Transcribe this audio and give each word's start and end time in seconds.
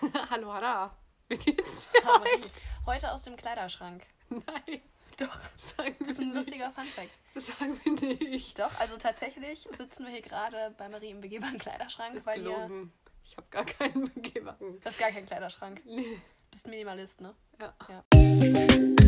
Hallo 0.30 0.52
Hanna, 0.52 0.96
wie 1.28 1.36
geht's 1.36 1.88
dir 1.90 2.06
Aber 2.06 2.24
heute? 2.24 2.50
Heute 2.86 3.12
aus 3.12 3.24
dem 3.24 3.36
Kleiderschrank. 3.36 4.06
Nein, 4.28 4.80
Doch. 5.18 5.38
sagen 5.56 5.96
Das 5.98 6.10
ist 6.10 6.20
ein 6.20 6.34
lustiger. 6.34 6.70
Funfact. 6.70 7.10
Das 7.34 7.46
sagen 7.46 7.80
wir 7.84 7.92
nicht. 8.18 8.58
Doch, 8.58 8.70
also 8.78 8.96
tatsächlich 8.96 9.68
sitzen 9.76 10.04
wir 10.04 10.12
hier 10.12 10.22
gerade 10.22 10.74
bei 10.76 10.88
Marie 10.88 11.10
im 11.10 11.20
begehbaren 11.20 11.58
Kleiderschrank, 11.58 12.10
Das 12.12 12.22
ist 12.22 12.26
weil 12.26 12.38
gelogen. 12.42 12.92
Ich 13.24 13.36
habe 13.36 13.46
gar 13.50 13.64
keinen 13.64 14.12
Begehwagen. 14.12 14.78
Du 14.80 14.84
hast 14.84 14.98
gar 14.98 15.10
keinen 15.10 15.26
Kleiderschrank. 15.26 15.82
Nee. 15.84 16.20
Bist 16.50 16.66
Minimalist, 16.68 17.20
ne? 17.20 17.34
Ja. 17.60 17.74
Ja. 17.88 19.05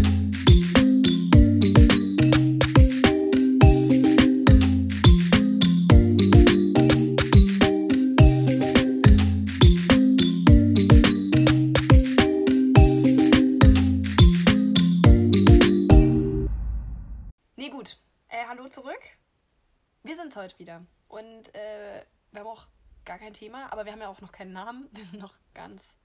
Heute 20.38 20.58
wieder. 20.58 20.84
Und 21.08 21.54
äh, 21.54 22.04
wir 22.30 22.40
haben 22.40 22.46
auch 22.46 22.66
gar 23.04 23.18
kein 23.18 23.32
Thema, 23.32 23.72
aber 23.72 23.84
wir 23.84 23.92
haben 23.92 24.00
ja 24.00 24.08
auch 24.08 24.20
noch 24.20 24.32
keinen 24.32 24.52
Namen. 24.52 24.88
Wir 24.92 25.04
sind 25.04 25.20
noch 25.20 25.34
ganz 25.54 25.96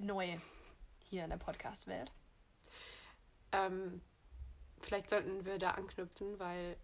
neu 0.00 0.38
hier 1.08 1.24
in 1.24 1.30
der 1.30 1.38
Podcast-Welt. 1.38 2.12
Ähm, 3.52 4.00
vielleicht 4.80 5.10
sollten 5.10 5.44
wir 5.44 5.58
da 5.58 5.72
anknüpfen, 5.72 6.38
weil 6.38 6.76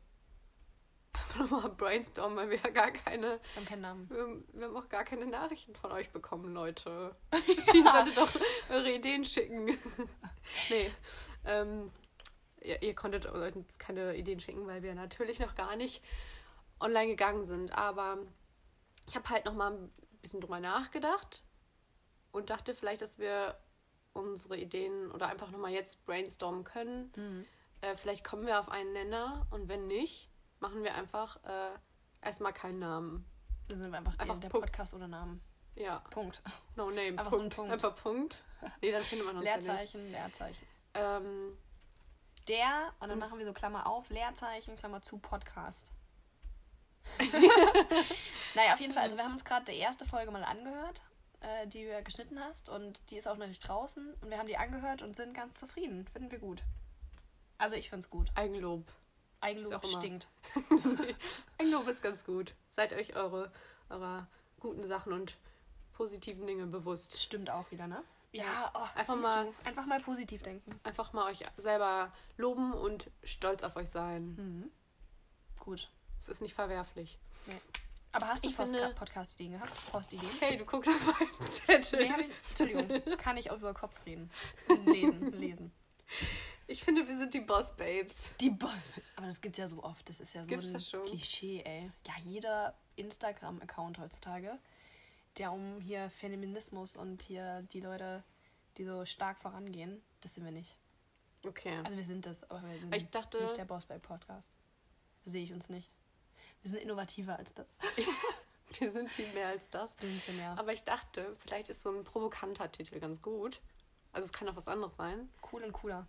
einfach 1.12 1.40
nochmal 1.40 1.70
brainstormen, 1.70 2.36
weil 2.36 2.50
wir 2.50 2.58
ja 2.58 2.70
gar 2.70 2.90
keine, 2.90 3.38
Wir 3.40 3.56
haben 3.56 3.66
keinen 3.66 3.82
Namen. 3.82 4.10
wir, 4.10 4.42
wir 4.52 4.66
haben 4.66 4.76
auch 4.76 4.88
gar 4.88 5.04
keine 5.04 5.26
Nachrichten 5.26 5.74
von 5.76 5.92
euch 5.92 6.10
bekommen, 6.10 6.52
Leute. 6.52 7.14
Ihr 7.74 7.84
solltet 7.84 8.16
doch 8.16 8.30
eure 8.70 8.92
Ideen 8.92 9.24
schicken. 9.24 9.66
nee. 10.70 10.90
Ähm, 11.44 11.90
ihr, 12.64 12.82
ihr 12.82 12.94
konntet 12.94 13.26
uns 13.26 13.78
keine 13.78 14.16
Ideen 14.16 14.40
schicken, 14.40 14.66
weil 14.66 14.82
wir 14.82 14.94
natürlich 14.94 15.38
noch 15.38 15.54
gar 15.54 15.76
nicht 15.76 16.02
online 16.80 17.08
gegangen 17.08 17.44
sind. 17.44 17.76
Aber 17.76 18.18
ich 19.06 19.14
habe 19.16 19.28
halt 19.28 19.44
noch 19.44 19.54
mal 19.54 19.72
ein 19.72 19.92
bisschen 20.22 20.40
drüber 20.40 20.60
nachgedacht 20.60 21.44
und 22.32 22.50
dachte 22.50 22.74
vielleicht, 22.74 23.02
dass 23.02 23.18
wir 23.18 23.56
unsere 24.12 24.56
Ideen 24.56 25.10
oder 25.10 25.28
einfach 25.28 25.50
noch 25.50 25.58
mal 25.58 25.70
jetzt 25.70 26.04
brainstormen 26.06 26.64
können. 26.64 27.12
Mhm. 27.16 27.44
Äh, 27.80 27.96
vielleicht 27.96 28.24
kommen 28.24 28.46
wir 28.46 28.60
auf 28.60 28.68
einen 28.68 28.92
Nenner 28.92 29.46
und 29.50 29.68
wenn 29.68 29.86
nicht, 29.86 30.30
machen 30.60 30.82
wir 30.82 30.94
einfach 30.94 31.42
äh, 31.44 31.70
erstmal 32.22 32.52
keinen 32.52 32.78
Namen. 32.78 33.26
Dann 33.68 33.78
sind 33.78 33.90
wir 33.90 33.98
einfach, 33.98 34.18
Einfach 34.18 34.38
der, 34.40 34.48
Punkt. 34.48 34.66
Podcast 34.66 34.94
ohne 34.94 35.08
Namen. 35.08 35.40
Ja, 35.74 35.98
Punkt. 36.10 36.42
no 36.76 36.90
name. 36.90 37.18
Einfach 37.18 37.32
so 37.32 37.40
ein 37.40 37.48
Punkt. 37.48 37.54
Punkt. 37.56 37.72
Einfach 37.72 37.96
Punkt. 37.96 38.44
Nee, 38.80 38.92
dann 38.92 39.02
findet 39.02 39.26
man 39.26 39.36
uns 39.36 39.44
ja 39.44 39.56
nicht. 39.56 39.66
Leerzeichen, 39.66 40.10
Leerzeichen. 40.10 40.66
Ähm, 40.94 41.58
Der, 42.48 42.92
und 43.00 43.08
dann 43.08 43.18
machen 43.18 43.38
wir 43.38 43.46
so 43.46 43.52
Klammer 43.52 43.86
auf, 43.86 44.10
Leerzeichen, 44.10 44.76
Klammer 44.76 45.02
zu, 45.02 45.18
Podcast. 45.18 45.92
naja, 48.54 48.72
auf 48.72 48.80
jeden 48.80 48.92
Fall, 48.92 49.04
also 49.04 49.16
wir 49.16 49.24
haben 49.24 49.32
uns 49.32 49.44
gerade 49.44 49.70
die 49.70 49.78
erste 49.78 50.06
Folge 50.06 50.30
mal 50.30 50.44
angehört, 50.44 51.02
äh, 51.40 51.66
die 51.66 51.84
du 51.84 52.02
geschnitten 52.02 52.40
hast 52.40 52.68
und 52.68 53.10
die 53.10 53.16
ist 53.16 53.28
auch 53.28 53.36
noch 53.36 53.46
nicht 53.46 53.66
draußen 53.66 54.14
und 54.20 54.30
wir 54.30 54.38
haben 54.38 54.46
die 54.46 54.56
angehört 54.56 55.02
und 55.02 55.16
sind 55.16 55.34
ganz 55.34 55.58
zufrieden. 55.58 56.06
Finden 56.12 56.30
wir 56.30 56.38
gut. 56.38 56.62
Also 57.58 57.76
ich 57.76 57.90
find's 57.90 58.10
gut. 58.10 58.30
Eigenlob. 58.34 58.84
Eigenlob 59.40 59.84
stinkt. 59.86 60.28
Eigenlob 61.58 61.86
ist 61.88 62.02
ganz 62.02 62.24
gut. 62.24 62.54
Seid 62.70 62.92
euch 62.94 63.14
eure, 63.14 63.52
eurer 63.90 64.26
guten 64.58 64.84
Sachen 64.84 65.12
und 65.12 65.36
positiven 65.92 66.46
Dinge 66.46 66.66
bewusst. 66.66 67.20
Stimmt 67.20 67.50
auch 67.50 67.70
wieder, 67.70 67.86
ne? 67.86 68.02
Ja, 68.34 68.44
Ja, 68.44 68.72
oh, 68.74 68.86
einfach 68.98 69.16
mal- 69.20 69.52
einfach 69.64 69.86
mal 69.86 70.00
positiv 70.00 70.42
denken. 70.42 70.78
Einfach 70.82 71.12
mal 71.12 71.30
euch 71.30 71.40
selber 71.56 72.12
loben 72.36 72.72
und 72.72 73.10
stolz 73.22 73.62
auf 73.62 73.76
euch 73.76 73.88
sein. 73.88 74.34
Mhm. 74.34 74.70
Gut. 75.60 75.90
Es 76.18 76.28
ist 76.28 76.40
nicht 76.42 76.54
verwerflich. 76.54 77.18
Aber 78.12 78.28
hast 78.28 78.44
du 78.44 78.48
Ich 78.48 78.56
Post 78.56 78.74
finde- 78.76 78.94
Podcast-Ideen 78.94 79.52
gehabt? 79.52 79.72
Postideen? 79.90 80.30
Hey, 80.40 80.56
du 80.56 80.64
guckst 80.64 80.88
auf 80.90 81.18
meinen 81.20 81.50
Zettel. 81.50 82.08
Nee, 82.08 82.24
ich, 82.24 82.30
Entschuldigung, 82.50 83.16
kann 83.18 83.36
ich 83.36 83.50
auch 83.50 83.56
über 83.56 83.74
Kopf 83.74 83.98
reden. 84.06 84.30
Lesen, 84.86 85.32
lesen. 85.40 85.72
Ich 86.66 86.82
finde, 86.84 87.06
wir 87.06 87.16
sind 87.18 87.34
die 87.34 87.40
Boss 87.40 87.74
Babes. 87.76 88.30
Die 88.40 88.50
Boss. 88.50 88.90
Aber 89.16 89.26
das 89.26 89.40
gibt's 89.40 89.58
ja 89.58 89.66
so 89.68 89.82
oft. 89.82 90.08
Das 90.08 90.20
ist 90.20 90.32
ja 90.32 90.44
so 90.44 90.48
Gibt's 90.48 90.94
ein? 90.94 91.02
Klischee, 91.02 91.62
ey. 91.64 91.90
Ja, 92.06 92.14
jeder 92.24 92.74
Instagram-Account 92.96 93.98
heutzutage, 93.98 94.58
der 95.38 95.52
um 95.52 95.80
hier 95.80 96.10
Feminismus 96.10 96.96
und 96.96 97.22
hier 97.22 97.62
die 97.72 97.80
Leute, 97.80 98.22
die 98.76 98.84
so 98.84 99.04
stark 99.04 99.38
vorangehen, 99.40 100.02
das 100.20 100.34
sind 100.34 100.44
wir 100.44 100.52
nicht. 100.52 100.76
Okay. 101.46 101.78
Also 101.84 101.96
wir 101.96 102.04
sind 102.04 102.24
das, 102.26 102.48
aber 102.50 102.62
wir 102.68 102.78
sind 102.78 102.94
ich 102.94 103.08
dachte, 103.10 103.42
nicht 103.42 103.56
der 103.56 103.64
Boss 103.64 103.84
bei 103.84 103.98
Podcast. 103.98 104.56
Da 105.24 105.30
sehe 105.30 105.44
ich 105.44 105.52
uns 105.52 105.68
nicht. 105.68 105.90
Wir 106.62 106.70
sind 106.70 106.80
innovativer 106.80 107.36
als 107.36 107.52
das. 107.52 107.76
wir 108.78 108.90
sind 108.90 109.10
viel 109.10 109.30
mehr 109.34 109.48
als 109.48 109.68
das. 109.68 109.96
Wir 110.00 110.08
sind 110.08 110.36
mehr 110.36 110.58
Aber 110.58 110.72
ich 110.72 110.82
dachte, 110.82 111.36
vielleicht 111.40 111.68
ist 111.68 111.82
so 111.82 111.90
ein 111.90 112.04
provokanter 112.04 112.70
Titel 112.72 112.98
ganz 113.00 113.20
gut. 113.20 113.60
Also 114.12 114.26
es 114.26 114.32
kann 114.32 114.48
auch 114.48 114.56
was 114.56 114.68
anderes 114.68 114.96
sein. 114.96 115.28
cool 115.52 115.62
und 115.64 115.72
cooler. 115.72 116.06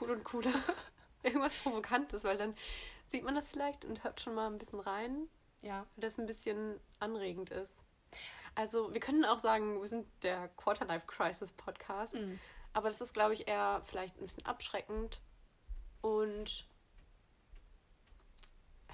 Cool 0.00 0.10
und 0.10 0.24
cooler. 0.24 0.52
Irgendwas 1.22 1.54
Provokantes, 1.56 2.22
weil 2.22 2.36
dann 2.36 2.54
sieht 3.08 3.24
man 3.24 3.34
das 3.34 3.48
vielleicht 3.48 3.84
und 3.84 4.04
hört 4.04 4.20
schon 4.20 4.34
mal 4.34 4.48
ein 4.48 4.58
bisschen 4.58 4.78
rein, 4.80 5.28
Ja. 5.62 5.86
weil 5.96 6.02
das 6.02 6.18
ein 6.18 6.26
bisschen 6.26 6.78
anregend 7.00 7.50
ist. 7.50 7.82
Also 8.56 8.92
wir 8.92 9.00
können 9.00 9.24
auch 9.24 9.38
sagen, 9.38 9.80
wir 9.80 9.86
sind 9.86 10.06
der 10.22 10.48
Quarterlife 10.48 11.06
Crisis 11.06 11.52
Podcast. 11.52 12.14
Mhm. 12.14 12.40
Aber 12.72 12.88
das 12.88 13.00
ist, 13.00 13.14
glaube 13.14 13.34
ich, 13.34 13.48
eher 13.48 13.82
vielleicht 13.84 14.18
ein 14.18 14.26
bisschen 14.26 14.44
abschreckend 14.44 15.20
und 16.00 16.66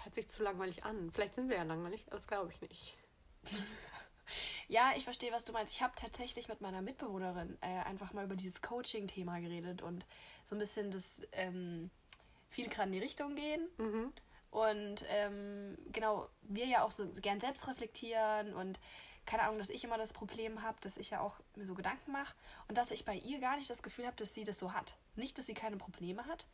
hört 0.02 0.14
sich 0.14 0.28
zu 0.28 0.42
langweilig 0.42 0.84
an. 0.84 1.10
Vielleicht 1.12 1.34
sind 1.34 1.48
wir 1.48 1.56
ja 1.56 1.62
langweilig, 1.62 2.04
aber 2.06 2.16
das 2.16 2.26
glaube 2.26 2.52
ich 2.52 2.60
nicht. 2.60 2.96
Ja, 4.68 4.92
ich 4.96 5.04
verstehe, 5.04 5.32
was 5.32 5.44
du 5.44 5.52
meinst. 5.52 5.74
Ich 5.74 5.82
habe 5.82 5.92
tatsächlich 5.96 6.48
mit 6.48 6.60
meiner 6.60 6.80
Mitbewohnerin 6.80 7.58
äh, 7.60 7.80
einfach 7.80 8.12
mal 8.12 8.24
über 8.24 8.36
dieses 8.36 8.62
Coaching-Thema 8.62 9.40
geredet 9.40 9.82
und 9.82 10.06
so 10.44 10.54
ein 10.54 10.58
bisschen 10.58 10.90
das 10.90 11.20
ähm, 11.32 11.90
viel 12.48 12.68
gerade 12.68 12.86
in 12.86 12.92
die 12.92 12.98
Richtung 13.00 13.34
gehen. 13.34 13.68
Mhm. 13.76 14.12
Und 14.50 15.04
ähm, 15.08 15.76
genau, 15.92 16.28
wir 16.42 16.66
ja 16.66 16.84
auch 16.84 16.90
so 16.90 17.06
gern 17.20 17.40
selbst 17.40 17.66
reflektieren 17.68 18.54
und 18.54 18.78
keine 19.27 19.44
Ahnung, 19.44 19.59
dass 19.59 19.71
ich 19.71 19.84
immer 19.84 19.99
das 19.99 20.12
Problem 20.12 20.62
habe, 20.62 20.78
dass 20.81 20.97
ich 20.97 21.10
ja 21.10 21.21
auch 21.21 21.37
mir 21.55 21.65
so 21.65 21.75
Gedanken 21.75 22.12
mache 22.12 22.34
und 22.69 22.77
dass 22.77 22.91
ich 22.91 23.05
bei 23.05 23.15
ihr 23.15 23.41
gar 23.41 23.56
nicht 23.56 23.71
das 23.71 23.83
Gefühl 23.83 24.06
habe, 24.06 24.16
dass 24.16 24.34
sie 24.34 24.44
das 24.44 24.59
so 24.59 24.72
hat. 24.72 24.97
Nicht, 25.15 25.38
dass 25.38 25.47
sie 25.47 25.55
keine 25.55 25.77
Probleme 25.77 26.27
hat, 26.27 26.47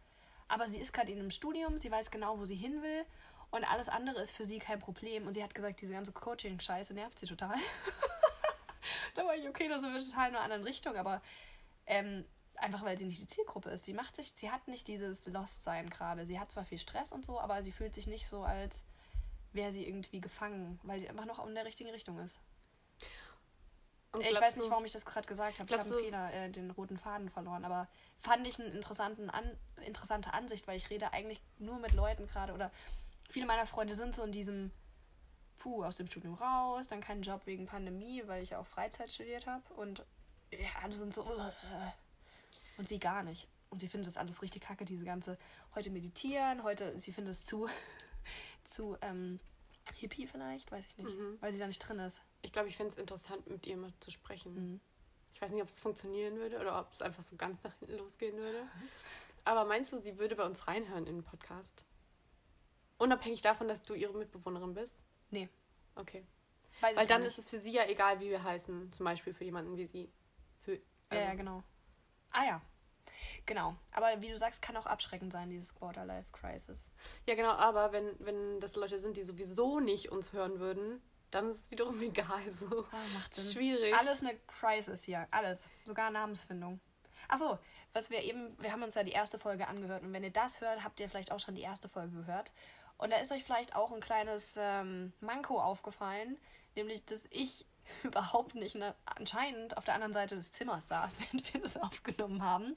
aber 0.48 0.68
sie 0.68 0.78
ist 0.78 0.92
gerade 0.92 1.12
in 1.12 1.18
einem 1.18 1.30
Studium, 1.30 1.78
sie 1.78 1.90
weiß 1.90 2.10
genau, 2.10 2.38
wo 2.38 2.44
sie 2.44 2.56
hin 2.56 2.82
will 2.82 3.04
und 3.50 3.64
alles 3.64 3.88
andere 3.88 4.20
ist 4.20 4.32
für 4.32 4.44
sie 4.44 4.58
kein 4.58 4.78
Problem. 4.78 5.26
Und 5.26 5.34
sie 5.34 5.42
hat 5.42 5.54
gesagt, 5.54 5.80
diese 5.80 5.92
ganze 5.92 6.12
Coaching-Scheiße 6.12 6.94
nervt 6.94 7.18
sie 7.18 7.26
total. 7.26 7.56
da 9.14 9.24
war 9.24 9.34
ich, 9.34 9.48
okay, 9.48 9.68
da 9.68 9.78
sind 9.78 9.92
wir 9.92 10.04
total 10.04 10.30
in 10.30 10.36
einer 10.36 10.44
anderen 10.44 10.64
Richtung, 10.64 10.96
aber 10.96 11.22
ähm, 11.86 12.24
einfach 12.56 12.84
weil 12.84 12.98
sie 12.98 13.06
nicht 13.06 13.20
die 13.20 13.26
Zielgruppe 13.26 13.70
ist. 13.70 13.84
Sie 13.84 13.94
macht 13.94 14.16
sich, 14.16 14.32
sie 14.32 14.50
hat 14.50 14.68
nicht 14.68 14.88
dieses 14.88 15.26
Lost-Sein 15.26 15.88
gerade. 15.88 16.26
Sie 16.26 16.38
hat 16.38 16.50
zwar 16.50 16.64
viel 16.64 16.78
Stress 16.78 17.12
und 17.12 17.24
so, 17.24 17.40
aber 17.40 17.62
sie 17.62 17.72
fühlt 17.72 17.94
sich 17.94 18.06
nicht 18.06 18.26
so, 18.26 18.42
als 18.42 18.84
wäre 19.52 19.72
sie 19.72 19.86
irgendwie 19.86 20.20
gefangen, 20.20 20.78
weil 20.82 21.00
sie 21.00 21.08
einfach 21.08 21.24
noch 21.24 21.44
in 21.46 21.54
der 21.54 21.64
richtigen 21.64 21.90
Richtung 21.90 22.18
ist. 22.18 22.38
Ich 24.18 24.40
weiß 24.40 24.56
nicht, 24.56 24.70
warum 24.70 24.84
ich 24.84 24.92
das 24.92 25.04
gerade 25.04 25.26
gesagt 25.26 25.58
habe. 25.58 25.68
Ich 25.70 25.78
habe 25.78 25.82
einen 25.88 26.04
Fehler, 26.04 26.32
äh, 26.32 26.50
den 26.50 26.70
roten 26.70 26.96
Faden 26.96 27.28
verloren. 27.28 27.64
Aber 27.64 27.88
fand 28.20 28.46
ich 28.46 28.58
eine 28.58 28.68
interessanten 28.70 29.28
An 29.30 29.56
interessante 29.84 30.32
Ansicht, 30.32 30.66
weil 30.66 30.76
ich 30.76 30.88
rede 30.90 31.12
eigentlich 31.12 31.40
nur 31.58 31.78
mit 31.78 31.92
Leuten 31.92 32.26
gerade 32.26 32.52
oder 32.54 32.70
viele 33.28 33.46
meiner 33.46 33.66
Freunde 33.66 33.94
sind 33.94 34.14
so 34.14 34.22
in 34.22 34.32
diesem 34.32 34.70
Puh, 35.58 35.84
aus 35.84 35.96
dem 35.96 36.06
Studium 36.06 36.34
raus, 36.34 36.86
dann 36.86 37.00
keinen 37.00 37.22
Job 37.22 37.44
wegen 37.46 37.66
Pandemie, 37.66 38.22
weil 38.26 38.42
ich 38.44 38.50
ja 38.50 38.58
auch 38.60 38.66
Freizeit 38.66 39.10
studiert 39.10 39.46
habe. 39.46 39.62
Und 39.74 40.04
ja, 40.52 40.68
alle 40.82 40.94
sind 40.94 41.12
so. 41.14 41.24
"Ugh." 41.26 41.52
Und 42.78 42.88
sie 42.88 42.98
gar 43.00 43.22
nicht. 43.24 43.48
Und 43.70 43.80
sie 43.80 43.88
findet 43.88 44.06
das 44.06 44.16
alles 44.16 44.40
richtig 44.40 44.62
kacke, 44.62 44.84
diese 44.84 45.04
ganze 45.04 45.36
heute 45.74 45.90
meditieren, 45.90 46.62
heute, 46.62 46.98
sie 46.98 47.12
findet 47.12 47.32
es 47.34 47.44
zu, 47.44 47.68
zu 48.64 48.96
ähm, 49.02 49.40
hippie 49.96 50.26
vielleicht, 50.26 50.70
weiß 50.72 50.86
ich 50.86 50.96
nicht, 50.96 51.18
Mhm. 51.18 51.36
weil 51.40 51.52
sie 51.52 51.58
da 51.58 51.66
nicht 51.66 51.80
drin 51.80 51.98
ist. 51.98 52.20
Ich 52.42 52.52
glaube, 52.52 52.68
ich 52.68 52.76
fände 52.76 52.92
es 52.92 52.98
interessant, 52.98 53.48
mit 53.48 53.66
ihr 53.66 53.76
mal 53.76 53.92
zu 54.00 54.10
sprechen. 54.10 54.54
Mhm. 54.54 54.80
Ich 55.34 55.42
weiß 55.42 55.52
nicht, 55.52 55.62
ob 55.62 55.68
es 55.68 55.80
funktionieren 55.80 56.36
würde 56.36 56.58
oder 56.58 56.80
ob 56.80 56.92
es 56.92 57.02
einfach 57.02 57.22
so 57.22 57.36
ganz 57.36 57.62
nach 57.62 57.72
hinten 57.78 57.96
losgehen 57.98 58.36
würde. 58.36 58.66
Aber 59.44 59.64
meinst 59.64 59.92
du, 59.92 59.98
sie 59.98 60.18
würde 60.18 60.36
bei 60.36 60.44
uns 60.44 60.66
reinhören 60.66 61.06
in 61.06 61.16
den 61.16 61.24
Podcast? 61.24 61.84
Unabhängig 62.98 63.42
davon, 63.42 63.68
dass 63.68 63.82
du 63.82 63.94
ihre 63.94 64.12
Mitbewohnerin 64.14 64.74
bist? 64.74 65.04
Nee. 65.30 65.48
Okay. 65.94 66.26
Weiß 66.80 66.96
Weil 66.96 67.06
dann 67.06 67.22
ist 67.22 67.38
es 67.38 67.48
für 67.48 67.60
sie 67.60 67.72
ja 67.72 67.86
egal, 67.86 68.20
wie 68.20 68.30
wir 68.30 68.42
heißen. 68.42 68.92
Zum 68.92 69.04
Beispiel 69.04 69.32
für 69.32 69.44
jemanden 69.44 69.76
wie 69.76 69.86
sie. 69.86 70.12
Für, 70.60 70.74
Ja, 70.74 70.80
ja, 71.12 71.24
also- 71.26 71.36
genau. 71.36 71.62
Ah 72.32 72.44
ja. 72.44 72.62
Genau. 73.46 73.76
Aber 73.92 74.20
wie 74.20 74.28
du 74.28 74.38
sagst, 74.38 74.62
kann 74.62 74.76
auch 74.76 74.86
abschreckend 74.86 75.32
sein, 75.32 75.50
dieses 75.50 75.74
Quarter-Life-Crisis. 75.74 76.92
Ja, 77.26 77.34
genau, 77.34 77.50
aber 77.50 77.92
wenn, 77.92 78.14
wenn 78.20 78.60
das 78.60 78.76
Leute 78.76 78.98
sind, 78.98 79.16
die 79.16 79.22
sowieso 79.22 79.80
nicht 79.80 80.10
uns 80.12 80.32
hören 80.32 80.60
würden, 80.60 81.00
dann 81.30 81.50
ist 81.50 81.62
es 81.62 81.70
wiederum 81.70 82.00
egal. 82.02 82.50
So. 82.50 82.86
Ah, 82.90 82.96
macht 83.14 83.34
Sinn. 83.34 83.52
Schwierig. 83.52 83.94
Alles 83.94 84.22
eine 84.22 84.36
Crisis 84.46 85.04
hier. 85.04 85.26
Alles. 85.30 85.70
Sogar 85.84 86.10
Namensfindung. 86.10 86.80
Achso, 87.28 87.58
was 87.92 88.10
wir 88.10 88.22
eben, 88.22 88.56
wir 88.60 88.72
haben 88.72 88.82
uns 88.82 88.94
ja 88.94 89.02
die 89.02 89.12
erste 89.12 89.38
Folge 89.38 89.66
angehört 89.66 90.02
und 90.02 90.12
wenn 90.12 90.22
ihr 90.22 90.30
das 90.30 90.60
hört, 90.60 90.84
habt 90.84 91.00
ihr 91.00 91.08
vielleicht 91.08 91.32
auch 91.32 91.40
schon 91.40 91.54
die 91.54 91.62
erste 91.62 91.88
Folge 91.88 92.16
gehört. 92.16 92.52
Und 92.96 93.12
da 93.12 93.16
ist 93.18 93.32
euch 93.32 93.44
vielleicht 93.44 93.76
auch 93.76 93.92
ein 93.92 94.00
kleines 94.00 94.56
ähm, 94.58 95.12
Manko 95.20 95.60
aufgefallen, 95.60 96.36
nämlich, 96.74 97.04
dass 97.04 97.26
ich 97.30 97.66
überhaupt 98.02 98.54
nicht 98.54 98.76
ne, 98.76 98.94
anscheinend 99.04 99.76
auf 99.76 99.84
der 99.84 99.94
anderen 99.94 100.12
Seite 100.12 100.36
des 100.36 100.52
Zimmers 100.52 100.88
saß, 100.88 101.20
während 101.32 101.54
wir 101.54 101.60
das 101.60 101.76
aufgenommen 101.76 102.42
haben. 102.42 102.76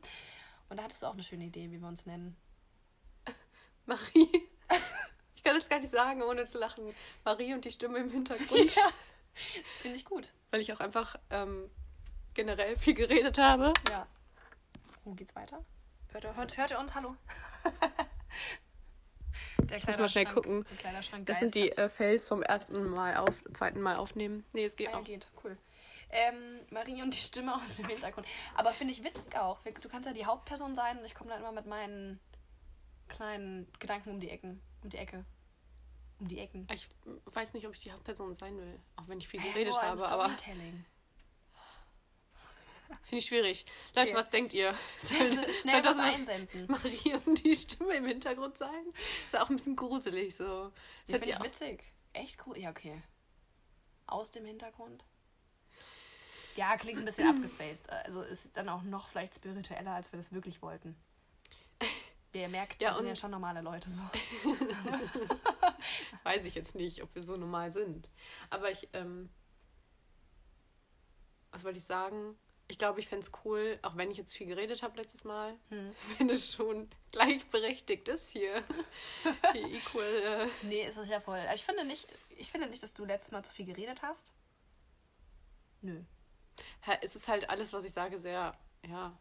Und 0.69 0.77
da 0.77 0.83
hattest 0.83 1.01
du 1.01 1.07
auch 1.07 1.13
eine 1.13 1.24
schöne 1.24 1.45
Idee, 1.45 1.71
wie 1.71 1.81
wir 1.81 1.88
uns 1.88 2.06
nennen. 2.06 2.38
Marie. 3.86 4.50
Ich 5.42 5.46
kann 5.46 5.56
das 5.56 5.70
gar 5.70 5.80
nicht 5.80 5.90
sagen, 5.90 6.22
ohne 6.22 6.46
zu 6.46 6.60
lachen. 6.60 6.94
Marie 7.26 7.56
und 7.56 7.66
die 7.66 7.72
Stimme 7.72 7.98
im 7.98 8.12
Hintergrund. 8.12 8.76
Ja, 8.76 8.84
das 9.64 9.72
finde 9.82 9.98
ich 9.98 10.06
gut. 10.06 10.30
Weil 10.52 10.62
ich 10.62 10.72
auch 10.72 10.80
einfach 10.80 11.16
ähm, 11.32 11.68
generell 12.36 12.78
viel 12.78 12.94
geredet 12.94 13.40
habe. 13.40 13.74
Ja. 13.90 14.06
Wo 15.04 15.14
geht's 15.14 15.36
weiter? 15.36 15.66
Hört 16.10 16.26
ihr, 16.26 16.36
hört, 16.36 16.58
hört 16.58 16.70
ihr 16.70 16.78
uns? 16.80 16.94
Hallo? 16.94 17.16
Der 19.64 19.80
muss 19.80 19.98
mal 19.98 20.10
schnell 20.10 20.26
gucken. 20.26 20.64
Schrank 21.02 21.26
Das 21.26 21.40
sind 21.40 21.56
die 21.56 21.72
äh, 21.72 21.90
Fails 21.90 22.28
vom 22.28 22.44
ersten 22.44 22.88
Mal 22.90 23.18
auf, 23.18 23.36
zweiten 23.54 23.82
Mal 23.82 23.96
aufnehmen. 23.96 24.46
Nee, 24.54 24.66
es 24.66 24.76
geht 24.76 24.90
Ah, 24.90 24.92
ja, 24.92 24.98
auch. 25.00 25.04
geht, 25.04 25.26
cool. 25.44 25.58
Ähm, 26.12 26.60
Marie 26.70 27.02
und 27.02 27.16
die 27.16 27.20
Stimme 27.20 27.56
aus 27.56 27.78
dem 27.78 27.88
Hintergrund. 27.88 28.28
Aber 28.56 28.72
finde 28.74 28.94
ich 28.94 29.04
witzig 29.04 29.36
auch. 29.40 29.60
Du 29.64 29.90
kannst 29.90 30.06
ja 30.06 30.14
die 30.14 30.26
Hauptperson 30.26 30.76
sein 30.76 31.00
und 31.00 31.06
ich 31.06 31.16
komme 31.16 31.32
dann 31.32 31.40
immer 31.40 31.52
mit 31.52 31.66
meinen 31.66 32.20
kleinen 33.08 33.68
Gedanken 33.80 34.12
um 34.12 34.20
die 34.20 34.30
Ecken. 34.30 34.62
Um 34.83 34.89
die 34.89 34.98
Ecke. 34.98 35.25
Um 36.19 36.28
die 36.28 36.39
Ecken. 36.39 36.68
Ich 36.74 36.88
weiß 37.25 37.54
nicht, 37.54 37.66
ob 37.68 37.74
ich 37.74 37.81
die 37.81 37.92
Hauptperson 37.92 38.33
sein 38.33 38.57
will. 38.57 38.80
Auch 38.95 39.07
wenn 39.07 39.18
ich 39.19 39.28
viel 39.28 39.42
geredet 39.42 39.74
nur 39.74 39.81
im 39.81 39.89
habe, 39.89 40.10
aber 40.10 40.30
finde 43.04 43.18
ich 43.18 43.25
schwierig. 43.25 43.66
Leute, 43.95 44.10
Okay. 44.12 44.19
was 44.19 44.30
denkt 44.30 44.54
ihr? 44.54 44.75
Schnell 45.07 45.30
Soll 45.74 45.81
das 45.81 45.98
einsenden. 45.98 46.68
Marie 46.68 47.16
und 47.25 47.44
die 47.44 47.56
Stimme 47.56 47.95
im 47.95 48.06
Hintergrund 48.06 48.57
sein? 48.57 48.83
Ist 49.28 49.38
auch 49.38 49.50
ein 49.50 49.56
bisschen 49.56 49.75
gruselig 49.75 50.36
so. 50.36 50.72
Das 51.06 51.10
Ja, 51.10 51.13
finde 51.16 51.30
ich 51.30 51.36
auch, 51.38 51.44
witzig. 51.45 51.84
Echt 52.13 52.45
cool. 52.45 52.57
Ja, 52.57 52.69
okay. 52.69 53.01
Aus 54.07 54.31
dem 54.31 54.45
Hintergrund. 54.45 55.06
Ja, 56.57 56.75
klingt 56.75 57.00
ein 57.00 57.06
bisschen 57.06 57.30
abgespaced. 57.34 57.89
Also 57.89 58.22
ist 58.22 58.57
dann 58.57 58.68
auch 58.69 58.84
noch 58.84 59.10
vielleicht 59.10 59.36
spiritueller, 59.36 59.92
als 59.94 60.12
wir 60.12 60.18
das 60.18 60.34
wirklich 60.34 60.62
wollten. 60.62 60.95
Ihr 62.33 62.48
merkt, 62.50 62.81
Ja, 62.81 62.89
wir 62.92 62.94
sind 62.95 63.07
ja 63.07 63.16
schon 63.16 63.31
normale 63.31 63.62
Leute 63.62 63.89
so. 63.89 64.01
weiß 66.24 66.45
ich 66.45 66.56
jetzt 66.56 66.75
nicht, 66.75 67.04
ob 67.04 67.13
wir 67.13 67.22
so 67.24 67.36
normal 67.38 67.72
sind. 67.72 68.10
Aber 68.50 68.72
ich, 68.72 68.88
ähm, 68.94 69.30
was 71.51 71.63
wollte 71.63 71.80
ich 71.80 71.86
sagen? 71.86 72.36
Ich 72.68 72.78
glaube, 72.78 73.01
ich 73.01 73.10
fände 73.10 73.25
es 73.25 73.33
cool, 73.44 73.78
auch 73.81 73.98
wenn 73.98 74.10
ich 74.12 74.18
jetzt 74.18 74.33
viel 74.33 74.48
geredet 74.48 74.81
habe 74.81 74.95
letztes 74.98 75.25
Mal, 75.25 75.57
Hm. 75.69 75.94
wenn 76.18 76.30
es 76.30 76.54
schon 76.54 76.89
gleichberechtigt 77.12 78.07
ist 78.07 78.30
hier. 78.31 78.63
Wie 79.54 79.75
equal. 79.75 80.06
Äh, 80.06 80.48
Nee, 80.63 80.86
ist 80.86 80.98
es 80.98 81.10
ja 81.10 81.19
voll. 81.19 81.39
Aber 81.39 81.54
Ich 81.56 81.66
finde 81.66 81.84
nicht, 81.86 82.07
ich 82.38 82.50
finde 82.50 82.68
nicht, 82.68 82.81
dass 82.81 82.94
du 82.94 83.04
letztes 83.04 83.31
Mal 83.31 83.44
zu 83.44 83.51
viel 83.51 83.66
geredet 83.66 84.01
hast. 84.04 84.34
Nö. 85.81 86.01
es 87.01 87.16
ist 87.16 87.27
halt 87.27 87.50
alles, 87.50 87.74
was 87.74 87.84
ich 87.84 87.92
sage, 87.92 88.19
sehr, 88.19 88.56
ja, 88.88 89.18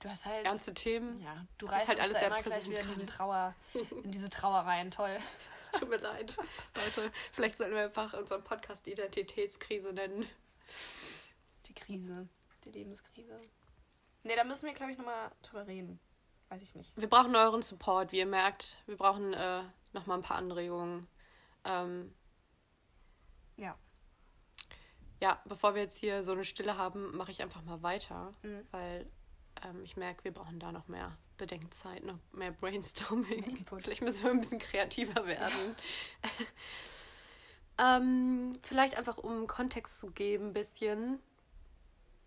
Du 0.00 0.08
hast 0.08 0.24
halt. 0.26 0.46
ernste 0.46 0.72
Themen. 0.74 1.20
Ja, 1.20 1.46
du 1.58 1.66
Das 1.66 1.76
reißt 1.76 1.88
halt 1.88 2.00
alles 2.00 2.14
da 2.14 2.20
immer 2.26 2.42
gleich 2.42 2.66
wieder 2.68 2.80
in, 2.80 2.88
diesen 2.88 3.06
Trauer, 3.06 3.54
in 4.02 4.10
diese 4.10 4.30
Trauer 4.30 4.60
rein. 4.60 4.90
Toll. 4.90 5.18
Es 5.56 5.70
tut 5.72 5.90
mir 5.90 5.98
leid, 5.98 6.34
Leute. 6.74 7.12
Vielleicht 7.32 7.58
sollten 7.58 7.74
wir 7.74 7.84
einfach 7.84 8.14
unseren 8.14 8.42
Podcast 8.42 8.86
Identitätskrise 8.86 9.92
nennen. 9.92 10.26
Die 11.66 11.74
Krise. 11.74 12.28
Die 12.64 12.70
Lebenskrise. 12.70 13.38
Nee, 14.22 14.36
da 14.36 14.44
müssen 14.44 14.66
wir, 14.66 14.72
glaube 14.74 14.92
ich, 14.92 14.98
nochmal 14.98 15.30
drüber 15.42 15.66
reden. 15.66 16.00
Weiß 16.48 16.62
ich 16.62 16.74
nicht. 16.74 16.96
Wir 16.96 17.08
brauchen 17.08 17.36
euren 17.36 17.62
Support, 17.62 18.10
wie 18.12 18.18
ihr 18.18 18.26
merkt. 18.26 18.78
Wir 18.86 18.96
brauchen 18.96 19.32
äh, 19.34 19.62
nochmal 19.92 20.18
ein 20.18 20.22
paar 20.22 20.38
Anregungen. 20.38 21.06
Ähm, 21.64 22.14
Ja. 23.56 23.76
ja, 25.20 25.40
bevor 25.44 25.74
wir 25.74 25.82
jetzt 25.82 25.98
hier 25.98 26.22
so 26.22 26.32
eine 26.32 26.44
Stille 26.44 26.76
haben, 26.78 27.14
mache 27.16 27.30
ich 27.30 27.42
einfach 27.42 27.62
mal 27.62 27.82
weiter, 27.82 28.32
Mhm. 28.42 28.66
weil 28.70 29.06
ähm, 29.64 29.82
ich 29.84 29.96
merke, 29.96 30.24
wir 30.24 30.32
brauchen 30.32 30.58
da 30.60 30.72
noch 30.72 30.88
mehr 30.88 31.16
Bedenkzeit, 31.36 32.04
noch 32.04 32.18
mehr 32.32 32.52
Brainstorming. 32.52 33.64
Vielleicht 33.78 34.02
müssen 34.02 34.24
wir 34.24 34.30
ein 34.30 34.40
bisschen 34.40 34.58
kreativer 34.58 35.26
werden. 35.26 35.76
ähm, 37.78 38.58
vielleicht 38.62 38.96
einfach, 38.96 39.16
um 39.18 39.46
Kontext 39.46 39.98
zu 39.98 40.10
geben, 40.10 40.48
ein 40.48 40.52
bisschen, 40.52 41.18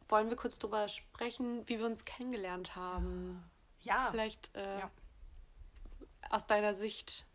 wollen 0.09 0.29
wir 0.29 0.35
kurz 0.35 0.57
drüber 0.57 0.87
sprechen, 0.89 1.67
wie 1.67 1.77
wir 1.79 1.85
uns 1.85 2.05
kennengelernt 2.05 2.75
haben. 2.75 3.43
Ja, 3.81 4.07
Vielleicht 4.11 4.55
äh, 4.55 4.79
Ja. 4.79 4.91
aus 6.29 6.47
deiner 6.47 6.73
Sicht. 6.73 7.25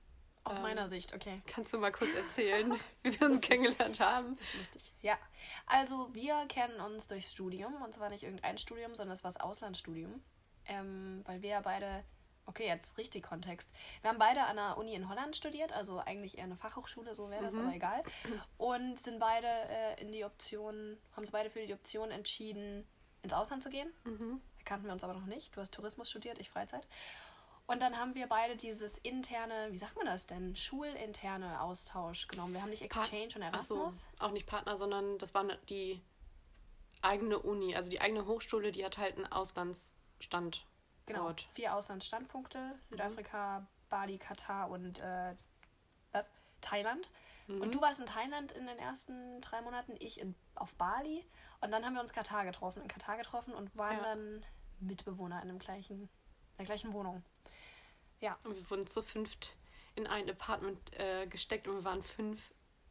Aus 0.48 0.56
ähm, 0.58 0.62
meiner 0.62 0.88
Sicht, 0.88 1.14
okay. 1.14 1.40
Kannst 1.46 1.72
du 1.72 1.78
mal 1.78 1.92
kurz 1.92 2.14
erzählen, 2.14 2.72
wie 3.02 3.18
wir 3.20 3.26
uns 3.26 3.40
kennengelernt 3.40 4.00
haben? 4.00 4.36
Das 4.38 4.48
ist 4.48 4.58
lustig. 4.58 4.92
Ja, 5.02 5.18
also 5.66 6.12
wir 6.14 6.46
kennen 6.48 6.80
uns 6.80 7.06
durchs 7.06 7.32
Studium 7.32 7.80
und 7.82 7.92
zwar 7.94 8.08
nicht 8.10 8.22
irgendein 8.22 8.58
Studium, 8.58 8.94
sondern 8.94 9.14
es 9.14 9.24
war 9.24 9.32
das 9.32 9.40
Auslandsstudium. 9.40 10.22
Ähm, 10.66 11.22
weil 11.24 11.40
wir 11.40 11.50
ja 11.50 11.60
beide, 11.60 12.04
okay, 12.44 12.66
jetzt 12.66 12.98
richtig 12.98 13.22
Kontext. 13.22 13.70
Wir 14.02 14.10
haben 14.10 14.18
beide 14.18 14.44
an 14.44 14.56
der 14.56 14.76
Uni 14.76 14.94
in 14.94 15.08
Holland 15.08 15.34
studiert, 15.34 15.72
also 15.72 15.98
eigentlich 15.98 16.36
eher 16.36 16.44
eine 16.44 16.56
Fachhochschule, 16.56 17.14
so 17.14 17.30
wäre 17.30 17.42
das, 17.42 17.54
Mhm. 17.54 17.66
aber 17.66 17.74
egal. 17.74 18.02
Und 18.58 18.98
sind 18.98 19.18
beide 19.18 19.46
äh, 19.46 20.00
in 20.02 20.12
die 20.12 20.24
Option, 20.24 20.98
haben 21.12 21.20
uns 21.22 21.30
beide 21.30 21.48
für 21.50 21.66
die 21.66 21.72
Option 21.72 22.10
entschieden, 22.10 22.86
ins 23.22 23.32
Ausland 23.32 23.62
zu 23.62 23.70
gehen. 23.70 23.90
Mhm. 24.04 24.40
Da 24.58 24.64
kannten 24.64 24.86
wir 24.86 24.92
uns 24.92 25.02
aber 25.04 25.14
noch 25.14 25.24
nicht. 25.26 25.56
Du 25.56 25.60
hast 25.62 25.72
Tourismus 25.72 26.10
studiert, 26.10 26.38
ich 26.38 26.50
Freizeit. 26.50 26.86
Und 27.70 27.82
dann 27.82 27.98
haben 27.98 28.14
wir 28.14 28.26
beide 28.26 28.56
dieses 28.56 28.96
interne, 28.98 29.68
wie 29.70 29.76
sagt 29.76 29.94
man 29.94 30.06
das 30.06 30.26
denn, 30.26 30.56
schulinterne 30.56 31.60
Austausch 31.60 32.26
genommen. 32.26 32.54
Wir 32.54 32.62
haben 32.62 32.70
nicht 32.70 32.80
Exchange 32.80 33.28
und 33.36 33.42
Ach 33.52 33.62
so, 33.62 33.76
Erasmus. 33.82 34.08
auch 34.18 34.30
nicht 34.30 34.46
Partner, 34.46 34.78
sondern 34.78 35.18
das 35.18 35.34
war 35.34 35.44
die 35.68 36.00
eigene 37.02 37.38
Uni, 37.38 37.76
also 37.76 37.90
die 37.90 38.00
eigene 38.00 38.26
Hochschule, 38.26 38.72
die 38.72 38.84
hat 38.86 38.96
halt 38.96 39.16
einen 39.16 39.26
Auslandsstand. 39.26 40.66
Genau, 41.04 41.34
vier 41.52 41.74
Auslandsstandpunkte. 41.74 42.74
Südafrika, 42.88 43.66
Bali, 43.90 44.16
Katar 44.16 44.70
und 44.70 45.00
äh, 45.00 45.34
was? 46.12 46.30
Thailand. 46.62 47.10
Mhm. 47.48 47.60
Und 47.60 47.74
du 47.74 47.82
warst 47.82 48.00
in 48.00 48.06
Thailand 48.06 48.52
in 48.52 48.66
den 48.66 48.78
ersten 48.78 49.42
drei 49.42 49.60
Monaten, 49.60 49.94
ich 49.98 50.20
in, 50.20 50.34
auf 50.54 50.74
Bali. 50.76 51.22
Und 51.60 51.70
dann 51.70 51.84
haben 51.84 51.92
wir 51.92 52.00
uns 52.00 52.14
Katar 52.14 52.46
getroffen, 52.46 52.80
in 52.80 52.88
Katar 52.88 53.18
getroffen 53.18 53.52
und 53.52 53.76
waren 53.76 53.98
Ja. 53.98 54.02
dann 54.04 54.46
Mitbewohner 54.80 55.42
in, 55.42 55.48
dem 55.48 55.58
gleichen, 55.58 56.02
in 56.02 56.08
der 56.58 56.66
gleichen 56.66 56.92
Wohnung. 56.94 57.22
Ja, 58.20 58.38
Und 58.44 58.56
wir 58.56 58.70
wurden 58.70 58.86
zu 58.86 59.02
fünft 59.02 59.54
in 59.94 60.06
ein 60.06 60.28
Apartment 60.28 60.78
äh, 60.98 61.26
gesteckt 61.26 61.68
und 61.68 61.76
wir 61.76 61.84
waren 61.84 62.02
fünf 62.02 62.40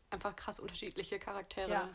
einfach 0.09 0.35
krass 0.35 0.59
unterschiedliche 0.59 1.19
Charaktere. 1.19 1.69
Ja. 1.69 1.89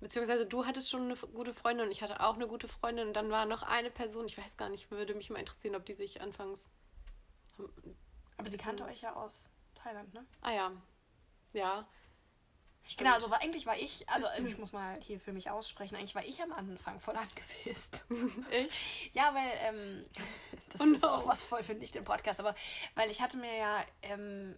Beziehungsweise 0.00 0.46
du 0.46 0.66
hattest 0.66 0.90
schon 0.90 1.02
eine 1.02 1.14
gute 1.14 1.54
Freundin 1.54 1.86
und 1.86 1.92
ich 1.92 2.02
hatte 2.02 2.20
auch 2.20 2.34
eine 2.34 2.48
gute 2.48 2.66
Freundin 2.66 3.08
und 3.08 3.14
dann 3.14 3.30
war 3.30 3.46
noch 3.46 3.62
eine 3.62 3.90
Person, 3.90 4.26
ich 4.26 4.36
weiß 4.36 4.56
gar 4.56 4.68
nicht, 4.68 4.90
würde 4.90 5.14
mich 5.14 5.30
mal 5.30 5.38
interessieren, 5.38 5.76
ob 5.76 5.86
die 5.86 5.92
sich 5.92 6.20
anfangs. 6.20 6.70
Aber 8.36 8.48
sie 8.48 8.56
kannte 8.56 8.84
euch 8.84 9.02
ja 9.02 9.14
aus 9.14 9.50
Thailand, 9.74 10.12
ne? 10.12 10.26
ah 10.40 10.52
ja. 10.52 10.72
Ja. 11.52 11.86
Stimmt. 12.84 12.98
Genau, 12.98 13.12
also 13.12 13.30
war, 13.30 13.40
eigentlich 13.40 13.64
war 13.66 13.76
ich, 13.76 14.08
also 14.08 14.26
ich 14.44 14.58
muss 14.58 14.72
mal 14.72 14.98
hier 15.00 15.20
für 15.20 15.32
mich 15.32 15.48
aussprechen, 15.50 15.94
eigentlich 15.96 16.14
war 16.16 16.24
ich 16.24 16.42
am 16.42 16.52
Anfang 16.52 16.98
voll 17.00 17.16
angepisst. 17.16 18.04
Ja, 19.12 19.32
weil, 19.34 19.52
ähm, 19.62 20.04
das 20.70 20.80
Oh 20.80 20.84
ist 20.84 21.02
no. 21.02 21.08
auch 21.08 21.26
was 21.26 21.44
voll 21.44 21.62
für 21.62 21.74
nicht 21.74 21.94
den 21.94 22.04
Podcast, 22.04 22.40
aber 22.40 22.54
weil 22.94 23.10
ich 23.10 23.22
hatte 23.22 23.36
mir 23.36 23.54
ja, 23.56 23.84
ähm, 24.02 24.54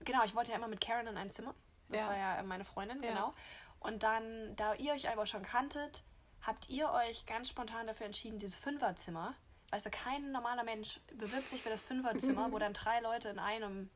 genau, 0.00 0.24
ich 0.24 0.34
wollte 0.34 0.50
ja 0.52 0.56
immer 0.56 0.68
mit 0.68 0.80
Karen 0.80 1.06
in 1.06 1.16
ein 1.16 1.30
Zimmer. 1.30 1.54
Das 1.88 2.00
Ja. 2.00 2.08
war 2.08 2.16
ja 2.16 2.42
meine 2.42 2.64
Freundin, 2.64 3.02
Ja. 3.02 3.10
genau. 3.10 3.34
Und 3.80 4.02
dann, 4.04 4.54
da 4.56 4.74
ihr 4.74 4.92
euch 4.92 5.08
aber 5.10 5.26
schon 5.26 5.42
kanntet, 5.42 6.02
habt 6.40 6.68
ihr 6.70 6.90
euch 6.90 7.26
ganz 7.26 7.48
spontan 7.48 7.86
dafür 7.86 8.06
entschieden, 8.06 8.38
dieses 8.38 8.56
Fünferzimmer. 8.56 9.34
Weißt 9.70 9.86
du, 9.86 9.90
kein 9.90 10.32
normaler 10.32 10.64
Mensch 10.64 11.00
bewirbt 11.12 11.50
sich 11.50 11.62
für 11.62 11.68
das 11.70 11.82
Fünferzimmer, 11.82 12.50
wo 12.52 12.58
dann 12.58 12.72
drei 12.72 13.00
Leute 13.00 13.28
in 13.28 13.38
einem 13.38 13.90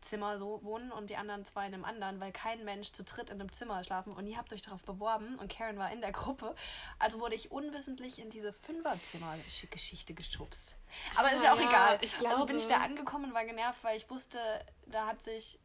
Zimmer 0.00 0.38
so 0.38 0.60
wohnen 0.62 0.90
und 0.92 1.10
die 1.10 1.16
anderen 1.16 1.44
zwei 1.44 1.66
in 1.66 1.74
einem 1.74 1.84
anderen, 1.84 2.20
weil 2.20 2.32
kein 2.32 2.64
Mensch 2.64 2.92
zu 2.92 3.04
dritt 3.04 3.30
in 3.30 3.40
einem 3.40 3.52
Zimmer 3.52 3.82
schlafen 3.84 4.12
und 4.12 4.26
ihr 4.26 4.36
habt 4.38 4.52
euch 4.52 4.62
darauf 4.62 4.82
beworben 4.84 5.38
und 5.38 5.50
Karen 5.52 5.78
war 5.78 5.90
in 5.92 6.00
der 6.00 6.12
Gruppe. 6.12 6.54
Also 6.98 7.20
wurde 7.20 7.34
ich 7.34 7.50
unwissentlich 7.50 8.18
in 8.18 8.30
diese 8.30 8.52
Fünferzimmer-Geschichte 8.52 10.14
geschubst. 10.14 10.78
Aber 11.16 11.32
ist 11.32 11.42
ja 11.44 11.50
Ah, 11.50 11.54
auch 11.54 11.60
ja, 11.60 11.68
egal. 11.98 12.00
also 12.30 12.46
bin 12.46 12.58
ich 12.58 12.66
da 12.66 12.78
angekommen 12.78 13.26
und 13.26 13.34
war 13.34 13.44
genervt, 13.44 13.82
weil 13.84 13.96
ich 13.96 14.08
wusste, 14.10 14.38
da 14.86 15.06
hat 15.06 15.22
sich 15.22 15.58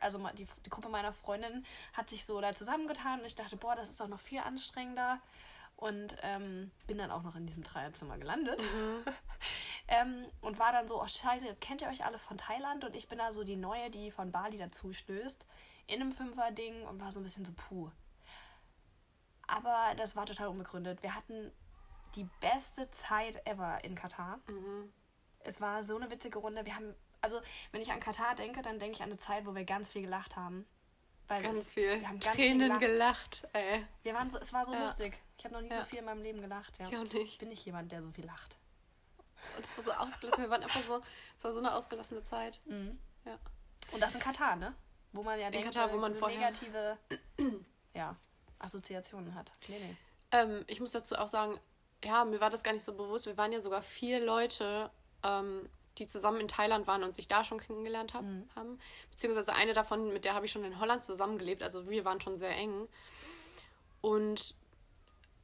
also 0.00 0.18
die, 0.36 0.44
die 0.66 0.70
Gruppe 0.70 0.88
meiner 0.88 1.12
Freundin 1.12 1.64
hat 1.92 2.08
sich 2.08 2.24
so 2.24 2.40
da 2.40 2.52
zusammengetan 2.52 3.20
und 3.20 3.26
ich 3.26 3.36
dachte, 3.36 3.56
boah, 3.56 3.76
das 3.76 3.88
ist 3.88 4.00
doch 4.00 4.08
noch 4.08 4.18
viel 4.20 4.40
anstrengender. 4.40 5.20
Und 5.76 6.16
ähm, 6.22 6.72
bin 6.88 6.98
dann 6.98 7.12
auch 7.12 7.22
noch 7.22 7.36
in 7.36 7.46
diesem 7.46 7.62
Dreierzimmer 7.62 8.18
gelandet. 8.18 8.60
ähm, 9.88 10.26
und 10.42 10.58
war 10.58 10.72
dann 10.72 10.86
so, 10.88 11.02
oh 11.02 11.06
scheiße, 11.06 11.46
jetzt 11.46 11.60
kennt 11.60 11.82
ihr 11.82 11.88
euch 11.88 12.04
alle 12.04 12.18
von 12.18 12.36
Thailand 12.38 12.84
und 12.84 12.94
ich 12.94 13.08
bin 13.08 13.18
da 13.18 13.32
so 13.32 13.42
die 13.44 13.56
Neue, 13.56 13.90
die 13.90 14.10
von 14.10 14.30
Bali 14.32 14.56
dazu 14.58 14.92
stößt. 14.92 15.46
in 15.86 16.02
einem 16.02 16.12
Fünfer-Ding 16.12 16.86
und 16.86 17.00
war 17.00 17.10
so 17.12 17.18
ein 17.20 17.22
bisschen 17.22 17.44
so 17.46 17.52
puh. 17.56 17.90
Aber 19.46 19.94
das 19.96 20.16
war 20.16 20.26
total 20.26 20.48
unbegründet. 20.48 21.02
Wir 21.02 21.14
hatten 21.14 21.50
die 22.14 22.24
beste 22.40 22.90
Zeit 22.90 23.46
ever 23.46 23.82
in 23.84 23.94
Katar. 23.94 24.38
Mhm. 24.48 24.92
Es 25.40 25.60
war 25.60 25.82
so 25.82 25.96
eine 25.96 26.10
witzige 26.10 26.38
Runde. 26.38 26.66
Wir 26.66 26.74
haben, 26.76 26.94
also 27.22 27.40
wenn 27.72 27.80
ich 27.80 27.90
an 27.92 28.00
Katar 28.00 28.34
denke, 28.34 28.60
dann 28.62 28.78
denke 28.78 28.96
ich 28.96 29.02
an 29.02 29.08
eine 29.08 29.16
Zeit, 29.18 29.46
wo 29.46 29.54
wir 29.54 29.64
ganz 29.64 29.88
viel 29.88 30.02
gelacht 30.02 30.36
haben. 30.36 30.66
Weil 31.28 31.42
Ganz 31.42 31.56
es, 31.56 31.70
viel. 31.72 32.00
Wir 32.00 32.08
haben 32.08 32.20
ganz 32.20 32.36
Tränen 32.36 32.70
viel 32.78 32.78
gelacht. 32.88 33.42
gelacht, 33.42 33.48
ey. 33.54 33.84
Wir 34.02 34.14
waren 34.14 34.30
so, 34.30 34.38
es 34.38 34.52
war 34.52 34.64
so 34.64 34.72
Ja. 34.72 34.80
lustig. 34.80 35.18
Ich 35.36 35.44
habe 35.44 35.54
noch 35.54 35.60
nie 35.60 35.68
so 35.68 35.74
Ja. 35.76 35.84
viel 35.84 35.98
in 35.98 36.04
meinem 36.06 36.22
Leben 36.22 36.40
gelacht. 36.40 36.78
Ja. 36.78 36.88
Ich 36.88 36.96
auch 36.96 37.04
nicht. 37.04 37.38
bin 37.38 37.48
nicht 37.50 37.64
jemand, 37.66 37.92
der 37.92 38.02
so 38.02 38.10
viel 38.10 38.24
lacht. 38.24 38.56
Und 39.56 39.64
es 39.64 39.76
war 39.76 39.84
so 39.84 39.92
ausgelassen. 39.92 40.42
Wir 40.44 40.50
waren 40.50 40.62
einfach 40.62 40.82
so, 40.82 41.00
es 41.36 41.44
war 41.44 41.52
so 41.52 41.58
eine 41.58 41.74
ausgelassene 41.74 42.22
Zeit. 42.22 42.60
Ja. 43.24 43.38
Und 43.92 44.00
das 44.02 44.14
in 44.14 44.20
Katar, 44.20 44.56
ne? 44.56 44.74
Wo 45.12 45.22
man 45.22 45.38
ja 45.38 45.46
In 45.46 45.52
denkt, 45.52 45.72
Katar, 45.74 45.92
wo 45.92 45.96
man 45.96 46.12
diese 46.12 46.20
vorher- 46.20 46.38
negative 46.38 46.98
ja, 47.94 48.16
Assoziationen 48.58 49.34
hat. 49.34 49.52
Nee, 49.68 49.78
nee. 49.78 49.96
Ähm, 50.30 50.64
ich 50.66 50.80
muss 50.80 50.92
dazu 50.92 51.16
auch 51.16 51.28
sagen, 51.28 51.58
ja, 52.04 52.24
mir 52.24 52.40
war 52.40 52.50
das 52.50 52.62
gar 52.62 52.72
nicht 52.72 52.84
so 52.84 52.92
bewusst. 52.92 53.26
Wir 53.26 53.36
waren 53.36 53.52
ja 53.52 53.60
sogar 53.60 53.82
vier 53.82 54.20
Leute, 54.20 54.90
ähm, 55.24 55.68
die 55.96 56.06
zusammen 56.06 56.40
in 56.40 56.48
Thailand 56.48 56.86
waren 56.86 57.02
und 57.02 57.14
sich 57.14 57.26
da 57.26 57.42
schon 57.42 57.58
kennengelernt 57.58 58.14
hab, 58.14 58.24
haben. 58.54 58.78
Beziehungsweise 59.10 59.52
eine 59.54 59.72
davon, 59.72 60.12
mit 60.12 60.24
der 60.24 60.34
habe 60.34 60.46
ich 60.46 60.52
schon 60.52 60.62
in 60.64 60.78
Holland 60.78 61.02
zusammengelebt. 61.02 61.62
Also 61.62 61.88
wir 61.90 62.04
waren 62.04 62.20
schon 62.20 62.36
sehr 62.36 62.50
eng. 62.50 62.86
Und 64.00 64.54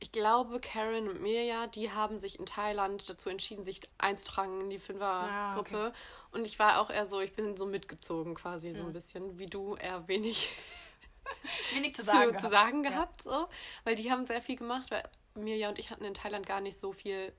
ich 0.00 0.12
glaube, 0.12 0.60
Karen 0.60 1.08
und 1.08 1.22
Mirja, 1.22 1.66
die 1.66 1.90
haben 1.90 2.18
sich 2.18 2.38
in 2.38 2.46
Thailand 2.46 3.08
dazu 3.08 3.28
entschieden, 3.30 3.62
sich 3.64 3.80
einzutragen 3.98 4.60
in 4.62 4.70
die 4.70 4.78
Fünfergruppe. 4.78 5.92
Ah, 5.92 6.32
Und 6.32 6.46
ich 6.46 6.58
war 6.58 6.80
auch 6.80 6.90
eher 6.90 7.06
so, 7.06 7.20
ich 7.20 7.32
bin 7.34 7.56
so 7.56 7.64
mitgezogen 7.66 8.34
quasi, 8.34 8.74
so 8.74 8.82
ein 8.84 8.92
bisschen, 8.92 9.38
wie 9.38 9.46
du, 9.46 9.76
eher 9.76 10.06
wenig 10.08 10.50
Wenig 11.74 11.94
zu 11.94 12.02
zu, 12.04 12.06
sagen. 12.10 12.38
zu 12.38 12.48
gehabt. 12.48 12.52
sagen 12.52 12.84
Ja. 12.84 12.90
gehabt, 12.90 13.22
so. 13.22 13.48
Weil 13.84 13.94
die 13.96 14.10
haben 14.10 14.26
sehr 14.26 14.42
viel 14.42 14.56
gemacht, 14.56 14.90
weil 14.90 15.02
Mirja 15.34 15.68
und 15.70 15.78
ich 15.78 15.90
hatten 15.90 16.04
in 16.04 16.14
Thailand 16.14 16.44
gar 16.46 16.60
nicht 16.60 16.78
so 16.78 16.92
viel 16.92 17.32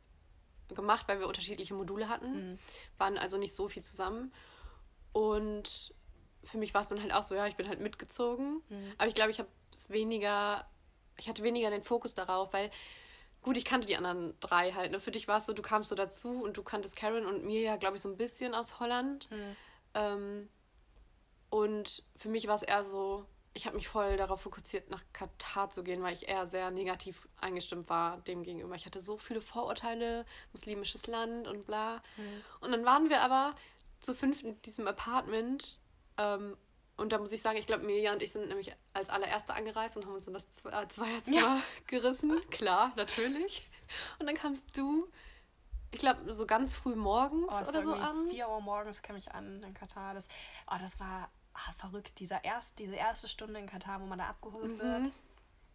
gemacht, 0.70 1.08
weil 1.08 1.20
wir 1.20 1.28
unterschiedliche 1.28 1.76
Module 1.76 2.10
hatten. 2.10 2.52
Mhm. 2.54 2.60
Waren 2.98 3.18
also 3.20 3.38
nicht 3.38 3.54
so 3.54 3.68
viel 3.70 3.84
zusammen. 3.84 4.34
Und 5.14 5.94
für 6.44 6.58
mich 6.58 6.74
war 6.74 6.82
es 6.82 6.90
dann 6.90 7.02
halt 7.02 7.14
auch 7.14 7.24
so, 7.24 7.36
ja, 7.36 7.46
ich 7.48 7.56
bin 7.56 7.68
halt 7.68 7.80
mitgezogen. 7.80 8.62
Mhm. 8.70 8.94
Aber 8.98 9.08
ich 9.08 9.14
glaube, 9.16 9.32
ich 9.32 9.40
habe 9.40 9.50
es 9.72 9.90
weniger, 9.90 10.68
ich 11.18 11.30
hatte 11.30 11.44
weniger 11.44 11.70
den 11.70 11.84
Fokus 11.84 12.14
darauf, 12.14 12.54
weil 12.54 12.72
gut, 13.42 13.58
ich 13.58 13.66
kannte 13.66 13.88
die 13.88 13.96
anderen 13.96 14.34
drei 14.40 14.72
halt. 14.72 14.92
Ne? 14.92 15.00
Für 15.00 15.12
dich 15.12 15.28
war 15.28 15.38
es 15.38 15.46
so, 15.46 15.54
du 15.54 15.62
kamst 15.62 15.90
so 15.90 15.96
dazu 15.96 16.42
und 16.42 16.58
du 16.58 16.64
kanntest 16.64 16.96
Karen 16.96 17.26
und 17.26 17.46
Mirja, 17.46 17.76
glaube 17.76 17.96
ich, 17.96 18.02
so 18.02 18.10
ein 18.10 18.18
bisschen 18.18 18.56
aus 18.56 18.80
Holland. 18.80 19.30
Mhm. 19.30 19.56
Ähm, 19.94 20.50
und 21.50 22.04
für 22.18 22.30
mich 22.30 22.48
war 22.48 22.56
es 22.56 22.64
eher 22.64 22.84
so, 22.84 23.26
ich 23.54 23.66
habe 23.66 23.76
mich 23.76 23.88
voll 23.88 24.18
darauf 24.18 24.42
fokussiert, 24.42 24.90
nach 24.90 25.04
Katar 25.14 25.70
zu 25.70 25.84
gehen, 25.84 26.02
weil 26.02 26.14
ich 26.14 26.28
eher 26.28 26.46
sehr 26.46 26.72
negativ 26.72 27.28
eingestimmt 27.40 27.88
war 27.88 28.18
dem 28.22 28.44
gegenüber. 28.44 28.76
Ich 28.76 28.86
hatte 28.86 29.00
so 29.00 29.18
viele 29.18 29.42
Vorurteile, 29.42 30.26
muslimisches 30.52 31.08
Land 31.08 31.48
und 31.48 31.66
bla. 31.66 32.04
Und 32.60 32.72
dann 32.72 32.84
waren 32.84 33.10
wir 33.10 33.22
aber 33.22 33.56
zu 34.02 34.14
fünf 34.14 34.44
in 34.44 34.62
diesem 34.64 34.88
Apartment. 34.88 35.80
Ähm, 36.18 36.58
und 36.98 37.12
da 37.12 37.18
muss 37.18 37.32
ich 37.32 37.42
sagen, 37.42 37.58
ich 37.58 37.68
glaube, 37.68 37.84
Mirja 37.86 38.14
und 38.14 38.22
ich 38.24 38.32
sind 38.32 38.48
nämlich 38.48 38.74
als 38.94 39.10
allererste 39.10 39.54
angereist 39.54 39.98
und 39.98 40.06
haben 40.06 40.14
uns 40.14 40.28
in 40.28 40.34
das 40.34 40.50
Zwe- 40.52 40.72
äh, 40.84 40.88
Zweierzimmer 40.88 41.38
Ja. 41.38 41.62
gerissen. 41.88 42.40
Klar, 42.52 42.92
natürlich. 42.96 43.68
Und 44.20 44.28
dann 44.28 44.36
kamst 44.36 44.64
du, 44.78 45.08
ich 45.92 46.00
glaube, 46.00 46.34
so 46.34 46.46
ganz 46.46 46.74
früh 46.76 46.96
morgens 46.96 47.48
Oh, 47.52 47.68
oder 47.70 47.82
so 47.84 47.94
an. 47.94 48.30
4 48.30 48.50
Uhr 48.50 48.62
morgens 48.62 49.02
kam 49.02 49.16
ich 49.16 49.32
an 49.34 49.62
in 49.64 49.74
Katar. 49.74 50.14
Das, 50.14 50.28
oh, 50.72 50.76
das 50.80 51.00
war 51.00 51.30
ah, 51.54 51.72
verrückt. 51.78 52.20
Dieser 52.20 52.44
erst, 52.44 52.80
diese 52.80 52.96
erste 52.96 53.28
Stunde 53.28 53.60
in 53.60 53.68
Katar, 53.68 54.02
wo 54.02 54.06
man 54.06 54.20
da 54.20 54.28
abgeholt 54.30 54.72
Mhm. 54.72 54.80
wird 54.80 55.12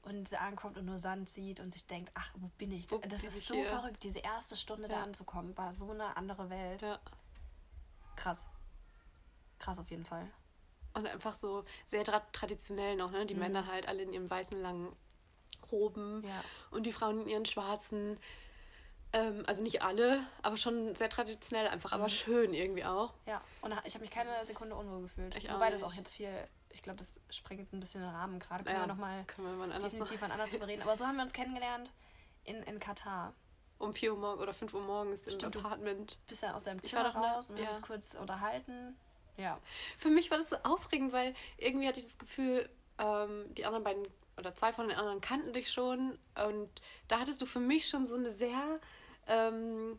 und 0.03 0.41
ankommt 0.41 0.79
und 0.79 0.87
nur 0.87 0.99
Sand 0.99 1.29
sieht 1.29 1.61
und 1.61 1.71
sich 1.71 1.87
denkt, 1.87 2.11
ach, 2.15 2.33
wo 2.39 2.49
bin 2.57 2.73
ich? 2.73 2.91
Wo 2.91 2.97
das 2.99 3.21
bin 3.21 3.29
ist 3.31 3.37
ich 3.37 3.47
so 3.47 3.55
hier? 3.55 3.67
verrückt. 3.67 4.03
Diese 4.03 4.19
erste 4.21 4.57
Stunde 4.57 4.89
da 4.89 4.97
Ja. 4.97 5.03
anzukommen, 5.03 5.57
war 5.59 5.73
so 5.75 5.91
eine 5.91 6.17
andere 6.17 6.49
Welt. 6.49 6.81
Ja. 6.83 6.99
Krass. 8.17 8.43
Krass 9.59 9.79
auf 9.79 9.91
jeden 9.91 10.05
Fall. 10.07 10.27
Und 10.95 11.07
einfach 11.07 11.35
so 11.35 11.65
sehr 11.87 12.05
tra 12.05 12.21
traditionell 12.33 12.97
noch, 12.97 13.11
ne? 13.13 13.25
Die 13.27 13.35
Mhm. 13.35 13.41
Männer 13.41 13.67
halt 13.67 13.87
alle 13.87 14.03
in 14.03 14.13
ihren 14.13 14.29
weißen 14.29 14.61
langen 14.61 14.95
Roben 15.71 16.25
Ja. 16.27 16.43
und 16.71 16.85
die 16.85 16.93
Frauen 16.93 17.21
in 17.23 17.29
ihren 17.29 17.45
schwarzen. 17.47 18.19
Ähm, 19.13 19.43
also 19.47 19.63
nicht 19.63 19.83
alle, 19.83 20.23
aber 20.43 20.57
schon 20.57 20.95
sehr 20.95 21.09
traditionell 21.11 21.67
einfach, 21.69 21.91
Mhm. 21.91 21.95
aber 22.01 22.09
schön 22.09 22.55
irgendwie 22.55 22.85
auch. 22.85 23.13
Ja, 23.27 23.41
und 23.63 23.73
ich 23.85 23.95
habe 23.95 24.03
mich 24.03 24.11
keine 24.11 24.45
Sekunde 24.47 24.77
unwohl 24.77 25.03
gefühlt. 25.03 25.35
Ich 25.37 25.53
Wobei 25.53 25.71
das 25.71 25.83
auch 25.83 25.93
jetzt 25.95 26.13
viel, 26.13 26.33
ich 26.71 26.81
glaube, 26.83 26.99
das 26.99 27.15
sprengt 27.29 27.73
ein 27.73 27.81
bisschen 27.81 28.03
den 28.03 28.11
Rahmen 28.11 28.39
gerade. 28.39 28.63
Können 28.65 28.77
Ja, 28.77 28.83
wir 28.83 28.87
nochmal 28.89 29.25
definitiv 29.81 30.23
an 30.23 30.31
anders 30.31 30.51
drüber 30.51 30.69
reden. 30.69 30.83
Aber 30.83 30.95
so 30.95 31.07
haben 31.07 31.17
wir 31.17 31.25
uns 31.25 31.33
kennengelernt 31.33 31.91
in, 32.45 32.63
in 32.63 32.79
Katar. 32.79 33.35
um 33.79 33.93
4 33.95 34.13
Uhr 34.13 34.19
morgens 34.21 34.43
oder 34.43 34.53
5 34.53 34.75
Uhr 34.75 34.83
morgens 34.83 35.27
im 35.27 35.33
Stimmt, 35.35 35.55
du- 35.57 35.59
Apartment. 35.61 36.19
Bist 36.29 36.43
dann 36.45 36.55
aus 36.55 36.65
deinem 36.65 36.81
Zimmer 36.83 37.09
raus 37.15 37.51
und 37.51 37.57
wir 37.57 37.63
ja. 37.65 37.71
haben 37.71 37.77
uns 37.77 37.87
kurz 37.87 38.15
unterhalten. 38.15 38.97
Ja. 39.41 39.59
Für 39.99 40.11
mich 40.11 40.31
war 40.31 40.39
das 40.39 40.51
so 40.51 40.57
aufregend, 40.63 41.13
weil 41.13 41.35
irgendwie 41.57 41.89
hatte 41.89 41.99
ich 41.99 42.07
das 42.07 42.19
Gefühl, 42.19 42.69
ähm, 42.99 43.53
die 43.55 43.65
anderen 43.65 43.85
beiden 43.85 44.07
oder 44.37 44.55
zwei 44.55 44.73
von 44.73 44.89
den 44.89 44.97
anderen 44.97 45.21
kannten 45.21 45.53
dich 45.53 45.71
schon 45.71 46.19
und 46.47 46.69
da 47.09 47.21
hattest 47.21 47.43
du 47.43 47.47
für 47.47 47.61
mich 47.61 47.89
schon 47.89 48.07
so 48.07 48.17
eine 48.17 48.31
sehr 48.33 48.81
ähm, 49.27 49.99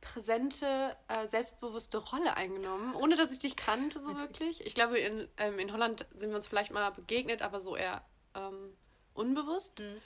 präsente, 0.00 0.96
äh, 1.08 1.26
selbstbewusste 1.26 1.98
Rolle 1.98 2.36
eingenommen, 2.36 2.94
ohne 2.94 3.16
dass 3.16 3.32
ich 3.32 3.38
dich 3.38 3.56
kannte 3.56 4.00
so 4.00 4.16
wirklich. 4.18 4.64
Ich 4.66 4.74
glaube, 4.74 4.98
in, 4.98 5.28
ähm, 5.38 5.58
in 5.58 5.72
Holland 5.72 6.06
sind 6.14 6.30
wir 6.30 6.36
uns 6.36 6.46
vielleicht 6.46 6.72
mal 6.72 6.90
begegnet, 6.90 7.40
aber 7.40 7.60
so 7.60 7.74
eher 7.74 8.04
ähm, 8.34 8.76
unbewusst. 9.14 9.80
Mhm. 9.80 10.00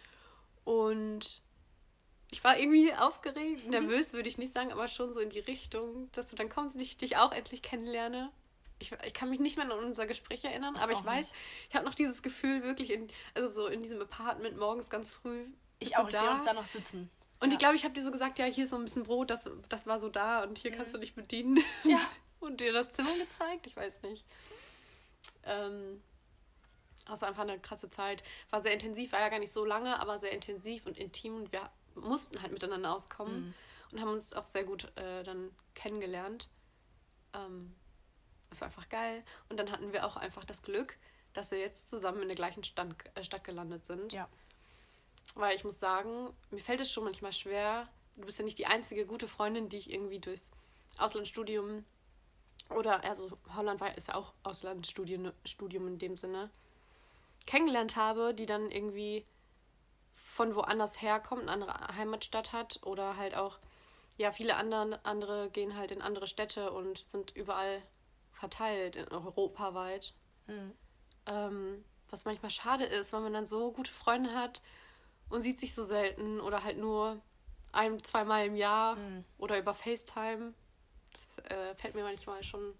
Und 0.65 1.43
ich 2.31 2.45
war 2.45 2.59
irgendwie 2.59 2.93
aufgeregt, 2.95 3.67
nervös 3.69 4.13
würde 4.13 4.29
ich 4.29 4.39
nicht 4.39 4.53
sagen, 4.53 4.73
aber 4.73 4.89
schon 4.89 5.13
so 5.13 5.21
in 5.21 5.31
die 5.31 5.39
Richtung, 5.39 6.11
dass 6.13 6.29
du 6.29 6.37
dann 6.37 6.49
kommst 6.49 6.77
und 6.77 6.83
ich 6.83 6.97
dich 6.97 7.17
auch 7.17 7.33
endlich 7.33 7.63
kennenlerne. 7.63 8.31
Ich, 8.81 8.93
ich 9.05 9.15
kann 9.15 9.31
mich 9.31 9.41
nicht 9.41 9.57
mehr 9.57 9.67
an 9.67 9.73
unser 9.73 10.07
Gespräch 10.07 10.45
erinnern, 10.45 10.77
aber 10.77 10.93
ich 10.93 11.05
weiß, 11.05 11.33
ich 11.69 11.75
habe 11.75 11.85
noch 11.85 11.95
dieses 11.95 12.23
Gefühl 12.23 12.63
wirklich 12.63 12.91
in, 12.91 13.09
also 13.35 13.49
so 13.49 13.67
in 13.67 13.83
diesem 13.83 14.01
Apartment 14.01 14.57
morgens 14.57 14.89
ganz 14.89 15.11
früh. 15.11 15.47
Ich 15.81 15.97
auch, 15.97 16.09
ich 16.09 16.17
sehe 16.17 16.31
uns 16.31 16.43
da 16.43 16.53
noch 16.53 16.67
sitzen. 16.67 17.11
Und 17.41 17.51
Ja. 17.51 17.53
ich 17.55 17.59
glaube, 17.59 17.77
ich 17.77 17.85
habe 17.85 17.95
dir 17.95 18.03
so 18.03 18.11
gesagt, 18.11 18.39
ja, 18.39 18.45
hier 18.45 18.65
ist 18.65 18.71
so 18.71 18.77
ein 18.77 18.85
bisschen 18.85 19.05
Brot, 19.05 19.31
das, 19.31 19.49
das 19.69 19.87
war 19.87 19.99
so 19.99 20.09
da 20.09 20.43
und 20.43 20.59
hier 20.59 20.71
kannst 20.71 20.95
du 20.95 20.99
dich 20.99 21.15
bedienen. 21.15 21.55
Mhm. 21.85 21.91
Ja. 21.91 22.01
und 22.41 22.61
dir 22.61 22.73
das 22.73 22.93
Zimmer 22.93 23.17
gezeigt, 23.17 23.67
ich 23.67 23.77
weiß 23.77 24.03
nicht. 24.03 24.25
Ähm, 25.45 26.03
also 27.07 27.27
einfach 27.27 27.43
eine 27.43 27.59
krasse 27.59 27.89
Zeit. 27.91 28.23
War 28.51 28.61
sehr 28.61 28.73
intensiv, 28.73 29.13
war 29.13 29.21
ja 29.21 29.29
gar 29.29 29.39
nicht 29.39 29.53
so 29.53 29.65
lange, 29.65 29.99
aber 29.99 30.19
sehr 30.19 30.33
intensiv 30.33 30.87
und 30.87 30.99
intim 30.99 31.37
und 31.37 31.53
wir 31.53 31.71
mussten 32.01 32.41
halt 32.43 32.53
miteinander 32.53 32.95
auskommen 32.95 33.47
Mhm. 33.49 33.55
und 33.93 34.01
haben 34.01 34.11
uns 34.11 34.33
auch 34.33 34.47
sehr 34.47 34.65
gut 34.65 34.85
äh, 34.97 35.23
dann 35.25 35.51
kennengelernt. 35.75 36.49
Ähm, 37.35 37.75
das 38.51 38.61
war 38.61 38.67
einfach 38.69 38.89
geil. 38.89 39.23
Und 39.49 39.59
dann 39.59 39.71
hatten 39.71 39.93
wir 39.93 40.07
auch 40.07 40.17
einfach 40.17 40.45
das 40.45 40.63
Glück, 40.63 40.97
dass 41.35 41.51
wir 41.51 41.59
jetzt 41.59 41.89
zusammen 41.89 42.23
in 42.23 42.29
der 42.29 42.37
gleichen 42.37 42.65
Stand, 42.65 42.97
äh, 43.15 43.23
Stadt 43.23 43.45
gelandet 43.45 43.85
sind. 43.85 44.13
Ja. 44.13 44.29
Weil 45.35 45.55
ich 45.55 45.65
muss 45.65 45.79
sagen, 45.79 46.31
mir 46.51 46.61
fällt 46.61 46.81
es 46.81 46.91
schon 46.91 47.05
manchmal 47.05 47.33
schwer. 47.33 47.87
Du 48.17 48.25
bist 48.25 48.39
ja 48.39 48.45
nicht 48.45 48.59
die 48.59 48.67
einzige 48.67 49.07
gute 49.07 49.29
Freundin, 49.29 49.69
die 49.69 49.77
ich 49.77 49.93
irgendwie 49.93 50.19
durchs 50.19 50.51
Auslandsstudium 50.99 51.85
oder 52.71 53.05
also 53.05 53.39
Holland 53.55 53.81
war 53.81 53.97
ist 53.97 54.09
ja 54.09 54.15
auch 54.15 54.33
Auslandsstudium 54.43 55.33
Studium 55.45 55.87
in 55.87 55.99
dem 55.99 56.17
Sinne 56.17 56.51
kennengelernt 57.47 57.95
habe, 57.97 58.35
die 58.35 58.47
dann 58.47 58.71
irgendwie 58.71 59.25
von 60.39 60.55
woanders 60.55 61.03
herkommt, 61.03 61.43
eine 61.43 61.51
andere 61.51 61.97
Heimatstadt 61.97 62.53
hat 62.53 62.79
oder 62.85 63.17
halt 63.17 63.35
auch 63.35 63.59
ja 64.19 64.31
viele 64.31 64.55
anderen 64.55 64.95
andere 65.05 65.51
gehen 65.51 65.77
halt 65.77 65.91
in 65.91 66.01
andere 66.01 66.29
Städte 66.29 66.71
und 66.71 66.97
sind 66.97 67.35
überall 67.35 67.83
verteilt 68.31 68.95
in 68.95 69.09
europaweit. 69.09 70.15
Mhm. 70.47 70.75
Ähm, 71.27 71.85
was 72.09 72.25
manchmal 72.25 72.53
schade 72.53 72.85
ist, 72.85 73.13
weil 73.13 73.23
man 73.23 73.33
dann 73.33 73.47
so 73.47 73.73
gute 73.73 73.91
Freunde 73.91 74.33
hat 74.33 74.63
und 75.29 75.43
sieht 75.43 75.59
sich 75.59 75.75
so 75.75 75.83
selten 75.83 76.39
oder 76.39 76.63
halt 76.63 76.79
nur 76.79 77.21
ein, 77.73 78.01
zweimal 78.05 78.47
im 78.47 78.55
Jahr 78.55 78.95
Mhm. 78.95 79.25
oder 79.39 79.59
über 79.59 79.75
FaceTime. 79.75 80.55
Das 81.11 81.29
äh, 81.51 81.75
fällt 81.75 81.97
mir 81.97 82.05
manchmal 82.05 82.45
schon 82.45 82.75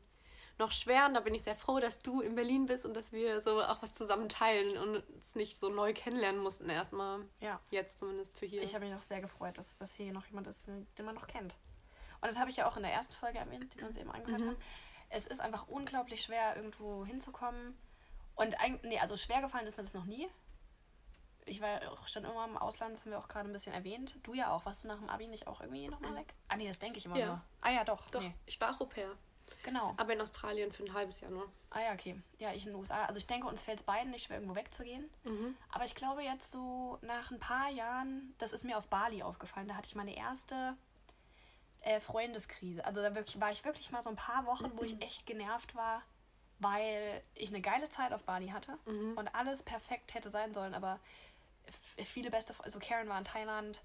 noch 0.59 0.73
schwer 0.73 1.07
und 1.07 1.15
da 1.15 1.21
bin 1.21 1.35
ich 1.35 1.43
sehr 1.43 1.55
froh, 1.57 1.79
dass 1.81 2.01
du 2.01 2.21
in 2.21 2.35
Berlin 2.35 2.67
bist 2.67 2.85
und 2.85 2.95
dass 2.95 3.13
wir 3.13 3.41
so 3.41 3.63
auch 3.63 3.81
was 3.83 3.95
zusammen 3.95 4.29
teilen 4.29 4.77
und 4.77 4.97
uns 5.15 5.35
nicht 5.35 5.57
so 5.57 5.69
neu 5.69 5.93
kennenlernen 5.95 6.41
mussten 6.41 6.69
erstmal. 6.69 7.21
Ja. 7.41 7.61
Jetzt 7.71 7.99
zumindest 7.99 8.37
für 8.39 8.47
hier. 8.47 8.63
Ich 8.63 8.75
habe 8.75 8.85
mich 8.85 8.95
auch 8.95 9.03
sehr 9.03 9.21
gefreut, 9.21 9.57
dass, 9.59 9.77
dass 9.77 9.95
hier 9.95 10.13
noch 10.13 10.27
jemand 10.27 10.47
ist, 10.47 10.67
den 10.67 11.05
man 11.05 11.15
noch 11.15 11.27
kennt. 11.27 11.55
Und 12.21 12.27
das 12.27 12.39
habe 12.39 12.51
ich 12.51 12.57
ja 12.57 12.67
auch 12.69 12.77
in 12.77 12.83
der 12.83 12.93
ersten 12.93 13.15
Folge 13.15 13.39
erwähnt, 13.39 13.73
die 13.73 13.79
wir 13.79 13.87
uns 13.87 13.97
eben 13.97 14.11
angehört 14.11 14.41
Mhm. 14.41 14.47
haben. 14.49 14.57
Es 15.11 15.27
ist 15.27 15.41
einfach 15.41 15.69
unglaublich 15.69 16.23
schwer, 16.23 16.57
irgendwo 16.57 17.05
hinzukommen. 17.07 17.79
Und 18.35 18.61
eigentlich, 18.61 18.83
nee, 18.83 18.99
also 18.99 19.17
schwer 19.17 19.41
gefallen 19.41 19.67
ist 19.67 19.77
mir 19.77 19.85
das 19.85 19.95
noch 19.95 20.05
nie. 20.05 20.29
Ich 21.47 21.61
war 21.63 21.81
auch 21.93 22.07
schon 22.09 22.25
immer 22.25 22.45
im 22.45 22.59
Ausland, 22.59 22.93
das 22.97 23.05
haben 23.05 23.13
wir 23.13 23.19
auch 23.19 23.29
gerade 23.29 23.49
ein 23.49 23.53
bisschen 23.53 23.73
erwähnt. 23.73 24.17
Du 24.23 24.35
ja 24.35 24.53
auch. 24.53 24.67
Warst 24.67 24.85
du 24.85 24.89
nach 24.89 24.99
dem 24.99 25.09
Abi 25.09 25.29
nicht 25.29 25.47
auch 25.47 25.61
irgendwie 25.63 25.89
nochmal 25.89 26.15
weg? 26.15 26.35
Ah, 26.49 26.57
nee, 26.57 26.69
das 26.69 26.79
denke 26.79 26.99
ich 26.99 27.07
immer 27.07 27.17
Ja. 27.17 27.27
nur. 27.27 27.43
Ah, 27.63 27.71
ja, 27.71 27.85
doch. 27.85 28.11
Doch, 28.11 28.21
Nee. 28.21 28.35
ich 28.45 28.61
war 28.61 28.75
auch 28.75 28.81
Au 28.81 28.85
pair. 28.87 29.17
Genau. 29.63 29.95
Aber 29.97 30.13
in 30.13 30.21
Australien 30.21 30.71
für 30.71 30.85
ein 30.85 30.93
halbes 30.93 31.21
Jahr 31.21 31.31
nur. 31.31 31.49
Ah 31.71 31.81
ja, 31.81 31.93
okay. 31.93 32.21
Ja, 32.39 32.53
ich 32.53 32.65
in 32.67 32.73
den 32.73 32.79
USA. 32.79 33.05
Also 33.05 33.19
ich 33.19 33.27
denke, 33.27 33.47
uns 33.47 33.63
fällt 33.63 33.81
es 33.81 33.85
beiden 33.85 34.11
nicht 34.11 34.27
schwer, 34.27 34.37
irgendwo 34.39 34.57
wegzugehen. 34.57 35.11
Mhm. 35.25 35.57
Aber 35.71 35.85
ich 35.85 35.95
glaube 35.95 36.23
jetzt 36.23 36.51
so 36.51 36.99
nach 37.03 37.31
ein 37.31 37.41
paar 37.41 37.71
Jahren, 37.71 38.35
das 38.39 38.53
ist 38.53 38.65
mir 38.65 38.79
auf 38.79 38.89
Bali 38.89 39.23
aufgefallen, 39.23 39.69
da 39.69 39.75
hatte 39.75 39.89
ich 39.89 39.95
meine 39.95 40.17
erste 40.17 40.77
äh, 41.81 42.01
Freundeskrise. 42.01 42.85
Also 42.85 43.03
da 43.03 43.15
wirklich, 43.15 43.41
war 43.41 43.51
ich 43.51 43.65
wirklich 43.65 43.91
mal 43.91 44.03
so 44.03 44.11
ein 44.11 44.17
paar 44.17 44.47
Wochen, 44.47 44.71
wo 44.77 44.83
ich 44.83 45.01
echt 45.03 45.27
genervt 45.27 45.75
war, 45.75 46.03
weil 46.59 47.23
ich 47.35 47.51
eine 47.51 47.61
geile 47.61 47.89
Zeit 47.89 48.13
auf 48.13 48.25
Bali 48.25 48.49
hatte 48.49 48.79
und 49.17 49.35
alles 49.35 49.63
perfekt 49.63 50.15
hätte 50.15 50.31
sein 50.31 50.53
sollen, 50.53 50.75
aber 50.75 50.99
viele 52.05 52.31
beste 52.31 52.55
Freunde, 52.55 52.65
also 52.65 52.79
Karen 52.79 53.09
war 53.09 53.19
in 53.19 53.25
Thailand, 53.25 53.83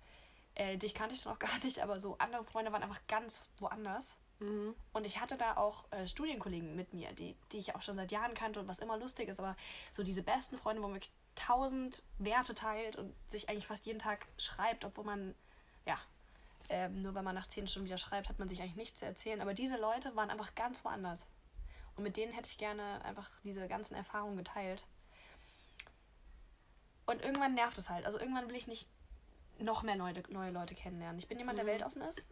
äh, 0.56 0.78
dich 0.78 0.94
kannte 0.94 1.16
ich 1.16 1.24
dann 1.24 1.34
auch 1.34 1.40
gar 1.40 1.58
nicht, 1.64 1.80
aber 1.80 2.00
so 2.00 2.18
andere 2.18 2.44
Freunde 2.44 2.72
waren 2.72 2.84
einfach 2.84 3.06
ganz 3.08 3.46
woanders. 3.60 4.16
Mhm. 4.44 4.76
Und 4.92 5.06
ich 5.06 5.22
hatte 5.22 5.38
da 5.38 5.56
auch 5.56 5.86
äh, 5.92 6.06
Studienkollegen 6.06 6.76
mit 6.76 6.94
mir, 6.94 7.14
die, 7.14 7.36
die 7.52 7.58
ich 7.58 7.76
auch 7.76 7.82
schon 7.82 7.96
seit 7.96 8.12
Jahren 8.12 8.34
kannte 8.34 8.60
und 8.60 8.68
was 8.68 8.80
immer 8.80 8.98
lustig 8.98 9.30
ist, 9.30 9.40
aber 9.40 9.56
so 9.92 10.04
diese 10.04 10.22
besten 10.22 10.58
Freunde, 10.58 10.82
wo 10.82 10.88
man 10.88 10.96
wirklich 10.96 11.14
tausend 11.36 12.04
Werte 12.20 12.54
teilt 12.54 12.98
und 12.98 13.14
sich 13.30 13.50
eigentlich 13.50 13.68
fast 13.68 13.86
jeden 13.86 14.00
Tag 14.00 14.28
schreibt, 14.38 14.84
obwohl 14.84 15.06
man, 15.06 15.34
ja, 15.86 15.98
ähm, 16.70 17.02
nur 17.02 17.16
wenn 17.16 17.24
man 17.24 17.36
nach 17.36 17.48
zehn 17.48 17.68
Stunden 17.68 17.88
wieder 17.88 17.98
schreibt, 17.98 18.30
hat 18.30 18.40
man 18.40 18.50
sich 18.50 18.62
eigentlich 18.62 18.76
nichts 18.76 19.00
zu 19.00 19.06
erzählen. 19.06 19.42
Aber 19.42 19.54
diese 19.54 19.78
Leute 19.78 20.16
waren 20.16 20.30
einfach 20.30 20.56
ganz 20.56 20.84
woanders. 20.84 21.26
Und 21.96 22.04
mit 22.04 22.18
denen 22.18 22.34
hätte 22.34 22.50
ich 22.50 22.58
gerne 22.58 23.04
einfach 23.06 23.30
diese 23.44 23.68
ganzen 23.68 23.96
Erfahrungen 23.96 24.38
geteilt. 24.38 24.86
Und 27.06 27.22
irgendwann 27.22 27.54
nervt 27.54 27.78
es 27.78 27.90
halt. 27.90 28.06
Also 28.06 28.20
irgendwann 28.20 28.48
will 28.48 28.56
ich 28.56 28.68
nicht 28.68 28.90
noch 29.60 29.84
mehr 29.84 29.96
Leute, 29.96 30.24
neue 30.32 30.52
Leute 30.52 30.76
kennenlernen. 30.76 31.20
Ich 31.20 31.28
bin 31.28 31.38
jemand, 31.40 31.58
der 31.58 31.66
Mhm. 31.66 31.70
weltoffen 31.70 32.02
ist. 32.02 32.28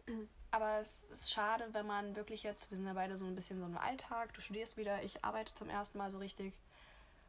Aber 0.50 0.80
es 0.80 1.04
ist 1.08 1.32
schade, 1.32 1.68
wenn 1.72 1.86
man 1.86 2.14
wirklich 2.14 2.42
jetzt, 2.42 2.70
wir 2.70 2.76
sind 2.76 2.86
ja 2.86 2.92
beide 2.92 3.16
so 3.16 3.24
ein 3.24 3.34
bisschen 3.34 3.58
so 3.58 3.64
im 3.64 3.78
Alltag, 3.78 4.34
du 4.34 4.40
studierst 4.40 4.76
wieder, 4.76 5.02
ich 5.02 5.24
arbeite 5.24 5.54
zum 5.54 5.68
ersten 5.70 5.96
Mal 5.98 6.10
so 6.10 6.18
richtig. 6.18 6.58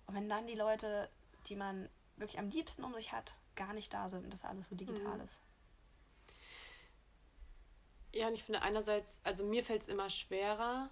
Und 0.07 0.15
wenn 0.15 0.27
dann 0.27 0.45
die 0.47 0.55
Leute, 0.55 1.09
die 1.47 1.55
man 1.55 1.87
wirklich 2.17 2.37
am 2.39 2.49
liebsten 2.49 2.83
um 2.83 2.93
sich 2.93 3.13
hat, 3.13 3.33
gar 3.55 3.73
nicht 3.73 3.93
da 3.93 4.09
sind, 4.09 4.31
dass 4.33 4.43
alles 4.43 4.67
so 4.67 4.75
digital 4.75 5.15
Mhm. 5.17 5.23
ist. 5.23 5.39
Ja, 8.13 8.27
und 8.27 8.33
ich 8.33 8.43
finde 8.43 8.61
einerseits, 8.61 9.21
also 9.23 9.43
mir 9.45 9.63
fällt 9.63 9.81
es 9.83 9.87
immer 9.87 10.09
schwerer, 10.09 10.89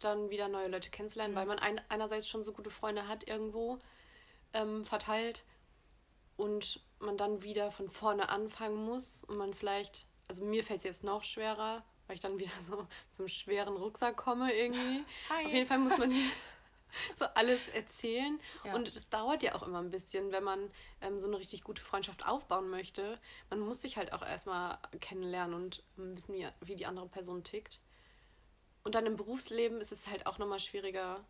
dann 0.00 0.30
wieder 0.30 0.48
neue 0.48 0.68
Leute 0.68 0.90
kennenzulernen, 0.90 1.34
weil 1.34 1.46
man 1.46 1.58
ein, 1.58 1.80
einerseits 1.88 2.28
schon 2.28 2.44
so 2.44 2.52
gute 2.52 2.70
Freunde 2.70 3.08
hat 3.08 3.26
irgendwo 3.26 3.78
ähm, 4.52 4.84
verteilt 4.84 5.44
und 6.38 6.80
man 7.00 7.18
dann 7.18 7.42
wieder 7.42 7.70
von 7.70 7.90
vorne 7.90 8.30
anfangen 8.30 8.76
muss 8.76 9.22
und 9.24 9.36
man 9.36 9.52
vielleicht, 9.52 10.06
also 10.28 10.44
mir 10.44 10.64
fällt 10.64 10.78
es 10.78 10.84
jetzt 10.84 11.04
noch 11.04 11.24
schwerer, 11.24 11.84
weil 12.06 12.14
ich 12.14 12.20
dann 12.20 12.38
wieder 12.38 12.50
so 12.62 12.76
mit 12.76 12.88
so 13.12 13.22
einem 13.24 13.28
schweren 13.28 13.76
Rucksack 13.76 14.16
komme 14.16 14.54
irgendwie. 14.54 15.04
Hi. 15.28 15.44
Auf 15.44 15.52
jeden 15.52 15.66
Fall 15.66 15.78
muss 15.78 15.98
man 15.98 16.12
so 17.16 17.26
alles 17.34 17.68
erzählen. 17.68 18.40
Ja. 18.64 18.74
Und 18.74 18.88
es 18.88 19.08
dauert 19.08 19.42
ja 19.42 19.54
auch 19.56 19.64
immer 19.64 19.80
ein 19.80 19.90
bisschen, 19.90 20.30
wenn 20.30 20.44
man 20.44 20.70
ähm, 21.00 21.20
so 21.20 21.26
eine 21.26 21.38
richtig 21.38 21.64
gute 21.64 21.82
Freundschaft 21.82 22.26
aufbauen 22.26 22.70
möchte. 22.70 23.18
Man 23.50 23.60
muss 23.60 23.82
sich 23.82 23.96
halt 23.96 24.12
auch 24.12 24.22
erstmal 24.22 24.78
kennenlernen 25.00 25.54
und 25.54 25.82
ähm, 25.98 26.16
wissen, 26.16 26.34
wie, 26.34 26.46
wie 26.60 26.76
die 26.76 26.86
andere 26.86 27.08
Person 27.08 27.42
tickt. 27.42 27.80
Und 28.84 28.94
dann 28.94 29.06
im 29.06 29.16
Berufsleben 29.16 29.80
ist 29.80 29.92
es 29.92 30.06
halt 30.06 30.26
auch 30.26 30.38
nochmal 30.38 30.60
schwieriger, 30.60 31.24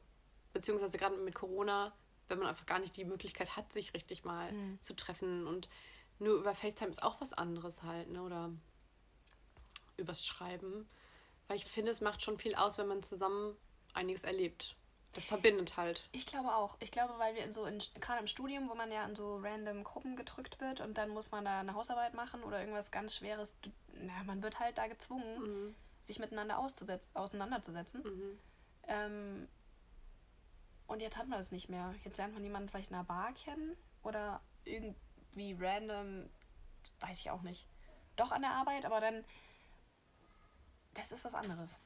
beziehungsweise 0.52 0.98
gerade 0.98 1.16
mit 1.16 1.34
Corona, 1.34 1.92
wenn 2.28 2.38
man 2.38 2.48
einfach 2.48 2.66
gar 2.66 2.78
nicht 2.78 2.96
die 2.96 3.04
Möglichkeit 3.04 3.56
hat, 3.56 3.72
sich 3.72 3.94
richtig 3.94 4.24
mal 4.24 4.52
Mhm. 4.52 4.80
zu 4.80 4.94
treffen. 4.94 5.46
Und 5.46 5.68
nur 6.18 6.36
über 6.38 6.54
FaceTime 6.54 6.90
ist 6.90 7.02
auch 7.02 7.20
was 7.20 7.32
anderes 7.32 7.82
halt, 7.82 8.10
ne? 8.10 8.22
Oder 8.22 8.50
übers 9.96 10.24
Schreiben. 10.24 10.88
Weil 11.48 11.56
ich 11.56 11.64
finde, 11.64 11.90
es 11.90 12.00
macht 12.00 12.22
schon 12.22 12.38
viel 12.38 12.54
aus, 12.54 12.78
wenn 12.78 12.86
man 12.88 13.02
zusammen 13.02 13.56
einiges 13.94 14.22
erlebt. 14.24 14.76
Das 15.12 15.24
verbindet 15.24 15.76
halt. 15.78 16.06
Ich 16.12 16.26
glaube 16.26 16.54
auch. 16.54 16.76
Ich 16.80 16.90
glaube, 16.90 17.14
weil 17.18 17.34
wir 17.34 17.42
in 17.42 17.50
so, 17.50 17.64
in, 17.64 17.78
gerade 17.98 18.20
im 18.20 18.26
Studium, 18.26 18.68
wo 18.68 18.74
man 18.74 18.90
ja 18.92 19.04
in 19.06 19.14
so 19.16 19.38
random 19.38 19.82
Gruppen 19.82 20.16
gedrückt 20.16 20.60
wird 20.60 20.80
und 20.82 20.98
dann 20.98 21.08
muss 21.08 21.30
man 21.30 21.46
da 21.46 21.60
eine 21.60 21.72
Hausarbeit 21.74 22.12
machen 22.14 22.42
oder 22.44 22.60
irgendwas 22.60 22.90
ganz 22.90 23.16
Schweres, 23.16 23.56
na, 23.94 24.22
man 24.24 24.42
wird 24.42 24.60
halt 24.60 24.76
da 24.76 24.86
gezwungen, 24.86 25.40
Mhm. 25.68 25.74
sich 26.02 26.18
miteinander 26.18 26.58
auszusetzen, 26.58 27.16
auseinanderzusetzen. 27.16 28.02
Mhm. 28.02 28.38
Ähm, 28.86 29.48
und 30.88 31.00
jetzt 31.00 31.16
hat 31.16 31.28
man 31.28 31.38
das 31.38 31.52
nicht 31.52 31.68
mehr. 31.68 31.94
Jetzt 32.04 32.16
lernt 32.16 32.34
man 32.34 32.42
jemanden 32.42 32.68
vielleicht 32.68 32.90
in 32.90 32.96
einer 32.96 33.04
Bar 33.04 33.32
kennen 33.34 33.76
oder 34.02 34.40
irgendwie 34.64 35.56
random, 35.58 36.28
weiß 37.00 37.20
ich 37.20 37.30
auch 37.30 37.42
nicht. 37.42 37.68
Doch 38.16 38.32
an 38.32 38.42
der 38.42 38.52
Arbeit, 38.52 38.84
aber 38.84 39.00
dann, 39.00 39.24
das 40.94 41.12
ist 41.12 41.24
was 41.24 41.34
anderes. 41.34 41.78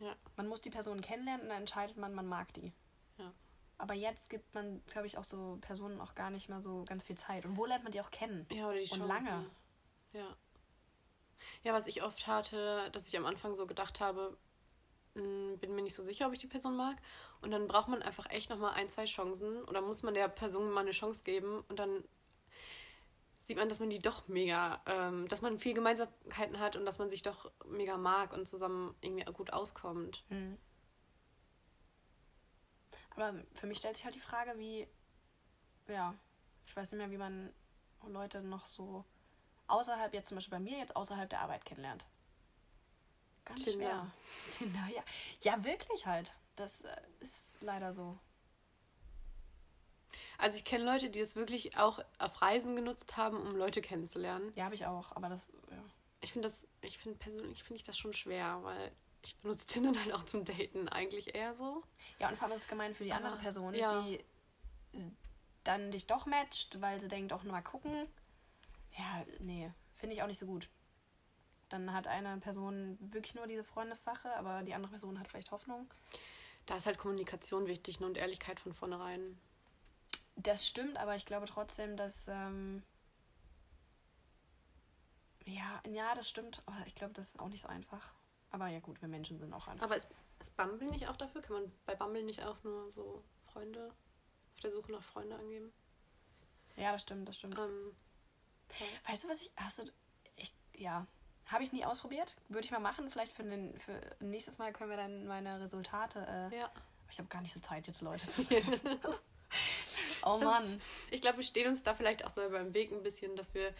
Ja. 0.00 0.16
Man 0.36 0.48
muss 0.48 0.62
die 0.62 0.70
Person 0.70 1.00
kennenlernen 1.00 1.42
und 1.42 1.50
dann 1.50 1.60
entscheidet 1.60 1.96
man, 1.96 2.14
man 2.14 2.26
mag 2.26 2.52
die. 2.54 2.72
Ja. 3.18 3.32
Aber 3.78 3.94
jetzt 3.94 4.30
gibt 4.30 4.54
man, 4.54 4.82
glaube 4.86 5.06
ich, 5.06 5.18
auch 5.18 5.24
so 5.24 5.58
Personen 5.60 6.00
auch 6.00 6.14
gar 6.14 6.30
nicht 6.30 6.48
mehr 6.48 6.62
so 6.62 6.84
ganz 6.86 7.04
viel 7.04 7.16
Zeit. 7.16 7.44
Und 7.44 7.56
wo 7.56 7.66
lernt 7.66 7.84
man 7.84 7.92
die 7.92 8.00
auch 8.00 8.10
kennen? 8.10 8.46
Ja, 8.50 8.66
oder 8.66 8.78
die 8.78 8.90
Und 8.90 9.06
Chance. 9.06 9.06
lange. 9.28 9.50
Ja. 10.12 10.36
Ja, 11.62 11.72
was 11.72 11.86
ich 11.86 12.02
oft 12.02 12.26
hatte, 12.26 12.88
dass 12.92 13.08
ich 13.08 13.16
am 13.16 13.26
Anfang 13.26 13.54
so 13.56 13.66
gedacht 13.66 14.00
habe, 14.00 14.36
mh, 15.14 15.56
bin 15.56 15.74
mir 15.74 15.82
nicht 15.82 15.94
so 15.94 16.02
sicher, 16.02 16.26
ob 16.26 16.32
ich 16.32 16.38
die 16.38 16.46
Person 16.46 16.76
mag. 16.76 16.96
Und 17.40 17.50
dann 17.50 17.68
braucht 17.68 17.88
man 17.88 18.02
einfach 18.02 18.30
echt 18.30 18.50
nochmal 18.50 18.74
ein, 18.74 18.88
zwei 18.88 19.04
Chancen. 19.04 19.64
Oder 19.64 19.80
muss 19.80 20.02
man 20.02 20.14
der 20.14 20.28
Person 20.28 20.70
mal 20.70 20.80
eine 20.80 20.92
Chance 20.92 21.24
geben. 21.24 21.64
Und 21.68 21.78
dann 21.78 22.04
sieht 23.44 23.56
man, 23.56 23.68
dass 23.68 23.80
man 23.80 23.90
die 23.90 23.98
doch 23.98 24.28
mega, 24.28 24.80
ähm, 24.86 25.28
dass 25.28 25.42
man 25.42 25.58
viel 25.58 25.74
Gemeinsamkeiten 25.74 26.60
hat 26.60 26.76
und 26.76 26.86
dass 26.86 26.98
man 26.98 27.10
sich 27.10 27.22
doch 27.22 27.50
mega 27.66 27.96
mag 27.96 28.32
und 28.32 28.48
zusammen 28.48 28.94
irgendwie 29.00 29.24
gut 29.32 29.52
auskommt. 29.52 30.24
Mhm. 30.28 30.58
Aber 33.10 33.34
für 33.54 33.66
mich 33.66 33.78
stellt 33.78 33.96
sich 33.96 34.04
halt 34.04 34.14
die 34.14 34.20
Frage, 34.20 34.58
wie, 34.58 34.86
ja, 35.88 36.14
ich 36.66 36.74
weiß 36.74 36.92
nicht 36.92 36.98
mehr, 36.98 37.10
wie 37.10 37.18
man 37.18 37.52
Leute 38.06 38.42
noch 38.42 38.64
so 38.64 39.04
außerhalb, 39.66 40.14
jetzt 40.14 40.28
zum 40.28 40.36
Beispiel 40.36 40.58
bei 40.58 40.60
mir, 40.60 40.78
jetzt 40.78 40.96
außerhalb 40.96 41.28
der 41.28 41.40
Arbeit 41.40 41.64
kennenlernt. 41.64 42.04
Ganz 43.44 43.64
Tinder. 43.64 43.86
schwer. 43.86 44.10
Tinder, 44.50 44.88
ja. 44.94 45.02
Ja, 45.40 45.64
wirklich 45.64 46.06
halt. 46.06 46.34
Das 46.56 46.82
äh, 46.82 46.96
ist 47.20 47.56
leider 47.60 47.94
so. 47.94 48.18
Also 50.38 50.56
ich 50.56 50.64
kenne 50.64 50.84
Leute, 50.84 51.08
die 51.10 51.20
das 51.20 51.36
wirklich 51.36 51.76
auch 51.76 52.00
auf 52.18 52.42
Reisen 52.42 52.76
genutzt 52.76 53.16
haben, 53.16 53.36
um 53.36 53.56
Leute 53.56 53.80
kennenzulernen. 53.80 54.52
Ja, 54.56 54.64
habe 54.64 54.74
ich 54.74 54.86
auch, 54.86 55.12
aber 55.12 55.28
das, 55.28 55.50
ja. 55.70 55.82
Ich 56.20 56.32
finde 56.32 56.48
das, 56.48 56.66
ich 56.82 56.98
finde 56.98 57.18
persönlich 57.18 57.62
finde 57.62 57.76
ich 57.76 57.84
das 57.84 57.96
schon 57.96 58.12
schwer, 58.12 58.60
weil 58.62 58.92
ich 59.24 59.36
benutze 59.36 59.66
Tinder 59.66 59.92
dann 60.04 60.12
auch 60.12 60.24
zum 60.24 60.44
Daten 60.44 60.88
eigentlich 60.88 61.34
eher 61.34 61.54
so. 61.54 61.82
Ja, 62.18 62.28
und 62.28 62.36
vor 62.36 62.46
allem 62.46 62.56
ist 62.56 62.62
es 62.62 62.68
gemein 62.68 62.94
für 62.94 63.04
die 63.04 63.12
andere 63.12 63.34
Aber, 63.34 63.42
Person, 63.42 63.74
ja. 63.74 64.02
die 64.02 64.24
dann 65.64 65.90
dich 65.92 66.06
doch 66.06 66.26
matcht, 66.26 66.80
weil 66.80 67.00
sie 67.00 67.08
denkt, 67.08 67.32
auch 67.32 67.44
nur 67.44 67.52
mal 67.52 67.62
gucken. 67.62 68.08
Ja, 68.98 69.24
nee, 69.38 69.70
finde 69.94 70.16
ich 70.16 70.22
auch 70.22 70.26
nicht 70.26 70.38
so 70.38 70.46
gut. 70.46 70.68
Dann 71.72 71.92
hat 71.92 72.06
eine 72.06 72.38
Person 72.38 72.98
wirklich 73.00 73.34
nur 73.34 73.46
diese 73.46 73.64
Freundessache, 73.64 74.34
aber 74.36 74.62
die 74.62 74.74
andere 74.74 74.90
Person 74.90 75.18
hat 75.18 75.28
vielleicht 75.28 75.50
Hoffnung. 75.50 75.88
Da 76.66 76.76
ist 76.76 76.86
halt 76.86 76.98
Kommunikation 76.98 77.66
wichtig 77.66 77.98
ne, 77.98 78.06
und 78.06 78.18
Ehrlichkeit 78.18 78.60
von 78.60 78.74
vornherein. 78.74 79.38
Das 80.36 80.66
stimmt, 80.66 80.98
aber 80.98 81.16
ich 81.16 81.24
glaube 81.24 81.46
trotzdem, 81.46 81.96
dass. 81.96 82.28
Ähm 82.28 82.82
ja, 85.44 85.82
ja, 85.88 86.14
das 86.14 86.28
stimmt. 86.28 86.62
Aber 86.66 86.86
ich 86.86 86.94
glaube, 86.94 87.14
das 87.14 87.28
ist 87.28 87.40
auch 87.40 87.48
nicht 87.48 87.62
so 87.62 87.68
einfach. 87.68 88.12
Aber 88.50 88.68
ja, 88.68 88.80
gut, 88.80 89.00
wir 89.00 89.08
Menschen 89.08 89.38
sind 89.38 89.52
auch 89.54 89.66
einfach. 89.66 89.84
Aber 89.84 89.96
ist, 89.96 90.08
ist 90.40 90.56
Bumble 90.56 90.88
nicht 90.90 91.08
auch 91.08 91.16
dafür? 91.16 91.40
Kann 91.40 91.56
man 91.56 91.72
bei 91.86 91.94
Bumble 91.94 92.22
nicht 92.22 92.42
auch 92.42 92.62
nur 92.64 92.90
so 92.90 93.24
Freunde 93.46 93.92
auf 94.52 94.60
der 94.60 94.70
Suche 94.70 94.92
nach 94.92 95.02
Freunde 95.02 95.36
angeben? 95.36 95.72
Ja, 96.76 96.92
das 96.92 97.02
stimmt, 97.02 97.28
das 97.28 97.36
stimmt. 97.36 97.58
Ähm, 97.58 97.96
Weißt 99.06 99.24
du, 99.24 99.28
was 99.28 99.42
ich. 99.42 99.50
Hast 99.56 99.78
du. 99.78 99.84
Ich, 100.36 100.54
ja. 100.74 101.06
Habe 101.52 101.64
ich 101.64 101.72
nie 101.72 101.84
ausprobiert. 101.84 102.36
Würde 102.48 102.64
ich 102.64 102.70
mal 102.70 102.80
machen. 102.80 103.10
Vielleicht 103.10 103.32
für, 103.32 103.42
den, 103.42 103.78
für 103.78 104.00
nächstes 104.20 104.58
Mal 104.58 104.72
können 104.72 104.90
wir 104.90 104.96
dann 104.96 105.26
meine 105.26 105.60
Resultate. 105.60 106.50
Äh, 106.52 106.56
ja. 106.56 106.70
Ich 107.10 107.18
habe 107.18 107.28
gar 107.28 107.42
nicht 107.42 107.52
so 107.52 107.60
Zeit, 107.60 107.86
jetzt 107.86 108.00
Leute 108.00 108.26
zu 108.28 108.42
oh 110.24 110.38
Das- 110.38 110.40
Mann. 110.40 110.80
Ich 111.10 111.20
glaube, 111.20 111.38
wir 111.38 111.44
stehen 111.44 111.68
uns 111.68 111.82
da 111.82 111.94
vielleicht 111.94 112.24
auch 112.24 112.30
selber 112.30 112.58
im 112.58 112.72
Weg 112.72 112.90
ein 112.90 113.02
bisschen, 113.02 113.36
dass 113.36 113.52
wir 113.54 113.72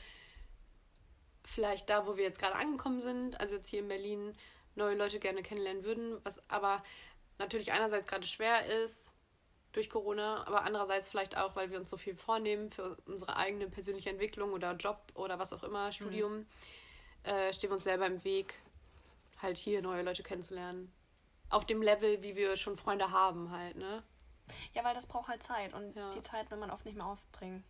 vielleicht 1.44 1.88
da, 1.90 2.06
wo 2.06 2.16
wir 2.16 2.24
jetzt 2.24 2.38
gerade 2.38 2.54
angekommen 2.54 3.00
sind, 3.00 3.40
also 3.40 3.56
jetzt 3.56 3.68
hier 3.68 3.80
in 3.80 3.88
Berlin, 3.88 4.34
neue 4.74 4.94
Leute 4.94 5.18
gerne 5.18 5.42
kennenlernen 5.42 5.84
würden, 5.84 6.18
was 6.24 6.40
aber 6.48 6.82
natürlich 7.38 7.72
einerseits 7.72 8.06
gerade 8.06 8.26
schwer 8.26 8.66
ist 8.66 9.12
durch 9.72 9.88
Corona, 9.88 10.46
aber 10.46 10.64
andererseits 10.64 11.10
vielleicht 11.10 11.36
auch, 11.36 11.56
weil 11.56 11.70
wir 11.70 11.78
uns 11.78 11.88
so 11.88 11.96
viel 11.96 12.14
vornehmen 12.14 12.70
für 12.70 12.96
unsere 13.06 13.36
eigene 13.36 13.68
persönliche 13.68 14.10
Entwicklung 14.10 14.52
oder 14.52 14.72
Job 14.76 15.00
oder 15.14 15.38
was 15.38 15.52
auch 15.52 15.62
immer, 15.62 15.90
Studium, 15.92 16.46
äh, 17.24 17.52
stehen 17.52 17.70
wir 17.70 17.74
uns 17.74 17.84
selber 17.84 18.06
im 18.06 18.22
Weg, 18.24 18.58
halt 19.40 19.56
hier 19.58 19.82
neue 19.82 20.02
Leute 20.02 20.22
kennenzulernen. 20.22 20.92
Auf 21.50 21.64
dem 21.66 21.82
Level, 21.82 22.22
wie 22.22 22.34
wir 22.36 22.56
schon 22.56 22.76
Freunde 22.76 23.10
haben, 23.10 23.50
halt, 23.50 23.76
ne? 23.76 24.02
Ja, 24.74 24.84
weil 24.84 24.94
das 24.94 25.06
braucht 25.06 25.28
halt 25.28 25.42
Zeit 25.42 25.72
und 25.74 25.94
Ja. 25.94 26.10
die 26.10 26.22
Zeit 26.22 26.50
will 26.50 26.58
man 26.58 26.70
oft 26.70 26.84
nicht 26.84 26.96
mehr 26.96 27.06
aufbringen. 27.06 27.62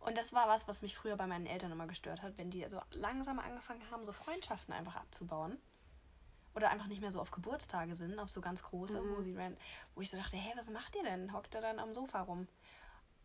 Und 0.00 0.16
das 0.16 0.32
war 0.32 0.48
was, 0.48 0.68
was 0.68 0.80
mich 0.82 0.96
früher 0.96 1.16
bei 1.16 1.26
meinen 1.26 1.46
Eltern 1.46 1.72
immer 1.72 1.86
gestört 1.86 2.22
hat, 2.22 2.38
wenn 2.38 2.50
die 2.50 2.64
so 2.68 2.80
langsam 2.92 3.38
angefangen 3.38 3.82
haben, 3.90 4.04
so 4.04 4.12
Freundschaften 4.12 4.72
einfach 4.74 4.96
abzubauen. 4.96 5.58
oder 6.54 6.70
einfach 6.70 6.86
nicht 6.88 7.00
mehr 7.00 7.12
so 7.12 7.20
auf 7.20 7.30
Geburtstage 7.30 7.94
sind, 7.94 8.18
auf 8.18 8.30
so 8.30 8.40
ganz 8.40 8.64
große, 8.64 9.00
Mhm. 9.00 9.16
wo 9.16 9.22
sie 9.22 9.36
ran, 9.36 9.56
wo 9.94 10.00
ich 10.00 10.10
so 10.10 10.16
dachte, 10.16 10.36
hey, 10.36 10.52
was 10.56 10.70
macht 10.70 10.96
ihr 10.96 11.04
denn? 11.04 11.32
Hockt 11.32 11.54
ihr 11.54 11.60
dann 11.60 11.78
am 11.78 11.94
Sofa 11.94 12.22
rum? 12.22 12.48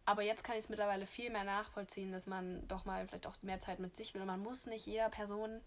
Aber 0.05 0.21
jetzt 0.21 0.43
kann 0.43 0.55
ich 0.55 0.65
es 0.65 0.69
mittlerweile 0.69 1.05
viel 1.05 1.29
mehr 1.29 1.45
nachvollziehen, 1.45 2.11
dass 2.11 2.27
man 2.27 2.67
doch 2.67 2.85
mal 2.85 3.07
vielleicht 3.07 3.27
auch 3.27 3.41
mehr 3.41 3.59
Zeit 3.59 3.79
mit 3.79 3.95
sich 3.95 4.13
will. 4.13 4.21
Und 4.21 4.27
man 4.27 4.43
muss 4.43 4.65
nicht 4.65 4.85
jeder 4.85 5.09
Person 5.09 5.61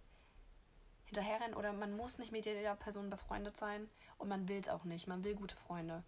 hinterherrennen 1.06 1.54
oder 1.54 1.72
man 1.72 1.96
muss 1.96 2.18
nicht 2.18 2.32
mit 2.32 2.46
jeder 2.46 2.74
Person 2.74 3.10
befreundet 3.10 3.56
sein 3.56 3.88
und 4.18 4.28
man 4.28 4.48
will 4.48 4.60
es 4.60 4.68
auch 4.68 4.84
nicht. 4.84 5.06
Man 5.06 5.24
will 5.24 5.34
gute 5.34 5.56
Freunde. 5.56 6.02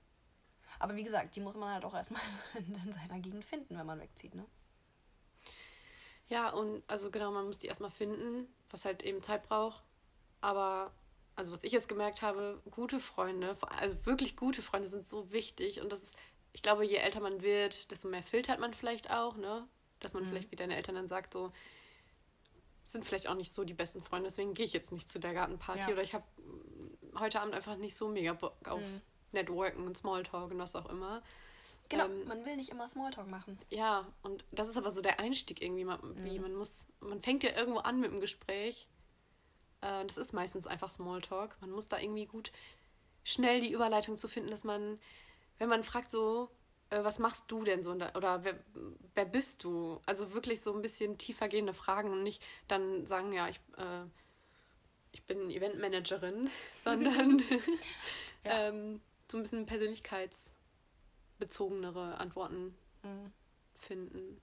Aber 0.79 0.97
wie 0.97 1.05
gesagt, 1.05 1.37
die 1.37 1.41
muss 1.41 1.57
man 1.57 1.73
halt 1.73 1.85
auch 1.85 1.95
erstmal 1.95 2.23
in 2.55 2.93
seiner 2.93 3.19
Gegend 3.21 3.45
finden, 3.45 3.79
wenn 3.79 3.87
man 3.87 4.01
wegzieht, 4.01 4.35
ne? 4.35 4.45
Ja, 6.29 6.51
und 6.51 6.83
also 6.87 7.11
genau, 7.11 7.31
man 7.31 7.47
muss 7.47 7.59
die 7.59 7.69
erstmal 7.69 7.91
finden, 7.91 8.53
was 8.71 8.85
halt 8.85 9.03
eben 9.03 9.23
Zeit 9.23 9.45
braucht. 9.45 9.83
Aber, 10.43 10.93
also 11.37 11.53
was 11.53 11.65
ich 11.65 11.73
jetzt 11.73 11.89
gemerkt 11.89 12.21
habe, 12.21 12.63
gute 12.71 13.01
Freunde, 13.01 13.57
also 13.79 13.97
wirklich 14.05 14.37
gute 14.37 14.61
Freunde 14.61 14.89
sind 14.89 15.05
so 15.05 15.33
wichtig. 15.33 15.81
Und 15.81 15.91
das 15.91 16.03
ist, 16.03 16.17
ich 16.53 16.63
glaube, 16.63 16.85
je 16.85 16.97
älter 16.97 17.21
man 17.21 17.43
wird, 17.43 17.91
desto 17.91 18.09
mehr 18.09 18.23
filtert 18.23 18.59
man 18.61 18.75
vielleicht 18.75 19.11
auch, 19.11 19.37
ne? 19.37 19.67
Dass 20.01 20.15
man 20.15 20.25
vielleicht, 20.25 20.51
wie 20.51 20.57
deine 20.57 20.77
Eltern 20.77 20.95
dann 20.95 21.09
sagt, 21.09 21.33
so, 21.33 21.53
sind 22.85 23.05
vielleicht 23.05 23.29
auch 23.29 23.35
nicht 23.35 23.53
so 23.53 23.65
die 23.65 23.75
besten 23.75 24.03
Freunde, 24.03 24.29
deswegen 24.29 24.55
gehe 24.55 24.65
ich 24.65 24.73
jetzt 24.73 24.93
nicht 24.93 25.11
zu 25.11 25.19
der 25.19 25.35
Gartenparty 25.35 25.81
Ja. 25.81 25.89
oder 25.93 26.03
ich 26.03 26.15
habe 26.15 26.25
heute 27.19 27.41
Abend 27.41 27.55
einfach 27.55 27.77
nicht 27.77 27.97
so 27.97 28.09
mega 28.09 28.33
Bock 28.33 28.67
auf 28.69 28.81
Mhm. 28.81 29.01
Networken 29.33 29.87
und 29.87 29.97
Smalltalk 29.97 30.51
und 30.51 30.59
was 30.59 30.75
auch 30.75 30.87
immer. 30.87 31.23
Genau, 31.91 32.07
Ähm, 32.07 32.27
man 32.27 32.45
will 32.47 32.57
nicht 32.57 32.71
immer 32.71 32.87
Smalltalk 32.87 33.29
machen. 33.29 33.59
ja, 33.71 34.07
und 34.23 34.45
das 34.53 34.69
ist 34.69 34.77
aber 34.77 34.91
so 34.91 35.01
der 35.03 35.21
Einstieg 35.21 35.61
irgendwie. 35.63 35.85
Man, 35.85 36.01
wie 36.25 36.39
man 36.39 36.55
muss, 36.55 36.87
man 37.01 37.21
fängt 37.21 37.43
ja 37.43 37.55
irgendwo 37.57 37.81
an 37.81 38.01
mit 38.01 38.11
dem 38.11 38.21
Gespräch. 38.21 38.89
Äh, 39.83 40.05
das 40.07 40.17
ist 40.17 40.33
meistens 40.33 40.67
einfach 40.67 40.91
Smalltalk. 40.91 41.57
Man 41.61 41.71
muss 41.71 41.89
da 41.89 41.99
irgendwie 41.99 42.27
gut 42.27 42.53
schnell 43.25 43.61
die 43.61 43.73
Überleitung 43.73 44.17
zu 44.17 44.29
finden, 44.29 44.51
dass 44.51 44.65
man, 44.65 44.99
wenn 45.59 45.69
man 45.69 45.85
fragt 45.85 46.11
so, 46.11 46.51
äh, 46.91 47.03
was 47.05 47.19
machst 47.19 47.51
du 47.51 47.65
denn 47.65 47.83
so 47.83 47.91
oder 47.93 48.45
wer, 48.45 48.59
wer 49.15 49.25
bist 49.25 49.65
du? 49.65 50.01
Also 50.07 50.33
wirklich 50.33 50.61
so 50.63 50.75
ein 50.75 50.83
bisschen 50.83 51.19
tiefer 51.19 51.49
gehende 51.49 51.75
Fragen 51.75 52.11
und 52.11 52.23
nicht 52.23 52.43
dann 52.69 53.07
sagen, 53.07 53.33
ja, 53.33 53.49
ich, 53.49 53.61
äh, 53.77 54.05
ich 55.13 55.23
bin 55.25 55.51
Eventmanagerin, 55.51 56.51
sondern 56.83 57.43
Ja. 58.45 58.69
ähm, 58.69 59.01
so 59.31 59.37
ein 59.39 59.43
bisschen 59.43 59.67
persönlichkeitsbezogenere 59.67 62.19
Antworten 62.19 62.77
Mhm. 63.03 63.33
finden. 63.77 64.41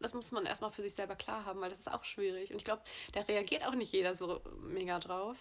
Das 0.00 0.12
muss 0.12 0.30
man 0.30 0.44
erstmal 0.44 0.70
für 0.70 0.82
sich 0.82 0.94
selber 0.94 1.16
klar 1.16 1.46
haben, 1.46 1.60
weil 1.62 1.70
das 1.70 1.78
ist 1.80 1.90
auch 1.90 2.04
schwierig. 2.04 2.50
Und 2.50 2.58
ich 2.58 2.64
glaube, 2.64 2.82
da 3.12 3.22
reagiert 3.22 3.64
auch 3.64 3.74
nicht 3.74 3.90
jeder 3.92 4.14
so 4.14 4.42
mega 4.60 4.98
drauf. 4.98 5.38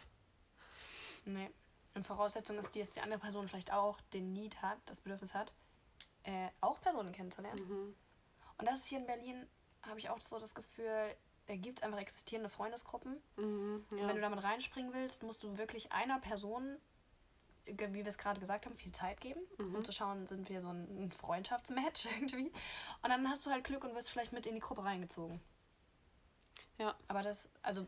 Nee. 1.26 1.50
Und 1.96 2.06
Voraussetzung 2.06 2.58
ist 2.60 2.76
die, 2.76 2.80
dass 2.80 2.92
die 2.94 3.02
andere 3.02 3.20
Person 3.20 3.48
vielleicht 3.48 3.72
auch 3.74 4.00
den 4.14 4.34
Need 4.34 4.62
hat, 4.62 4.78
das 4.86 5.00
Bedürfnis 5.00 5.34
hat, 5.34 5.56
äh, 6.24 6.50
auch 6.62 6.80
Personen 6.82 7.12
kennenzulernen. 7.14 7.68
Mhm. 7.68 7.96
Und 8.58 8.68
das 8.68 8.82
ist 8.82 8.88
hier 8.88 9.00
in 9.00 9.06
Berlin, 9.06 9.48
habe 9.84 10.00
ich 10.00 10.10
auch 10.10 10.20
so 10.22 10.38
das 10.38 10.54
Gefühl, 10.54 11.16
da 11.48 11.56
gibt 11.56 11.80
es 11.80 11.84
einfach 11.84 12.00
existierende 12.00 12.50
Freundesgruppen. 12.50 13.22
Mhm, 13.38 13.86
Und 13.90 13.98
ja. 13.98 14.08
wenn 14.08 14.16
du 14.16 14.22
damit 14.22 14.44
reinspringen 14.44 14.94
willst, 14.94 15.24
musst 15.24 15.44
du 15.44 15.58
wirklich 15.58 15.92
einer 15.92 16.20
Person, 16.20 16.78
wie 17.66 17.94
wir 17.94 18.06
es 18.08 18.18
gerade 18.18 18.40
gesagt 18.40 18.66
haben, 18.66 18.76
viel 18.76 18.92
Zeit 18.92 19.22
geben, 19.22 19.42
Mhm. 19.58 19.76
um 19.76 19.86
zu 19.86 19.92
schauen, 19.92 20.28
sind 20.28 20.50
wir 20.50 20.62
so 20.62 20.70
ein, 20.70 21.06
ein 21.06 21.12
Freundschaftsmatch 21.12 22.06
irgendwie. 22.20 22.52
Und 23.04 23.10
dann 23.10 23.30
hast 23.30 23.46
du 23.46 23.52
halt 23.52 23.64
Glück 23.64 23.84
und 23.84 23.96
wirst 23.96 24.10
vielleicht 24.12 24.34
mit 24.34 24.46
in 24.48 24.56
die 24.56 24.62
Gruppe 24.62 24.84
reingezogen. 24.84 25.40
Ja. 26.78 26.96
Aber 27.08 27.22
das, 27.22 27.48
also 27.62 27.88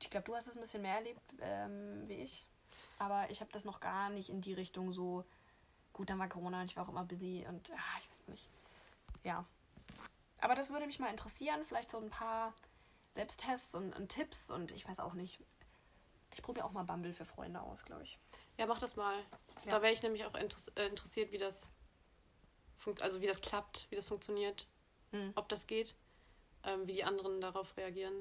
ich 0.00 0.08
glaube, 0.10 0.24
du 0.24 0.34
hast 0.34 0.46
es 0.48 0.56
ein 0.56 0.60
bisschen 0.60 0.82
mehr 0.82 0.96
erlebt 0.96 1.34
ähm, 1.40 2.08
wie 2.08 2.14
ich. 2.14 2.46
Aber 2.98 3.30
ich 3.30 3.40
habe 3.40 3.50
das 3.52 3.64
noch 3.64 3.80
gar 3.80 4.10
nicht 4.10 4.28
in 4.30 4.40
die 4.40 4.54
Richtung 4.54 4.92
so. 4.92 5.24
Gut, 5.92 6.08
dann 6.08 6.18
war 6.18 6.28
Corona 6.28 6.60
und 6.60 6.70
ich 6.70 6.76
war 6.76 6.84
auch 6.84 6.88
immer 6.88 7.04
busy 7.04 7.44
und 7.48 7.70
ah, 7.72 7.98
ich 8.00 8.10
weiß 8.10 8.28
nicht. 8.28 8.48
Ja. 9.24 9.44
Aber 10.40 10.54
das 10.54 10.70
würde 10.70 10.86
mich 10.86 10.98
mal 10.98 11.10
interessieren. 11.10 11.64
Vielleicht 11.64 11.90
so 11.90 11.98
ein 11.98 12.10
paar 12.10 12.52
Selbsttests 13.12 13.74
und, 13.74 13.94
und 13.96 14.08
Tipps 14.08 14.50
und 14.50 14.72
ich 14.72 14.88
weiß 14.88 15.00
auch 15.00 15.12
nicht. 15.12 15.38
Ich 16.34 16.42
probiere 16.42 16.64
auch 16.66 16.72
mal 16.72 16.84
Bumble 16.84 17.12
für 17.12 17.26
Freunde 17.26 17.60
aus, 17.60 17.84
glaube 17.84 18.02
ich. 18.04 18.18
ja, 18.56 18.66
mach 18.66 18.78
das 18.78 18.96
mal. 18.96 19.18
Ja. 19.64 19.72
Da 19.72 19.82
wäre 19.82 19.92
ich 19.92 20.02
nämlich 20.02 20.24
auch 20.24 20.34
interess 20.34 20.68
äh, 20.68 20.86
interessiert, 20.86 21.30
wie 21.30 21.38
das 21.38 21.68
also 23.00 23.20
wie 23.20 23.26
das 23.26 23.40
klappt, 23.40 23.86
wie 23.90 23.94
das 23.96 24.06
funktioniert, 24.06 24.66
Mhm. 25.12 25.32
ob 25.36 25.48
das 25.48 25.66
geht, 25.68 25.94
ähm, 26.64 26.86
wie 26.88 26.94
die 26.94 27.04
anderen 27.04 27.40
darauf 27.40 27.76
reagieren. 27.76 28.14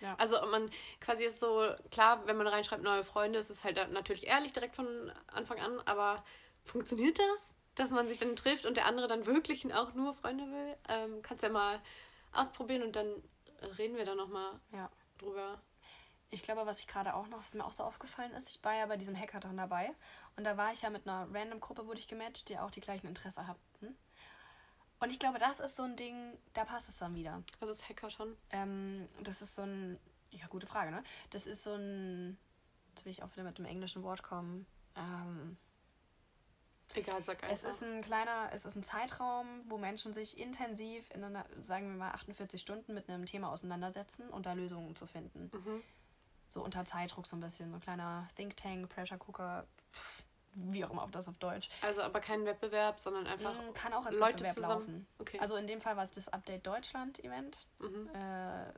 Ja. 0.00 0.14
Also 0.16 0.36
man 0.46 0.70
quasi 1.00 1.24
ist 1.24 1.40
so, 1.40 1.74
klar, 1.90 2.26
wenn 2.26 2.36
man 2.36 2.46
reinschreibt 2.46 2.82
neue 2.82 3.04
Freunde, 3.04 3.38
ist 3.38 3.50
es 3.50 3.64
halt 3.64 3.76
natürlich 3.92 4.26
ehrlich 4.26 4.52
direkt 4.52 4.76
von 4.76 5.12
Anfang 5.28 5.58
an, 5.60 5.80
aber 5.86 6.24
funktioniert 6.64 7.18
das? 7.18 7.54
Dass 7.74 7.90
man 7.90 8.08
sich 8.08 8.18
dann 8.18 8.34
trifft 8.36 8.66
und 8.66 8.76
der 8.76 8.86
andere 8.86 9.08
dann 9.08 9.26
wirklich 9.26 9.72
auch 9.74 9.94
nur 9.94 10.14
Freunde 10.14 10.44
will? 10.44 10.76
Ähm, 10.88 11.22
kannst 11.22 11.42
ja 11.42 11.48
mal 11.48 11.80
ausprobieren 12.32 12.82
und 12.82 12.96
dann 12.96 13.06
reden 13.78 13.96
wir 13.96 14.04
da 14.04 14.14
nochmal 14.14 14.60
Ja. 14.72 14.90
drüber. 15.18 15.60
Ich 16.30 16.42
glaube, 16.42 16.66
was 16.66 16.80
ich 16.80 16.86
gerade 16.86 17.14
auch 17.14 17.26
noch, 17.28 17.38
was 17.38 17.54
mir 17.54 17.64
auch 17.64 17.72
so 17.72 17.82
aufgefallen 17.82 18.32
ist, 18.32 18.50
ich 18.50 18.62
war 18.62 18.74
ja 18.74 18.84
bei 18.86 18.98
diesem 18.98 19.18
Hackathon 19.18 19.56
dabei 19.56 19.90
und 20.36 20.44
da 20.44 20.56
war 20.58 20.72
ich 20.72 20.82
ja 20.82 20.90
mit 20.90 21.08
einer 21.08 21.26
random 21.32 21.58
Gruppe, 21.58 21.86
wurde 21.86 22.00
ich 22.00 22.06
gematcht, 22.06 22.50
die 22.50 22.58
auch 22.58 22.70
die 22.70 22.80
gleichen 22.80 23.06
Interesse 23.06 23.46
hatten. 23.46 23.96
Und 25.00 25.12
ich 25.12 25.18
glaube, 25.18 25.38
das 25.38 25.60
ist 25.60 25.76
so 25.76 25.84
ein 25.84 25.96
Ding, 25.96 26.36
da 26.54 26.64
passt 26.64 26.88
es 26.88 26.96
dann 26.96 27.14
wieder. 27.14 27.42
Was 27.60 27.70
ist 27.70 27.88
Hacker 27.88 28.10
schon? 28.10 28.36
Ähm, 28.50 29.08
das 29.22 29.42
ist 29.42 29.54
so 29.54 29.62
ein, 29.62 29.98
ja, 30.30 30.46
gute 30.48 30.66
Frage, 30.66 30.90
ne? 30.90 31.02
Das 31.30 31.46
ist 31.46 31.62
so 31.62 31.74
ein, 31.74 32.36
jetzt 32.90 33.04
will 33.04 33.12
ich 33.12 33.22
auch 33.22 33.30
wieder 33.32 33.44
mit 33.44 33.58
dem 33.58 33.64
englischen 33.64 34.02
Wort 34.02 34.22
kommen. 34.22 34.66
Ähm, 34.96 35.56
Egal, 36.94 37.22
sag 37.22 37.42
einfach. 37.42 37.52
es 37.52 37.64
ist 37.64 37.82
ein 37.82 38.02
kleiner, 38.02 38.50
es 38.52 38.64
ist 38.64 38.74
ein 38.74 38.82
Zeitraum, 38.82 39.46
wo 39.68 39.78
Menschen 39.78 40.14
sich 40.14 40.38
intensiv 40.38 41.10
in 41.10 41.22
einer, 41.22 41.44
sagen 41.60 41.88
wir 41.88 41.96
mal, 41.96 42.10
48 42.12 42.60
Stunden 42.60 42.94
mit 42.94 43.08
einem 43.08 43.26
Thema 43.26 43.50
auseinandersetzen 43.50 44.28
und 44.30 44.46
da 44.46 44.54
Lösungen 44.54 44.96
zu 44.96 45.06
finden. 45.06 45.50
Mhm. 45.52 45.82
So 46.48 46.64
unter 46.64 46.84
Zeitdruck 46.84 47.26
so 47.26 47.36
ein 47.36 47.40
bisschen, 47.40 47.70
so 47.70 47.76
ein 47.76 47.80
kleiner 47.80 48.26
Think 48.34 48.56
Tank, 48.56 48.88
Pressure 48.88 49.18
Cooker, 49.18 49.66
pff, 49.92 50.24
wie 50.54 50.84
auch 50.84 50.90
immer 50.90 51.02
auf 51.02 51.10
das 51.10 51.28
auf 51.28 51.36
Deutsch. 51.38 51.68
Also 51.82 52.02
aber 52.02 52.20
kein 52.20 52.44
Wettbewerb, 52.44 53.00
sondern 53.00 53.26
einfach 53.26 53.54
Mm, 53.54 53.72
Kann 53.74 53.92
auch 53.92 54.06
als 54.06 54.16
Leute 54.16 54.44
Wettbewerb 54.44 54.54
zusammen. 54.54 54.80
laufen. 54.80 55.06
Okay. 55.18 55.38
Also 55.40 55.56
in 55.56 55.66
dem 55.66 55.80
Fall 55.80 55.96
war 55.96 56.02
es 56.04 56.10
das 56.10 56.28
Update 56.28 56.66
Deutschland 56.66 57.22
Event. 57.24 57.56
mhm. 57.78 58.08
Äh, 58.14 58.72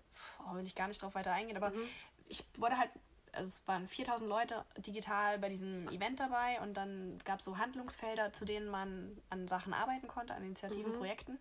oh, 0.49 0.55
will 0.55 0.65
ich 0.65 0.75
gar 0.75 0.89
nicht 0.89 1.01
drauf 1.03 1.15
weiter 1.15 1.33
eingehen, 1.33 1.57
aber 1.57 1.71
Mhm. 1.71 1.89
ich 2.27 2.45
wurde 2.59 2.77
halt, 2.79 2.91
also 3.33 3.49
es 3.49 3.67
waren 3.69 3.87
4000 3.89 4.29
Leute 4.29 4.65
digital 4.79 5.39
bei 5.39 5.49
diesem 5.49 5.89
Event 5.89 6.19
dabei 6.21 6.61
und 6.61 6.77
dann 6.77 7.19
gab 7.25 7.39
es 7.39 7.45
so 7.45 7.59
Handlungsfelder, 7.59 8.33
zu 8.33 8.45
denen 8.45 8.69
man 8.69 9.17
an 9.31 9.47
Sachen 9.49 9.73
arbeiten 9.73 10.09
konnte, 10.09 10.35
an 10.35 10.43
Initiativen, 10.45 10.93
Mhm. 10.93 10.97
Projekten, 10.99 11.39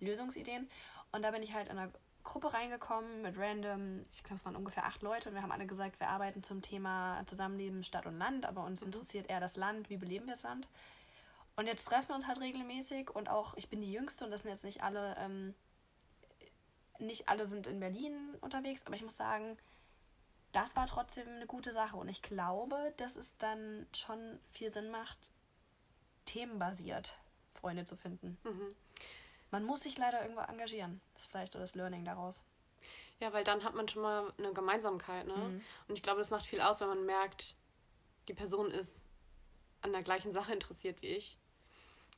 Lösungsideen. 0.00 0.70
Und 1.12 1.22
da 1.22 1.30
bin 1.32 1.42
ich 1.42 1.52
halt 1.54 1.68
in 1.68 1.78
einer 1.78 1.92
Gruppe 2.24 2.52
reingekommen 2.52 3.22
mit 3.22 3.36
random, 3.36 4.02
ich 4.12 4.22
glaube, 4.22 4.36
es 4.36 4.44
waren 4.44 4.56
ungefähr 4.56 4.86
acht 4.86 5.02
Leute 5.02 5.28
und 5.28 5.34
wir 5.34 5.42
haben 5.42 5.52
alle 5.52 5.66
gesagt, 5.66 5.98
wir 6.00 6.08
arbeiten 6.08 6.42
zum 6.42 6.62
Thema 6.62 7.22
Zusammenleben 7.26 7.82
Stadt 7.82 8.06
und 8.06 8.18
Land, 8.18 8.46
aber 8.46 8.64
uns 8.64 8.80
Mhm. 8.80 8.86
interessiert 8.88 9.28
eher 9.28 9.40
das 9.40 9.56
Land, 9.56 9.90
wie 9.90 9.96
beleben 9.96 10.26
wir 10.26 10.34
das 10.34 10.42
Land. 10.42 10.68
Und 11.56 11.66
jetzt 11.66 11.84
treffen 11.84 12.08
wir 12.08 12.14
uns 12.14 12.26
halt 12.26 12.40
regelmäßig 12.40 13.10
und 13.10 13.28
auch, 13.28 13.54
ich 13.56 13.68
bin 13.68 13.80
die 13.80 13.92
Jüngste 13.92 14.24
und 14.24 14.30
das 14.30 14.42
sind 14.42 14.50
jetzt 14.50 14.64
nicht 14.64 14.82
alle, 14.82 15.16
ähm, 15.18 15.54
nicht 16.98 17.28
alle 17.28 17.46
sind 17.46 17.66
in 17.66 17.80
Berlin 17.80 18.36
unterwegs, 18.40 18.86
aber 18.86 18.94
ich 18.94 19.02
muss 19.02 19.16
sagen, 19.16 19.58
das 20.52 20.76
war 20.76 20.86
trotzdem 20.86 21.26
eine 21.28 21.46
gute 21.46 21.72
Sache 21.72 21.96
und 21.96 22.08
ich 22.08 22.22
glaube, 22.22 22.92
dass 22.98 23.16
es 23.16 23.36
dann 23.38 23.86
schon 23.94 24.38
viel 24.50 24.70
Sinn 24.70 24.90
macht, 24.90 25.30
themenbasiert 26.24 27.16
Freunde 27.54 27.84
zu 27.84 27.96
finden. 27.96 28.38
Mhm. 28.44 28.76
Man 29.52 29.64
muss 29.64 29.82
sich 29.82 29.96
leider 29.98 30.22
irgendwo 30.22 30.40
engagieren. 30.40 31.00
Das 31.12 31.22
ist 31.22 31.30
vielleicht 31.30 31.52
so 31.52 31.58
das 31.60 31.74
Learning 31.76 32.04
daraus. 32.04 32.42
Ja, 33.20 33.32
weil 33.32 33.44
dann 33.44 33.62
hat 33.62 33.74
man 33.74 33.86
schon 33.86 34.02
mal 34.02 34.32
eine 34.38 34.52
Gemeinsamkeit, 34.52 35.26
ne? 35.26 35.36
Mhm. 35.36 35.62
Und 35.86 35.96
ich 35.96 36.02
glaube, 36.02 36.18
das 36.18 36.30
macht 36.30 36.46
viel 36.46 36.60
aus, 36.60 36.80
wenn 36.80 36.88
man 36.88 37.06
merkt, 37.06 37.54
die 38.26 38.34
Person 38.34 38.70
ist 38.70 39.06
an 39.82 39.92
der 39.92 40.02
gleichen 40.02 40.32
Sache 40.32 40.52
interessiert 40.52 41.00
wie 41.02 41.08
ich. 41.08 41.38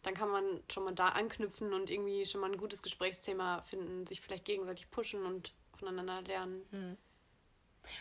Dann 0.03 0.15
kann 0.15 0.31
man 0.31 0.63
schon 0.71 0.85
mal 0.85 0.95
da 0.95 1.09
anknüpfen 1.11 1.73
und 1.73 1.91
irgendwie 1.91 2.25
schon 2.25 2.41
mal 2.41 2.51
ein 2.51 2.59
gutes 2.59 2.83
Gesprächsthema 2.83 3.63
finden, 3.63 4.07
sich 4.07 4.21
vielleicht 4.21 4.45
gegenseitig 4.45 4.91
pushen 4.91 5.27
und 5.27 5.53
voneinander 5.77 6.23
lernen. 6.23 6.65
Mhm. 6.71 6.97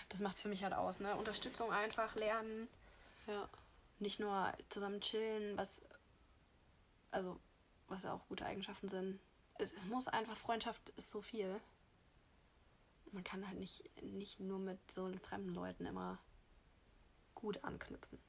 Das 0.10 0.20
macht 0.20 0.36
es 0.36 0.42
für 0.42 0.50
mich 0.50 0.64
halt 0.64 0.74
aus, 0.74 1.00
ne? 1.00 1.16
Unterstützung 1.16 1.72
einfach, 1.72 2.16
lernen, 2.16 2.70
Ja. 3.28 3.50
nicht 4.00 4.20
nur 4.20 4.54
zusammen 4.70 5.02
chillen, 5.02 5.58
was 5.58 5.82
also 7.12 7.40
was 7.94 8.04
ja 8.04 8.14
auch 8.14 8.28
gute 8.28 8.46
Eigenschaften 8.46 8.90
sind. 8.90 9.20
Es, 9.60 9.72
es 9.72 9.86
muss 9.86 10.08
einfach, 10.08 10.36
Freundschaft 10.36 10.90
ist 10.98 11.10
so 11.10 11.22
viel. 11.22 11.60
Man 13.12 13.24
kann 13.24 13.48
halt 13.48 13.60
nicht, 13.60 13.84
nicht 14.02 14.40
nur 14.40 14.60
mit 14.60 14.80
so 14.92 15.12
fremden 15.22 15.54
Leuten 15.54 15.86
immer 15.86 16.18
gut 17.36 17.64
anknüpfen. 17.64 18.20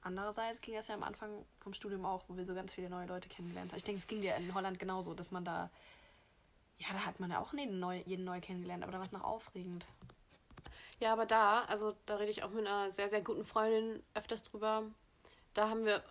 Andererseits 0.00 0.60
ging 0.60 0.74
das 0.74 0.88
ja 0.88 0.94
am 0.94 1.02
Anfang 1.02 1.46
vom 1.60 1.72
Studium 1.72 2.04
auch, 2.04 2.24
wo 2.28 2.36
wir 2.36 2.44
so 2.44 2.54
ganz 2.54 2.72
viele 2.74 2.90
neue 2.90 3.06
Leute 3.06 3.28
kennengelernt 3.28 3.70
haben. 3.70 3.78
Ich 3.78 3.84
denke, 3.84 4.00
es 4.00 4.06
ging 4.06 4.20
dir 4.20 4.36
in 4.36 4.52
Holland 4.52 4.78
genauso, 4.78 5.14
dass 5.14 5.30
man 5.30 5.44
da, 5.44 5.70
ja, 6.78 6.88
da 6.92 7.06
hat 7.06 7.20
man 7.20 7.30
ja 7.30 7.40
auch 7.40 7.54
jeden 7.54 7.80
neu, 7.80 8.02
jeden 8.04 8.24
neu 8.24 8.40
kennengelernt, 8.40 8.82
aber 8.82 8.92
da 8.92 8.98
war 8.98 9.04
es 9.04 9.12
noch 9.12 9.24
aufregend. 9.24 9.86
Ja, 11.00 11.12
aber 11.12 11.24
da, 11.24 11.64
also 11.64 11.96
da 12.06 12.16
rede 12.16 12.30
ich 12.30 12.42
auch 12.42 12.50
mit 12.50 12.66
einer 12.66 12.90
sehr, 12.90 13.08
sehr 13.08 13.22
guten 13.22 13.44
Freundin 13.44 14.02
öfters 14.14 14.42
drüber. 14.42 14.82
Da 15.54 15.70
haben 15.70 15.84
wir, 15.84 16.02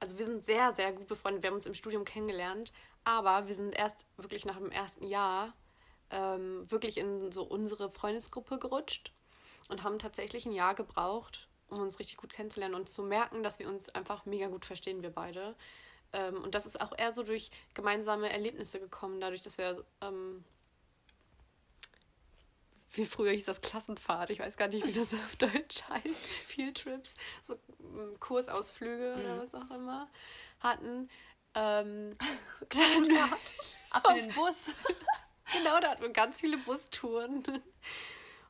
also 0.00 0.18
wir 0.18 0.24
sind 0.24 0.44
sehr, 0.44 0.74
sehr 0.74 0.92
gut 0.92 1.06
befreundet. 1.06 1.42
Wir 1.42 1.48
haben 1.48 1.56
uns 1.56 1.66
im 1.66 1.74
Studium 1.74 2.04
kennengelernt, 2.04 2.72
aber 3.04 3.46
wir 3.48 3.54
sind 3.54 3.72
erst 3.72 4.06
wirklich 4.16 4.44
nach 4.44 4.56
dem 4.56 4.70
ersten 4.70 5.06
Jahr 5.06 5.54
ähm, 6.10 6.70
wirklich 6.70 6.98
in 6.98 7.32
so 7.32 7.42
unsere 7.42 7.90
Freundesgruppe 7.90 8.58
gerutscht 8.58 9.12
und 9.68 9.82
haben 9.82 9.98
tatsächlich 9.98 10.46
ein 10.46 10.52
Jahr 10.52 10.74
gebraucht, 10.74 11.48
um 11.68 11.80
uns 11.80 11.98
richtig 11.98 12.16
gut 12.16 12.32
kennenzulernen 12.32 12.74
und 12.74 12.88
zu 12.88 13.02
merken, 13.02 13.42
dass 13.42 13.58
wir 13.58 13.68
uns 13.68 13.94
einfach 13.94 14.24
mega 14.24 14.46
gut 14.48 14.64
verstehen, 14.64 15.02
wir 15.02 15.10
beide. 15.10 15.54
Ähm, 16.12 16.42
und 16.42 16.54
das 16.54 16.64
ist 16.64 16.80
auch 16.80 16.96
eher 16.96 17.12
so 17.12 17.22
durch 17.22 17.50
gemeinsame 17.74 18.30
Erlebnisse 18.30 18.80
gekommen, 18.80 19.20
dadurch, 19.20 19.42
dass 19.42 19.58
wir 19.58 19.84
ähm, 20.00 20.44
wie 22.92 23.06
früher 23.06 23.32
hieß 23.32 23.44
das 23.44 23.60
Klassenfahrt, 23.60 24.30
ich 24.30 24.38
weiß 24.38 24.56
gar 24.56 24.68
nicht, 24.68 24.86
wie 24.86 24.92
das 24.92 25.14
auf 25.14 25.36
Deutsch 25.36 25.82
heißt, 25.88 26.26
Field 26.26 26.82
Trips, 26.82 27.14
so 27.42 27.54
ähm, 27.80 28.18
Kursausflüge 28.18 29.14
mhm. 29.16 29.20
oder 29.20 29.38
was 29.40 29.54
auch 29.54 29.70
immer 29.70 30.08
hatten. 30.60 31.08
Ähm, 31.54 32.16
Klassenfahrt. 32.68 33.54
Ab 33.90 34.04
in 34.10 34.22
den 34.22 34.34
Bus. 34.34 34.74
genau, 35.52 35.80
da 35.80 35.90
hatten 35.90 36.02
wir 36.02 36.10
ganz 36.10 36.40
viele 36.40 36.58
Bustouren. 36.58 37.42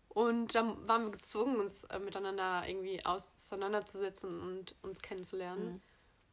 Und 0.09 0.55
dann 0.55 0.88
waren 0.88 1.05
wir 1.05 1.11
gezwungen, 1.12 1.61
uns 1.61 1.85
äh, 1.85 1.98
miteinander 1.98 2.64
irgendwie 2.66 3.05
auseinanderzusetzen 3.05 4.40
und 4.40 4.74
uns 4.83 5.01
kennenzulernen. 5.01 5.74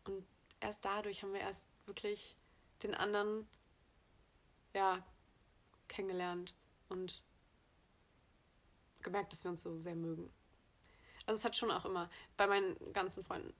Mhm. 0.07 0.13
Und 0.13 0.25
erst 0.59 0.83
dadurch 0.85 1.21
haben 1.21 1.33
wir 1.33 1.41
erst 1.41 1.69
wirklich 1.85 2.35
den 2.81 2.95
anderen 2.95 3.47
ja 4.73 5.03
kennengelernt 5.87 6.53
und 6.89 7.21
gemerkt, 9.05 9.31
dass 9.31 9.45
wir 9.45 9.51
uns 9.51 9.61
so 9.61 9.79
sehr 9.79 9.95
mögen. 9.95 10.29
Also 11.25 11.39
es 11.39 11.45
hat 11.45 11.55
schon 11.55 11.71
auch 11.71 11.85
immer 11.85 12.09
bei 12.37 12.45
meinen 12.47 12.75
ganzen 12.93 13.23
Freunden, 13.23 13.53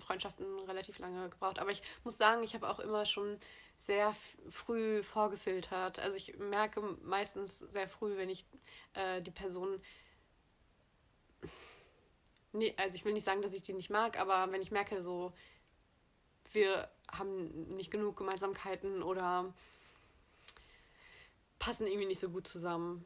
Freundschaften 0.00 0.46
relativ 0.60 0.98
lange 0.98 1.28
gebraucht. 1.28 1.58
Aber 1.58 1.70
ich 1.70 1.82
muss 2.04 2.16
sagen, 2.16 2.42
ich 2.42 2.54
habe 2.54 2.68
auch 2.68 2.78
immer 2.78 3.04
schon 3.06 3.38
sehr 3.78 4.14
früh 4.48 5.02
vorgefiltert. 5.02 5.98
Also 5.98 6.16
ich 6.16 6.38
merke 6.38 6.80
meistens 7.02 7.58
sehr 7.58 7.88
früh, 7.88 8.16
wenn 8.16 8.28
ich 8.28 8.44
äh, 8.94 9.20
die 9.22 9.30
Person. 9.30 9.80
Nee, 12.52 12.74
also 12.76 12.96
ich 12.96 13.04
will 13.04 13.12
nicht 13.12 13.24
sagen, 13.24 13.42
dass 13.42 13.54
ich 13.54 13.62
die 13.62 13.72
nicht 13.72 13.90
mag, 13.90 14.18
aber 14.18 14.50
wenn 14.52 14.62
ich 14.62 14.70
merke, 14.70 15.02
so, 15.02 15.32
wir 16.52 16.90
haben 17.10 17.76
nicht 17.76 17.90
genug 17.90 18.16
Gemeinsamkeiten 18.16 19.02
oder 19.02 19.52
passen 21.58 21.86
irgendwie 21.86 22.08
nicht 22.08 22.20
so 22.20 22.30
gut 22.30 22.48
zusammen, 22.48 23.04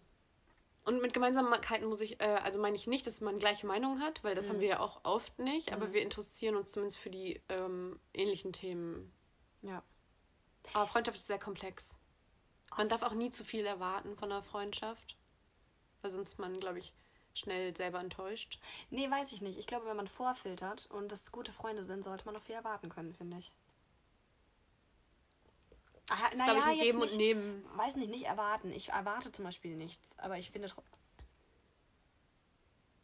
und 0.85 1.01
mit 1.01 1.13
Gemeinsamkeiten 1.15 1.89
muss 1.89 2.01
ich, 2.01 2.21
äh, 2.21 2.41
also 2.43 2.61
meine 2.61 2.77
ich 2.77 2.87
nicht, 2.87 3.07
dass 3.07 3.21
man 3.21 3.39
gleiche 3.39 3.67
Meinungen 3.67 4.03
hat, 4.03 4.23
weil 4.23 4.35
das 4.35 4.47
mhm. 4.47 4.51
haben 4.51 4.61
wir 4.61 4.69
ja 4.69 4.81
auch 4.81 5.01
oft 5.05 5.39
nicht, 5.39 5.73
aber 5.73 5.87
mhm. 5.87 5.93
wir 5.95 6.03
interessieren 6.03 6.57
uns 6.57 6.73
zumindest 6.73 6.99
für 6.99 7.11
die 7.11 7.41
ähm, 7.49 7.99
ähnlichen 8.13 8.53
Themen. 8.53 9.13
Ja. 9.63 9.83
Aber 10.73 10.87
Freundschaft 10.87 11.19
ist 11.19 11.27
sehr 11.27 11.39
komplex. 11.39 11.95
Man 12.77 12.89
darf 12.89 13.03
auch 13.03 13.13
nie 13.15 13.31
zu 13.31 13.45
viel 13.45 13.65
erwarten 13.65 14.17
von 14.17 14.31
einer 14.31 14.43
Freundschaft, 14.43 15.17
weil 16.03 16.11
sonst 16.11 16.39
man, 16.39 16.61
glaube 16.61 16.81
ich, 16.81 16.93
schnell 17.35 17.75
selber 17.75 18.01
enttäuscht. 18.01 18.61
Nee, 18.91 19.11
weiß 19.11 19.33
ich 19.33 19.43
nicht. 19.43 19.59
Ich 19.59 19.67
glaube, 19.67 19.87
wenn 19.87 19.97
man 19.97 20.09
vorfiltert 20.09 20.87
und 20.91 21.13
das 21.13 21.33
gute 21.33 21.53
Freunde 21.53 21.85
sind, 21.85 22.05
sollte 22.05 22.27
man 22.27 22.37
auch 22.37 22.43
viel 22.43 22.55
erwarten 22.55 22.89
können, 22.89 23.15
finde 23.15 23.39
ich. 23.39 23.53
Das 26.07 26.35
naja, 26.35 26.59
ich, 26.59 26.65
ein 26.65 26.79
Geben 26.79 26.99
nicht, 26.99 27.13
und 27.13 27.17
Nehmen. 27.17 27.65
Weiß 27.77 27.97
nicht, 27.97 28.11
nicht 28.11 28.27
erwarten. 28.27 28.71
Ich 28.73 28.91
erwarte 28.91 29.33
zum 29.33 29.45
Beispiel 29.45 29.77
nichts, 29.77 30.19
aber 30.19 30.39
ich 30.39 30.51
finde. 30.51 30.71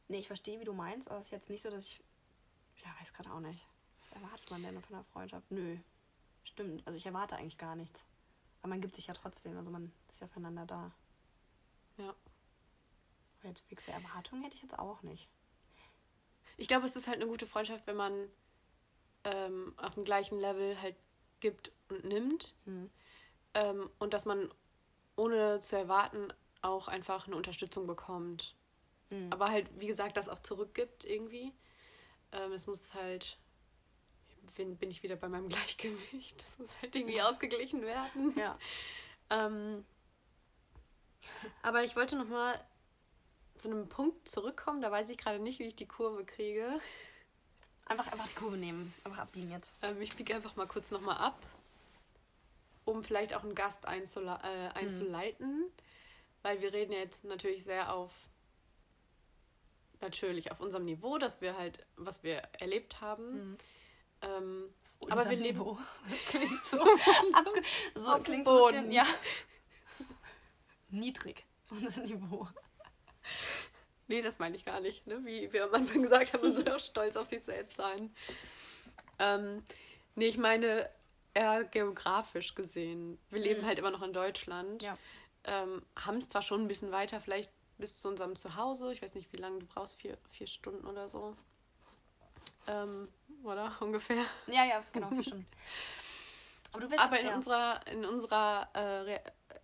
Nee, 0.08 0.18
ich 0.18 0.26
verstehe, 0.26 0.60
wie 0.60 0.64
du 0.64 0.72
meinst, 0.72 1.10
aber 1.10 1.18
es 1.18 1.26
ist 1.26 1.32
jetzt 1.32 1.50
nicht 1.50 1.62
so, 1.62 1.70
dass 1.70 1.86
ich. 1.86 2.02
Ja, 2.84 2.90
weiß 3.00 3.12
gerade 3.12 3.32
auch 3.32 3.40
nicht. 3.40 3.66
Was 4.02 4.12
erwartet 4.12 4.50
man 4.50 4.62
denn 4.62 4.82
von 4.82 4.96
einer 4.96 5.04
Freundschaft? 5.04 5.50
Nö. 5.50 5.78
Stimmt. 6.42 6.86
Also 6.86 6.96
ich 6.96 7.06
erwarte 7.06 7.36
eigentlich 7.36 7.58
gar 7.58 7.76
nichts. 7.76 8.04
Aber 8.60 8.70
man 8.70 8.80
gibt 8.80 8.96
sich 8.96 9.06
ja 9.06 9.14
trotzdem. 9.14 9.56
Also 9.56 9.70
man 9.70 9.92
ist 10.10 10.20
ja 10.20 10.26
füreinander 10.26 10.66
da. 10.66 10.90
Ja. 11.96 12.08
Aber 12.08 13.48
jetzt 13.48 13.60
fixe 13.68 13.92
Erwartungen 13.92 14.42
hätte 14.42 14.56
ich 14.56 14.62
jetzt 14.62 14.78
auch 14.78 15.02
nicht. 15.02 15.28
Ich 16.56 16.68
glaube, 16.68 16.84
es 16.84 16.96
ist 16.96 17.06
halt 17.06 17.16
eine 17.16 17.26
gute 17.26 17.46
Freundschaft, 17.46 17.86
wenn 17.86 17.96
man 17.96 18.28
ähm, 19.24 19.74
auf 19.78 19.94
dem 19.94 20.04
gleichen 20.04 20.38
Level 20.38 20.80
halt 20.80 20.96
gibt 21.40 21.72
und 21.88 22.04
nimmt. 22.04 22.54
Mhm. 22.64 22.90
Ähm, 23.54 23.90
und 23.98 24.14
dass 24.14 24.24
man 24.24 24.50
ohne 25.16 25.60
zu 25.60 25.76
erwarten 25.76 26.32
auch 26.62 26.88
einfach 26.88 27.26
eine 27.26 27.36
Unterstützung 27.36 27.86
bekommt. 27.86 28.54
Mhm. 29.10 29.32
Aber 29.32 29.50
halt, 29.50 29.68
wie 29.78 29.86
gesagt, 29.86 30.16
das 30.16 30.28
auch 30.28 30.40
zurückgibt 30.40 31.04
irgendwie. 31.04 31.52
Ähm, 32.32 32.52
es 32.52 32.66
muss 32.66 32.94
halt, 32.94 33.38
bin, 34.54 34.76
bin 34.76 34.90
ich 34.90 35.02
wieder 35.02 35.16
bei 35.16 35.28
meinem 35.28 35.48
Gleichgewicht. 35.48 36.40
Das 36.40 36.58
muss 36.58 36.70
halt 36.80 36.94
irgendwie 36.94 37.20
ausgeglichen 37.22 37.82
werden. 37.82 38.34
Ja. 38.38 38.58
ähm, 39.30 39.84
aber 41.62 41.84
ich 41.84 41.96
wollte 41.96 42.16
nochmal 42.16 42.58
zu 43.56 43.68
einem 43.68 43.88
Punkt 43.88 44.28
zurückkommen. 44.28 44.80
Da 44.80 44.90
weiß 44.90 45.10
ich 45.10 45.18
gerade 45.18 45.38
nicht, 45.38 45.58
wie 45.58 45.66
ich 45.66 45.76
die 45.76 45.86
Kurve 45.86 46.24
kriege. 46.24 46.80
Einfach, 47.90 48.12
einfach 48.12 48.28
die 48.28 48.34
Kurve 48.34 48.56
nehmen. 48.56 48.94
Einfach 49.02 49.18
abbiegen 49.18 49.50
jetzt. 49.50 49.74
Ähm, 49.82 50.00
ich 50.00 50.14
biege 50.14 50.32
einfach 50.36 50.54
mal 50.54 50.68
kurz 50.68 50.92
nochmal 50.92 51.16
ab, 51.16 51.44
um 52.84 53.02
vielleicht 53.02 53.34
auch 53.34 53.42
einen 53.42 53.56
Gast 53.56 53.86
einzule 53.86 54.38
äh, 54.44 54.78
einzuleiten. 54.78 55.62
Mhm. 55.62 55.64
Weil 56.42 56.62
wir 56.62 56.72
reden 56.72 56.92
jetzt 56.92 57.24
natürlich 57.24 57.64
sehr 57.64 57.92
auf 57.92 58.12
natürlich 60.00 60.52
auf 60.52 60.60
unserem 60.60 60.84
Niveau, 60.84 61.18
dass 61.18 61.40
wir 61.40 61.58
halt, 61.58 61.84
was 61.96 62.22
wir 62.22 62.36
erlebt 62.60 63.00
haben. 63.00 63.32
Mhm. 63.32 63.58
Ähm, 64.22 64.74
aber 65.08 65.28
wir 65.28 65.36
leben. 65.36 65.58
Niveau. 65.58 65.76
Das 66.08 66.24
klingt 66.26 66.64
so. 66.64 66.78
so 67.96 68.18
klingt 68.22 68.44
so 68.46 68.66
ein 68.66 68.72
bisschen, 68.72 68.92
ja. 68.92 69.06
Niedrig. 70.90 71.44
Unser 71.70 72.02
Niveau. 72.02 72.46
Nee, 74.10 74.22
das 74.22 74.40
meine 74.40 74.56
ich 74.56 74.64
gar 74.64 74.80
nicht. 74.80 75.06
Ne? 75.06 75.24
Wie 75.24 75.52
wir 75.52 75.66
am 75.66 75.72
Anfang 75.72 76.02
gesagt 76.02 76.32
haben, 76.34 76.42
man 76.42 76.56
soll 76.56 76.68
auch 76.68 76.80
stolz 76.80 77.16
auf 77.16 77.28
sich 77.28 77.44
selbst 77.44 77.76
sein. 77.76 78.12
Ähm, 79.20 79.62
nee, 80.16 80.26
ich 80.26 80.36
meine 80.36 80.90
eher 81.32 81.62
geografisch 81.62 82.56
gesehen. 82.56 83.20
Wir 83.30 83.40
leben 83.40 83.60
mhm. 83.60 83.66
halt 83.66 83.78
immer 83.78 83.92
noch 83.92 84.02
in 84.02 84.12
Deutschland. 84.12 84.82
Ja. 84.82 84.98
Ähm, 85.44 85.82
haben 85.94 86.16
es 86.16 86.28
zwar 86.28 86.42
schon 86.42 86.60
ein 86.62 86.66
bisschen 86.66 86.90
weiter, 86.90 87.20
vielleicht 87.20 87.52
bis 87.78 87.96
zu 87.98 88.08
unserem 88.08 88.34
Zuhause. 88.34 88.92
Ich 88.92 89.00
weiß 89.00 89.14
nicht, 89.14 89.32
wie 89.32 89.40
lange 89.40 89.60
du 89.60 89.66
brauchst, 89.66 89.94
vier, 89.94 90.18
vier 90.32 90.48
Stunden 90.48 90.88
oder 90.88 91.06
so. 91.06 91.36
Ähm, 92.66 93.06
oder 93.44 93.72
ungefähr. 93.80 94.24
Ja, 94.48 94.64
ja, 94.64 94.82
genau, 94.92 95.10
vier 95.10 95.22
Stunden. 95.22 95.46
Aber, 96.72 96.86
Aber 96.98 97.20
in, 97.20 97.26
ja. 97.26 97.34
unserer, 97.36 97.86
in 97.86 98.04
unserer 98.04 98.68
äh, 98.74 98.80
Re 98.80 99.20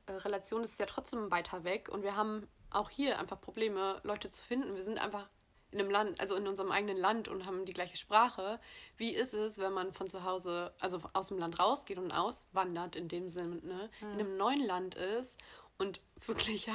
äh, 0.07 0.13
Relation 0.13 0.63
ist 0.63 0.75
es 0.75 0.79
ja 0.79 0.87
trotzdem 0.87 1.33
weiter 1.33 1.65
weg 1.65 1.89
und 1.89 2.05
wir 2.05 2.15
haben 2.17 2.47
auch 2.77 2.91
hier 2.91 3.19
einfach 3.19 3.41
Probleme, 3.41 4.01
Leute 4.05 4.31
zu 4.31 4.43
finden. 4.43 4.75
Wir 4.75 4.83
sind 4.83 4.99
einfach 5.03 5.29
in 5.73 5.81
einem 5.81 5.91
Land, 5.91 6.21
also 6.21 6.37
in 6.37 6.47
unserem 6.47 6.71
eigenen 6.71 6.97
Land 6.97 7.29
und 7.29 7.47
haben 7.47 7.65
die 7.65 7.73
gleiche 7.73 7.97
Sprache. 7.97 8.61
Wie 8.97 9.15
ist 9.15 9.35
es, 9.35 9.59
wenn 9.59 9.73
man 9.73 9.93
von 9.93 10.09
zu 10.09 10.25
Hause, 10.25 10.73
also 10.81 11.01
aus 11.13 11.29
dem 11.29 11.39
Land 11.39 11.59
rausgeht 11.59 11.99
und 11.99 12.13
auswandert 12.13 12.97
in 12.97 13.09
dem 13.09 13.29
Sinne, 13.29 13.57
ne? 13.57 13.91
Hm. 14.01 14.13
in 14.13 14.21
einem 14.21 14.37
neuen 14.37 14.65
Land 14.65 14.95
ist 14.95 15.39
und 15.79 16.01
wirklich, 16.27 16.67
ja, 16.67 16.75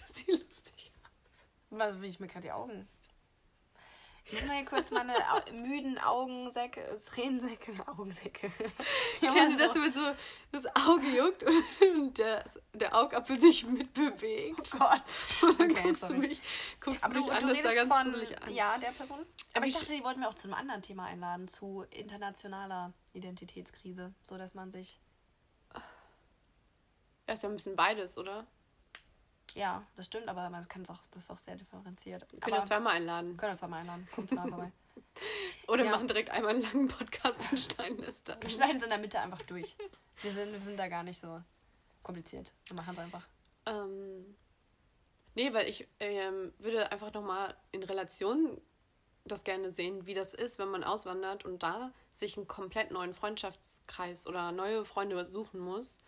das 0.00 0.16
sieht 0.16 0.28
lustig 0.28 0.92
aus. 1.04 1.78
Was 1.78 2.00
will 2.00 2.08
ich 2.08 2.20
mir 2.20 2.28
gerade 2.28 2.46
die 2.46 2.52
Augen 2.52 2.88
ich 4.32 4.40
muss 4.40 4.48
mal 4.48 4.56
hier 4.56 4.64
kurz 4.64 4.90
meine 4.90 5.12
müden 5.52 5.98
Augensäcke, 5.98 6.80
Tränensäcke, 7.04 7.72
Augensäcke. 7.86 8.50
Kennen 9.20 9.52
Sie 9.52 9.58
das, 9.58 9.74
wenn 9.74 9.92
so 9.92 10.00
das 10.52 10.66
Auge 10.74 11.06
juckt 11.06 11.44
und 11.44 12.16
der, 12.18 12.42
der 12.72 12.96
Augapfel 12.96 13.38
sich 13.38 13.66
mitbewegt? 13.66 14.70
Oh 14.74 14.78
Gott. 14.78 15.02
Und 15.42 15.60
dann 15.60 15.70
okay, 15.70 15.82
guckst 15.82 16.00
sorry. 16.00 16.14
du 16.14 16.20
mich, 16.20 16.40
guckst 16.80 17.04
Aber 17.04 17.14
mich 17.14 17.26
du, 17.26 17.30
an, 17.32 17.40
du 17.46 17.48
das 17.48 17.62
da 17.62 17.74
ganz 17.74 17.94
von, 17.94 18.42
an. 18.42 18.54
Ja, 18.54 18.78
der 18.78 18.88
Person. 18.88 19.26
Aber 19.52 19.66
ich, 19.66 19.72
ich 19.72 19.78
dachte, 19.78 19.92
die 19.92 20.02
wollten 20.02 20.20
wir 20.20 20.28
auch 20.28 20.34
zu 20.34 20.48
einem 20.48 20.54
anderen 20.54 20.80
Thema 20.80 21.04
einladen, 21.04 21.46
zu 21.46 21.84
internationaler 21.90 22.94
Identitätskrise, 23.12 24.14
so 24.22 24.38
dass 24.38 24.54
man 24.54 24.72
sich... 24.72 24.98
Er 27.26 27.34
ist 27.34 27.42
ja 27.42 27.50
ein 27.50 27.56
bisschen 27.56 27.76
beides, 27.76 28.16
oder? 28.16 28.46
Ja, 29.54 29.82
das 29.96 30.06
stimmt, 30.06 30.28
aber 30.28 30.48
man 30.50 30.66
kann 30.68 30.82
es 30.82 30.90
auch, 30.90 31.00
das 31.10 31.24
ist 31.24 31.30
auch 31.30 31.38
sehr 31.38 31.56
differenziert. 31.56 32.26
Wir 32.30 32.40
können 32.40 32.56
auch 32.56 32.64
zweimal 32.64 32.94
einladen. 32.96 33.36
Können 33.36 33.52
wir 33.52 33.56
zweimal 33.56 33.80
einladen. 33.80 34.08
Kommt 34.14 34.30
zweimal 34.30 34.48
vorbei. 34.48 34.72
Oder 35.68 35.84
ja. 35.84 35.90
machen 35.90 36.08
direkt 36.08 36.30
einmal 36.30 36.54
einen 36.54 36.62
langen 36.62 36.88
Podcast 36.88 37.50
und 37.50 37.58
schneiden 37.58 38.02
es 38.04 38.22
dann. 38.24 38.40
Wir 38.42 38.50
schneiden 38.50 38.76
es 38.78 38.82
in 38.82 38.90
der 38.90 38.98
Mitte 38.98 39.20
einfach 39.20 39.42
durch. 39.42 39.76
Wir 40.22 40.32
sind, 40.32 40.52
wir 40.52 40.58
sind 40.58 40.78
da 40.78 40.88
gar 40.88 41.02
nicht 41.02 41.18
so 41.18 41.42
kompliziert. 42.02 42.52
Wir 42.66 42.76
machen 42.76 42.94
es 42.94 42.98
einfach. 42.98 43.26
Ähm, 43.66 44.36
nee, 45.34 45.52
weil 45.52 45.68
ich 45.68 45.86
ähm, 46.00 46.52
würde 46.58 46.90
einfach 46.90 47.12
nochmal 47.12 47.54
in 47.70 47.82
Relation 47.82 48.60
das 49.24 49.44
gerne 49.44 49.70
sehen, 49.70 50.06
wie 50.06 50.14
das 50.14 50.34
ist, 50.34 50.58
wenn 50.58 50.68
man 50.68 50.82
auswandert 50.82 51.44
und 51.44 51.62
da 51.62 51.92
sich 52.12 52.36
einen 52.36 52.48
komplett 52.48 52.90
neuen 52.90 53.14
Freundschaftskreis 53.14 54.26
oder 54.26 54.50
neue 54.50 54.84
Freunde 54.84 55.24
suchen 55.26 55.60
muss. 55.60 55.98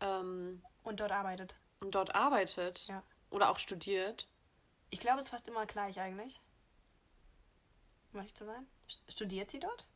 Ähm, 0.00 0.62
und 0.82 1.00
dort 1.00 1.12
arbeitet 1.12 1.54
und 1.80 1.94
dort 1.94 2.14
arbeitet 2.14 2.86
ja. 2.88 3.02
oder 3.30 3.50
auch 3.50 3.58
studiert. 3.58 4.26
Ich 4.90 5.00
glaube, 5.00 5.18
es 5.18 5.26
ist 5.26 5.30
fast 5.30 5.48
immer 5.48 5.66
gleich 5.66 6.00
eigentlich. 6.00 6.40
Um 8.12 8.20
ehrlich 8.20 8.34
zu 8.34 8.44
sein. 8.46 8.66
Studiert 9.08 9.50
sie 9.50 9.60
dort? 9.60 9.86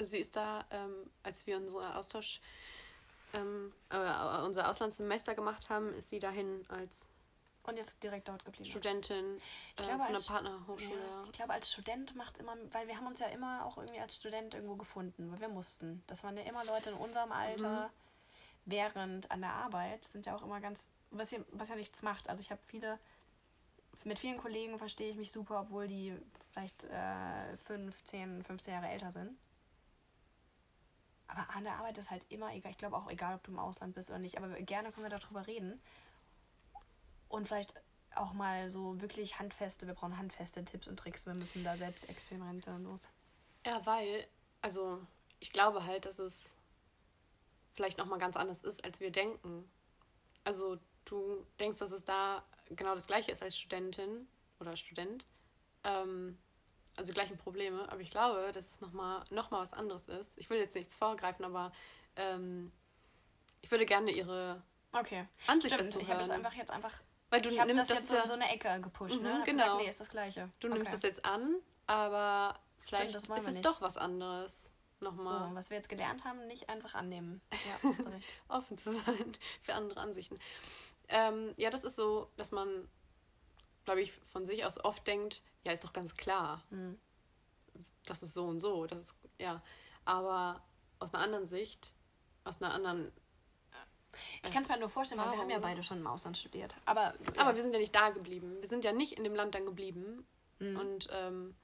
Sie 0.00 0.18
ist 0.18 0.36
da, 0.36 0.64
ähm, 0.70 1.10
als 1.22 1.46
wir 1.46 1.56
unsere 1.58 1.96
Austausch, 1.96 2.40
ähm, 3.34 3.72
äh, 3.90 3.96
unser 4.44 4.68
Auslandssemester 4.70 5.34
gemacht 5.34 5.68
haben, 5.70 5.92
ist 5.94 6.08
sie 6.08 6.18
dahin 6.18 6.64
als 6.68 7.08
Und 7.64 7.76
jetzt 7.76 8.02
direkt 8.02 8.28
dort 8.28 8.44
geblieben. 8.44 8.68
Studentin 8.70 9.36
Ich 9.76 9.84
äh, 9.84 9.86
glaube, 9.88 10.00
zu 10.00 10.08
einer 10.08 10.16
als- 10.16 10.26
Partnerhochschule. 10.26 10.98
Ja, 10.98 11.24
ich 11.24 11.32
glaube, 11.32 11.52
als 11.52 11.70
Student 11.70 12.16
macht 12.16 12.38
immer, 12.38 12.56
weil 12.72 12.88
wir 12.88 12.96
haben 12.96 13.06
uns 13.06 13.20
ja 13.20 13.28
immer 13.28 13.64
auch 13.66 13.76
irgendwie 13.76 14.00
als 14.00 14.16
Student 14.16 14.54
irgendwo 14.54 14.76
gefunden, 14.76 15.30
weil 15.30 15.40
wir 15.40 15.48
mussten. 15.48 16.02
Das 16.06 16.24
waren 16.24 16.36
ja 16.36 16.42
immer 16.44 16.64
Leute 16.64 16.90
in 16.90 16.96
unserem 16.96 17.32
Alter. 17.32 17.90
Während 18.64 19.30
an 19.30 19.40
der 19.42 19.52
Arbeit 19.52 20.04
sind 20.04 20.24
ja 20.26 20.34
auch 20.34 20.42
immer 20.42 20.60
ganz, 20.60 20.88
was 21.12 21.30
ja, 21.30 21.38
was 21.52 21.68
ja 21.68 21.76
nichts 21.76 22.02
macht. 22.02 22.28
Also 22.28 22.40
ich 22.40 22.50
habe 22.50 22.60
viele, 22.64 22.98
mit 24.04 24.18
vielen 24.18 24.38
Kollegen 24.38 24.78
verstehe 24.78 25.10
ich 25.10 25.16
mich 25.16 25.30
super, 25.30 25.60
obwohl 25.60 25.86
die 25.86 26.16
vielleicht 26.50 26.84
äh, 26.84 27.56
5, 27.56 28.04
10, 28.04 28.44
15 28.44 28.74
Jahre 28.74 28.88
älter 28.88 29.10
sind. 29.10 29.36
Aber 31.28 31.48
an 31.54 31.64
der 31.64 31.76
Arbeit 31.76 31.96
ist 31.96 32.10
halt 32.10 32.24
immer 32.28 32.52
egal. 32.54 32.72
Ich 32.72 32.78
glaube 32.78 32.96
auch 32.96 33.10
egal, 33.10 33.36
ob 33.36 33.42
du 33.42 33.52
im 33.52 33.58
Ausland 33.58 33.94
bist 33.94 34.10
oder 34.10 34.18
nicht. 34.18 34.36
Aber 34.36 34.48
gerne 34.48 34.92
können 34.92 35.08
wir 35.08 35.18
darüber 35.18 35.46
reden. 35.46 35.80
Und 37.28 37.48
vielleicht 37.48 37.80
auch 38.14 38.34
mal 38.34 38.68
so 38.68 39.00
wirklich 39.00 39.38
handfeste, 39.38 39.86
wir 39.86 39.94
brauchen 39.94 40.18
handfeste 40.18 40.62
Tipps 40.64 40.86
und 40.86 40.98
Tricks. 40.98 41.24
Wir 41.24 41.34
müssen 41.34 41.64
da 41.64 41.76
selbst 41.78 42.08
Experimente 42.08 42.76
los. 42.78 43.10
Ja, 43.64 43.84
weil, 43.86 44.26
also 44.60 45.00
ich 45.40 45.52
glaube 45.52 45.86
halt, 45.86 46.04
dass 46.04 46.18
es 46.18 46.56
vielleicht 47.72 47.96
nochmal 47.96 48.18
ganz 48.18 48.36
anders 48.36 48.62
ist, 48.62 48.84
als 48.84 49.00
wir 49.00 49.10
denken. 49.10 49.70
Also 50.44 50.78
du 51.04 51.46
denkst, 51.60 51.78
dass 51.78 51.92
es 51.92 52.04
da 52.04 52.44
genau 52.70 52.94
das 52.94 53.06
gleiche 53.06 53.30
ist 53.32 53.42
als 53.42 53.56
Studentin 53.58 54.26
oder 54.60 54.76
Student. 54.76 55.26
Ähm, 55.84 56.38
also 56.96 57.10
die 57.12 57.14
gleichen 57.14 57.38
Probleme, 57.38 57.90
aber 57.90 58.00
ich 58.00 58.10
glaube, 58.10 58.50
dass 58.52 58.66
es 58.66 58.80
nochmal 58.80 59.24
noch 59.30 59.50
mal 59.50 59.60
was 59.62 59.72
anderes 59.72 60.08
ist. 60.08 60.32
Ich 60.36 60.50
will 60.50 60.58
jetzt 60.58 60.74
nichts 60.74 60.94
vorgreifen, 60.94 61.44
aber 61.44 61.72
ähm, 62.16 62.70
ich 63.62 63.70
würde 63.70 63.86
gerne 63.86 64.10
ihre 64.10 64.62
Okay. 64.92 65.26
Ansicht 65.46 65.72
Stimmt, 65.74 65.88
dazu 65.88 66.00
ich 66.00 66.08
habe 66.10 66.18
das 66.20 66.28
hören. 66.28 66.44
einfach 66.44 66.54
jetzt 66.56 66.70
einfach. 66.70 66.92
Weil 67.30 67.40
du 67.40 67.48
ich 67.48 67.56
nimmst 67.64 67.90
das 67.90 67.98
jetzt 67.98 68.10
ja- 68.10 68.16
so 68.16 68.20
in 68.22 68.26
so 68.26 68.32
eine 68.34 68.50
Ecke 68.52 68.78
gepusht, 68.82 69.16
Mhm, 69.16 69.22
ne? 69.22 69.42
Genau. 69.46 69.62
Gesagt, 69.64 69.76
nee, 69.82 69.88
ist 69.88 70.00
das 70.00 70.08
Gleiche. 70.10 70.50
Du 70.60 70.68
nimmst 70.68 70.88
okay. 70.88 70.96
es 70.96 71.02
jetzt 71.02 71.24
an, 71.24 71.54
aber 71.86 72.58
vielleicht 72.84 73.14
das 73.14 73.28
wollen 73.30 73.40
ist 73.40 73.48
es 73.48 73.54
nicht. 73.54 73.64
doch 73.64 73.80
was 73.80 73.96
anderes. 73.96 74.70
Nochmal. 75.00 75.48
So, 75.48 75.54
was 75.56 75.70
wir 75.70 75.78
jetzt 75.78 75.88
gelernt 75.88 76.24
haben, 76.24 76.46
nicht 76.46 76.68
einfach 76.68 76.94
annehmen. 76.94 77.40
Ja, 77.82 77.90
hast 77.90 78.04
du 78.04 78.10
recht. 78.10 78.28
offen 78.48 78.76
zu 78.76 78.92
sein 78.92 79.36
für 79.62 79.72
andere 79.74 79.98
Ansichten. 79.98 80.38
Ähm, 81.12 81.52
ja, 81.56 81.70
das 81.70 81.84
ist 81.84 81.96
so, 81.96 82.30
dass 82.36 82.50
man, 82.50 82.88
glaube 83.84 84.00
ich, 84.00 84.12
von 84.32 84.44
sich 84.44 84.64
aus 84.64 84.82
oft 84.84 85.06
denkt, 85.06 85.42
ja, 85.66 85.72
ist 85.72 85.84
doch 85.84 85.92
ganz 85.92 86.16
klar, 86.16 86.62
Mhm. 86.70 86.98
das 88.06 88.22
ist 88.22 88.34
so 88.34 88.46
und 88.46 88.60
so, 88.60 88.86
das 88.86 88.98
ist, 89.00 89.16
ja. 89.38 89.62
Aber 90.04 90.62
aus 90.98 91.12
einer 91.14 91.22
anderen 91.22 91.46
Sicht, 91.46 91.94
aus 92.44 92.60
einer 92.60 92.72
anderen, 92.74 93.12
Ich 94.42 94.50
kann 94.52 94.62
es 94.62 94.68
mir 94.68 94.78
nur 94.78 94.88
vorstellen, 94.90 95.20
weil 95.20 95.30
wir 95.32 95.38
haben 95.38 95.48
ja 95.50 95.58
beide 95.58 95.82
schon 95.82 95.98
im 95.98 96.06
Ausland 96.06 96.36
studiert. 96.36 96.74
Aber, 96.86 97.14
aber 97.38 97.54
wir 97.54 97.62
sind 97.62 97.72
ja 97.72 97.78
nicht 97.78 97.94
da 97.94 98.10
geblieben. 98.10 98.56
Wir 98.60 98.68
sind 98.68 98.84
ja 98.84 98.92
nicht 98.92 99.12
in 99.14 99.24
dem 99.24 99.34
Land 99.34 99.54
dann 99.54 99.64
geblieben. 99.64 100.26
Mhm. 100.58 100.76
Und 100.76 101.08
ähm, 101.12 101.54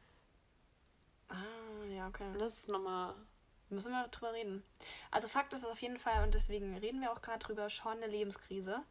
Ah, 1.28 1.84
ja, 1.90 2.08
okay. 2.08 2.24
das 2.38 2.56
ist 2.58 2.68
nochmal, 2.68 3.14
Müssen 3.70 3.92
wir 3.92 4.08
drüber 4.08 4.32
reden. 4.32 4.64
Also 5.10 5.28
Fakt 5.28 5.52
ist 5.52 5.60
es 5.62 5.66
auf 5.70 5.82
jeden 5.82 5.98
Fall, 5.98 6.24
und 6.24 6.32
deswegen 6.32 6.74
reden 6.78 7.02
wir 7.02 7.12
auch 7.12 7.20
gerade 7.20 7.38
drüber, 7.40 7.68
schon 7.68 7.92
eine 7.98 8.06
Lebenskrise. 8.06 8.82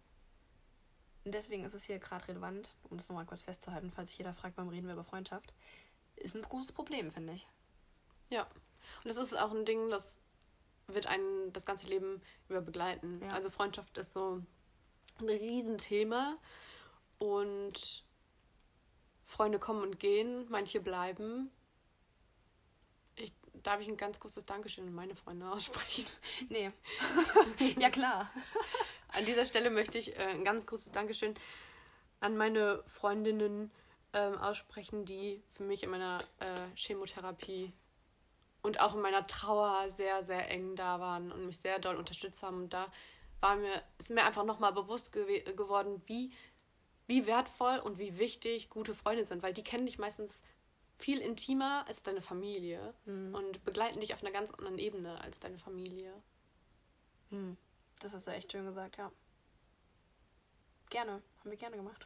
Und 1.28 1.34
deswegen 1.34 1.66
ist 1.66 1.74
es 1.74 1.84
hier 1.84 2.00
gerade 2.00 2.26
relevant, 2.30 2.74
um 2.90 2.96
das 2.96 3.10
nochmal 3.10 3.26
kurz 3.26 3.42
festzuhalten, 3.42 3.92
falls 3.92 4.12
sich 4.12 4.20
jeder 4.20 4.34
fragt, 4.34 4.56
warum 4.56 4.70
reden 4.70 4.88
wir 4.88 4.94
über 4.94 5.04
Freundschaft. 5.04 5.54
Ist 6.16 6.38
ein 6.38 6.42
großes 6.42 6.72
Problem, 6.72 7.12
finde 7.12 7.34
ich. 7.34 7.46
ja. 8.30 8.44
Und 8.44 9.10
das 9.10 9.18
ist 9.18 9.38
auch 9.38 9.52
ein 9.52 9.66
Ding, 9.66 9.90
das 9.90 10.20
wird 10.88 11.08
einen 11.08 11.52
das 11.52 11.66
ganze 11.66 11.86
Leben 11.88 12.22
über 12.48 12.62
begleiten. 12.62 13.20
Ja. 13.22 13.32
Also 13.32 13.50
Freundschaft 13.50 13.98
ist 13.98 14.14
so 14.14 14.42
ein 15.20 15.28
Riesenthema 15.28 16.38
und 17.20 18.06
Freunde 19.26 19.60
kommen 19.60 19.82
und 19.82 20.00
gehen, 20.00 20.46
manche 20.48 20.80
bleiben. 20.80 21.52
Ich, 23.18 23.34
darf 23.64 23.82
ich 23.82 23.90
ein 23.90 23.98
ganz 23.98 24.22
großes 24.22 24.46
Dankeschön 24.46 24.88
an 24.88 24.96
meine 24.96 25.18
Freunde 25.18 25.52
aussprechen. 25.52 26.06
Nee. 26.48 26.72
ja, 27.78 27.90
klar. 27.90 28.32
An 29.18 29.26
dieser 29.26 29.46
Stelle 29.48 29.72
möchte 29.72 29.98
ich 29.98 30.16
äh, 30.16 30.28
ein 30.28 30.46
ganz 30.46 30.68
großes 30.68 30.92
Dankeschön 30.92 31.34
an 32.20 32.38
meine 32.38 32.84
Freundinnen 32.86 33.72
ähm, 34.14 34.38
aussprechen, 34.38 35.06
die 35.06 35.42
für 35.50 35.64
mich 35.64 35.82
in 35.82 35.90
meiner 35.90 36.20
äh, 36.40 36.54
Chemotherapie 36.76 37.74
und 38.62 38.80
auch 38.80 38.94
in 38.94 39.02
meiner 39.02 39.26
Trauer 39.26 39.90
sehr, 39.90 40.22
sehr 40.22 40.52
eng 40.52 40.76
da 40.76 41.00
waren 41.00 41.32
und 41.32 41.48
mich 41.48 41.58
sehr 41.58 41.80
doll 41.80 41.96
unterstützt 41.96 42.44
haben. 42.44 42.58
Und 42.58 42.74
da 42.74 42.92
war 43.40 43.56
mir, 43.56 43.82
ist 43.98 44.12
mir 44.12 44.24
einfach 44.24 44.46
nochmal 44.46 44.72
bewusst 44.72 45.12
gewe 45.12 45.42
geworden, 45.56 46.00
wie, 46.06 46.32
wie 47.08 47.26
wertvoll 47.26 47.80
und 47.80 47.98
wie 47.98 48.20
wichtig 48.20 48.70
gute 48.70 48.94
Freunde 48.94 49.26
sind, 49.26 49.42
weil 49.42 49.54
die 49.54 49.64
kennen 49.64 49.88
dich 49.88 49.98
meistens 49.98 50.44
viel 51.00 51.22
intimer 51.22 51.86
als 51.88 52.04
deine 52.04 52.22
Familie 52.22 52.94
und 53.06 53.66
begleiten 53.66 54.00
dich 54.00 54.14
auf 54.14 54.22
einer 54.22 54.32
ganz 54.32 54.52
anderen 54.52 54.78
Ebene 54.78 55.20
als 55.22 55.40
deine 55.40 55.58
Familie. 55.58 56.14
Hm. 57.30 57.58
Das 58.00 58.14
hast 58.14 58.28
du 58.28 58.32
echt 58.32 58.52
schön 58.52 58.66
gesagt, 58.66 58.98
ja. 58.98 59.12
Gerne. 60.90 61.22
Haben 61.40 61.52
wir 61.52 61.58
gerne 61.58 61.76
gemacht. 61.76 62.06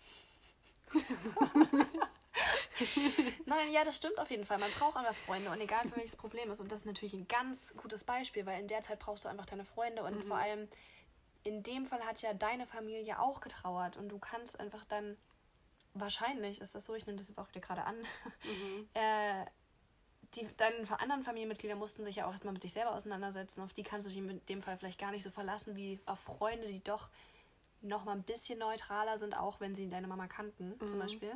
Nein, 3.45 3.71
ja, 3.71 3.83
das 3.83 3.97
stimmt 3.97 4.17
auf 4.17 4.31
jeden 4.31 4.45
Fall. 4.45 4.57
Man 4.57 4.71
braucht 4.71 4.97
einfach 4.97 5.13
Freunde 5.13 5.51
und 5.51 5.61
egal 5.61 5.83
für 5.83 5.97
welches 5.97 6.15
Problem 6.15 6.49
ist. 6.49 6.61
Und 6.61 6.71
das 6.71 6.81
ist 6.81 6.85
natürlich 6.85 7.13
ein 7.13 7.27
ganz 7.27 7.75
gutes 7.77 8.03
Beispiel, 8.03 8.45
weil 8.45 8.59
in 8.59 8.67
der 8.67 8.81
Zeit 8.81 8.99
brauchst 8.99 9.25
du 9.25 9.29
einfach 9.29 9.45
deine 9.45 9.65
Freunde 9.65 10.03
und 10.03 10.23
vor 10.23 10.37
allem 10.37 10.67
in 11.43 11.63
dem 11.63 11.85
Fall 11.85 12.01
hat 12.01 12.21
ja 12.21 12.33
deine 12.33 12.67
Familie 12.67 13.19
auch 13.19 13.41
getrauert 13.41 13.97
und 13.97 14.09
du 14.09 14.19
kannst 14.19 14.59
einfach 14.59 14.85
dann 14.85 15.17
wahrscheinlich, 15.93 16.61
ist 16.61 16.75
das 16.75 16.85
so, 16.85 16.95
ich 16.95 17.05
nehme 17.05 17.17
das 17.17 17.27
jetzt 17.27 17.37
auch 17.39 17.49
wieder 17.49 17.61
gerade 17.61 17.83
an, 17.83 17.95
äh, 18.93 19.45
die, 20.35 20.47
deine 20.57 20.75
anderen 20.99 21.23
Familienmitglieder 21.23 21.75
mussten 21.75 22.03
sich 22.03 22.17
ja 22.17 22.25
auch 22.25 22.31
erstmal 22.31 22.53
mit 22.53 22.61
sich 22.61 22.73
selber 22.73 22.93
auseinandersetzen. 22.93 23.61
Auf 23.61 23.73
die 23.73 23.83
kannst 23.83 24.07
du 24.07 24.09
dich 24.09 24.19
in 24.19 24.45
dem 24.45 24.61
Fall 24.61 24.77
vielleicht 24.77 24.99
gar 24.99 25.11
nicht 25.11 25.23
so 25.23 25.29
verlassen 25.29 25.75
wie 25.75 25.99
auf 26.05 26.19
Freunde, 26.19 26.67
die 26.67 26.83
doch 26.83 27.09
noch 27.81 28.05
mal 28.05 28.13
ein 28.13 28.23
bisschen 28.23 28.59
neutraler 28.59 29.17
sind, 29.17 29.35
auch 29.35 29.59
wenn 29.59 29.75
sie 29.75 29.89
deine 29.89 30.07
Mama 30.07 30.27
kannten, 30.27 30.75
zum 30.87 30.99
Beispiel. 30.99 31.35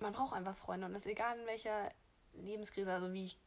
Man 0.00 0.12
braucht 0.12 0.34
einfach 0.34 0.56
Freunde 0.56 0.86
und 0.86 0.92
das 0.92 1.06
ist 1.06 1.12
egal 1.12 1.38
in 1.38 1.46
welcher 1.46 1.90
Lebenskrise, 2.34 2.92
also 2.92 3.12
wie 3.12 3.24
ich, 3.24 3.38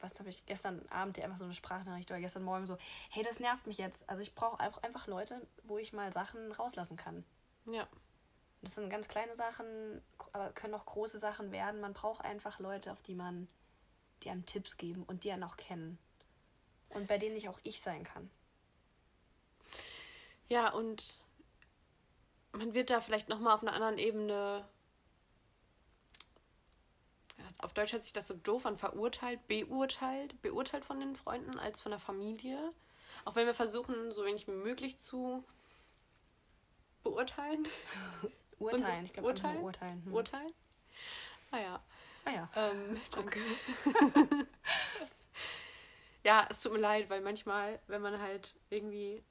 was 0.00 0.18
habe 0.18 0.30
ich 0.30 0.46
gestern 0.46 0.86
Abend 0.88 1.18
dir 1.18 1.24
einfach 1.24 1.36
so 1.36 1.44
eine 1.44 1.52
Sprachnachricht 1.52 2.10
oder 2.10 2.20
gestern 2.20 2.42
Morgen 2.42 2.64
so, 2.64 2.78
hey, 3.10 3.22
das 3.22 3.38
nervt 3.38 3.66
mich 3.66 3.78
jetzt. 3.78 4.02
Also 4.08 4.22
ich 4.22 4.34
brauche 4.34 4.58
einfach, 4.60 4.82
einfach 4.82 5.06
Leute, 5.06 5.46
wo 5.64 5.76
ich 5.78 5.92
mal 5.92 6.12
Sachen 6.12 6.52
rauslassen 6.52 6.96
kann. 6.96 7.22
Ja. 7.66 7.86
Das 8.62 8.74
sind 8.74 8.90
ganz 8.90 9.08
kleine 9.08 9.34
Sachen, 9.34 10.02
aber 10.32 10.50
können 10.52 10.74
auch 10.74 10.86
große 10.86 11.18
Sachen 11.18 11.52
werden. 11.52 11.80
Man 11.80 11.92
braucht 11.92 12.24
einfach 12.24 12.58
Leute, 12.58 12.92
auf 12.92 13.00
die 13.00 13.14
man, 13.14 13.48
die 14.22 14.30
einem 14.30 14.46
Tipps 14.46 14.76
geben 14.76 15.04
und 15.04 15.24
die 15.24 15.32
einen 15.32 15.44
auch 15.44 15.56
kennen. 15.56 15.98
Und 16.90 17.06
bei 17.06 17.18
denen 17.18 17.36
ich 17.36 17.48
auch 17.48 17.58
ich 17.62 17.80
sein 17.80 18.04
kann. 18.04 18.30
Ja, 20.48 20.72
und 20.72 21.24
man 22.52 22.74
wird 22.74 22.90
da 22.90 23.00
vielleicht 23.00 23.28
nochmal 23.28 23.54
auf 23.54 23.62
einer 23.62 23.72
anderen 23.72 23.98
Ebene. 23.98 24.68
Auf 27.58 27.72
Deutsch 27.72 27.92
hört 27.92 28.04
sich 28.04 28.12
das 28.12 28.26
so 28.26 28.34
doof 28.34 28.66
an, 28.66 28.76
verurteilt, 28.76 29.46
beurteilt, 29.46 30.40
beurteilt 30.42 30.84
von 30.84 30.98
den 30.98 31.14
Freunden 31.14 31.58
als 31.58 31.80
von 31.80 31.90
der 31.90 32.00
Familie. 32.00 32.72
Auch 33.24 33.36
wenn 33.36 33.46
wir 33.46 33.54
versuchen, 33.54 34.10
so 34.10 34.24
wenig 34.24 34.46
wie 34.48 34.52
möglich 34.52 34.98
zu 34.98 35.44
beurteilen. 37.02 37.66
Urteilen. 38.58 39.06
Ich 39.06 39.12
glaube, 39.12 39.28
urteilen? 39.28 39.62
urteilen. 39.62 40.04
Hm. 40.04 40.14
Urteilen? 40.14 40.52
Ah 41.50 41.58
ja. 41.58 41.82
Ah 42.24 42.30
ja. 42.30 42.48
Ähm, 42.56 43.00
danke. 43.10 43.40
ja, 46.24 46.46
es 46.50 46.60
tut 46.60 46.72
mir 46.72 46.78
leid, 46.78 47.08
weil 47.10 47.20
manchmal, 47.20 47.80
wenn 47.86 48.02
man 48.02 48.20
halt 48.20 48.54
irgendwie 48.68 49.22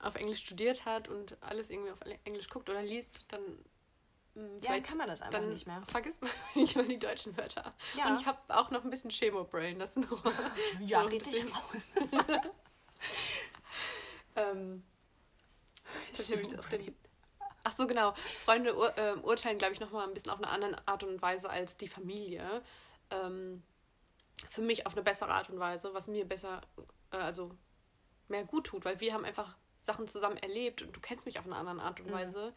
auf 0.00 0.14
Englisch 0.16 0.40
studiert 0.40 0.84
hat 0.86 1.08
und 1.08 1.36
alles 1.42 1.70
irgendwie 1.70 1.90
auf 1.92 1.98
Englisch 2.24 2.48
guckt 2.48 2.68
oder 2.70 2.82
liest, 2.82 3.26
dann 3.28 3.42
mh, 4.34 4.48
Ja, 4.62 4.80
kann 4.80 4.96
man 4.98 5.08
das 5.08 5.22
einfach 5.22 5.40
nicht 5.42 5.66
mehr. 5.66 5.82
vergisst 5.88 6.22
man 6.22 6.30
nicht 6.54 6.74
mal 6.74 6.86
die 6.88 6.98
deutschen 6.98 7.36
Wörter. 7.36 7.74
Ja. 7.96 8.08
Und 8.08 8.20
ich 8.20 8.26
habe 8.26 8.38
auch 8.48 8.70
noch 8.70 8.82
ein 8.84 8.90
bisschen 8.90 9.10
Chemo-Brain, 9.10 9.78
das 9.78 9.96
noch. 9.96 10.24
Ja, 10.80 11.02
so, 11.04 11.08
deswegen- 11.10 11.52
raus. 11.52 11.94
Ähm, 14.36 14.82
hab 16.12 16.20
ich 16.20 16.58
auf 16.58 16.68
den, 16.68 16.94
ach 17.64 17.72
so, 17.72 17.86
genau. 17.86 18.14
Freunde 18.44 18.76
ur, 18.76 18.96
ähm, 18.98 19.22
urteilen, 19.24 19.58
glaube 19.58 19.74
ich, 19.74 19.80
nochmal 19.80 20.06
ein 20.06 20.14
bisschen 20.14 20.30
auf 20.30 20.38
eine 20.38 20.48
andere 20.50 20.86
Art 20.86 21.02
und 21.04 21.20
Weise 21.22 21.50
als 21.50 21.76
die 21.76 21.88
Familie. 21.88 22.62
Ähm, 23.10 23.62
für 24.48 24.62
mich 24.62 24.86
auf 24.86 24.94
eine 24.94 25.02
bessere 25.02 25.30
Art 25.32 25.50
und 25.50 25.58
Weise, 25.58 25.92
was 25.94 26.08
mir 26.08 26.24
besser, 26.24 26.62
äh, 27.12 27.16
also 27.16 27.50
mehr 28.28 28.44
gut 28.44 28.66
tut, 28.68 28.84
weil 28.84 29.00
wir 29.00 29.12
haben 29.12 29.24
einfach 29.24 29.56
Sachen 29.82 30.06
zusammen 30.08 30.36
erlebt 30.38 30.82
und 30.82 30.94
du 30.94 31.00
kennst 31.00 31.26
mich 31.26 31.38
auf 31.38 31.46
eine 31.46 31.56
andere 31.56 31.82
Art 31.82 32.00
und 32.00 32.06
Mhm. 32.08 32.12
Weise. 32.12 32.54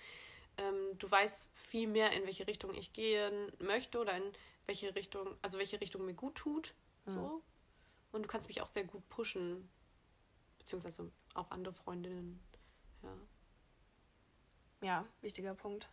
ähm, 0.57 0.97
du 0.99 1.09
weißt 1.09 1.49
viel 1.55 1.87
mehr, 1.87 2.11
in 2.11 2.25
welche 2.25 2.45
Richtung 2.47 2.75
ich 2.75 2.93
gehen 2.93 3.51
möchte 3.59 3.97
oder 3.99 4.15
in 4.15 4.23
welche 4.67 4.93
Richtung, 4.95 5.35
also 5.41 5.57
welche 5.57 5.81
Richtung 5.81 6.05
mir 6.05 6.13
gut 6.13 6.35
tut. 6.35 6.75
So. 7.07 7.41
Und 8.11 8.21
du 8.21 8.27
kannst 8.27 8.47
mich 8.47 8.61
auch 8.61 8.67
sehr 8.67 8.83
gut 8.83 9.07
pushen. 9.09 9.67
Beziehungsweise 10.59 11.11
auch 11.33 11.49
andere 11.49 11.73
Freundinnen. 11.73 12.39
Ja. 13.01 13.17
Ja, 14.83 15.05
wichtiger 15.21 15.55
Punkt. 15.55 15.89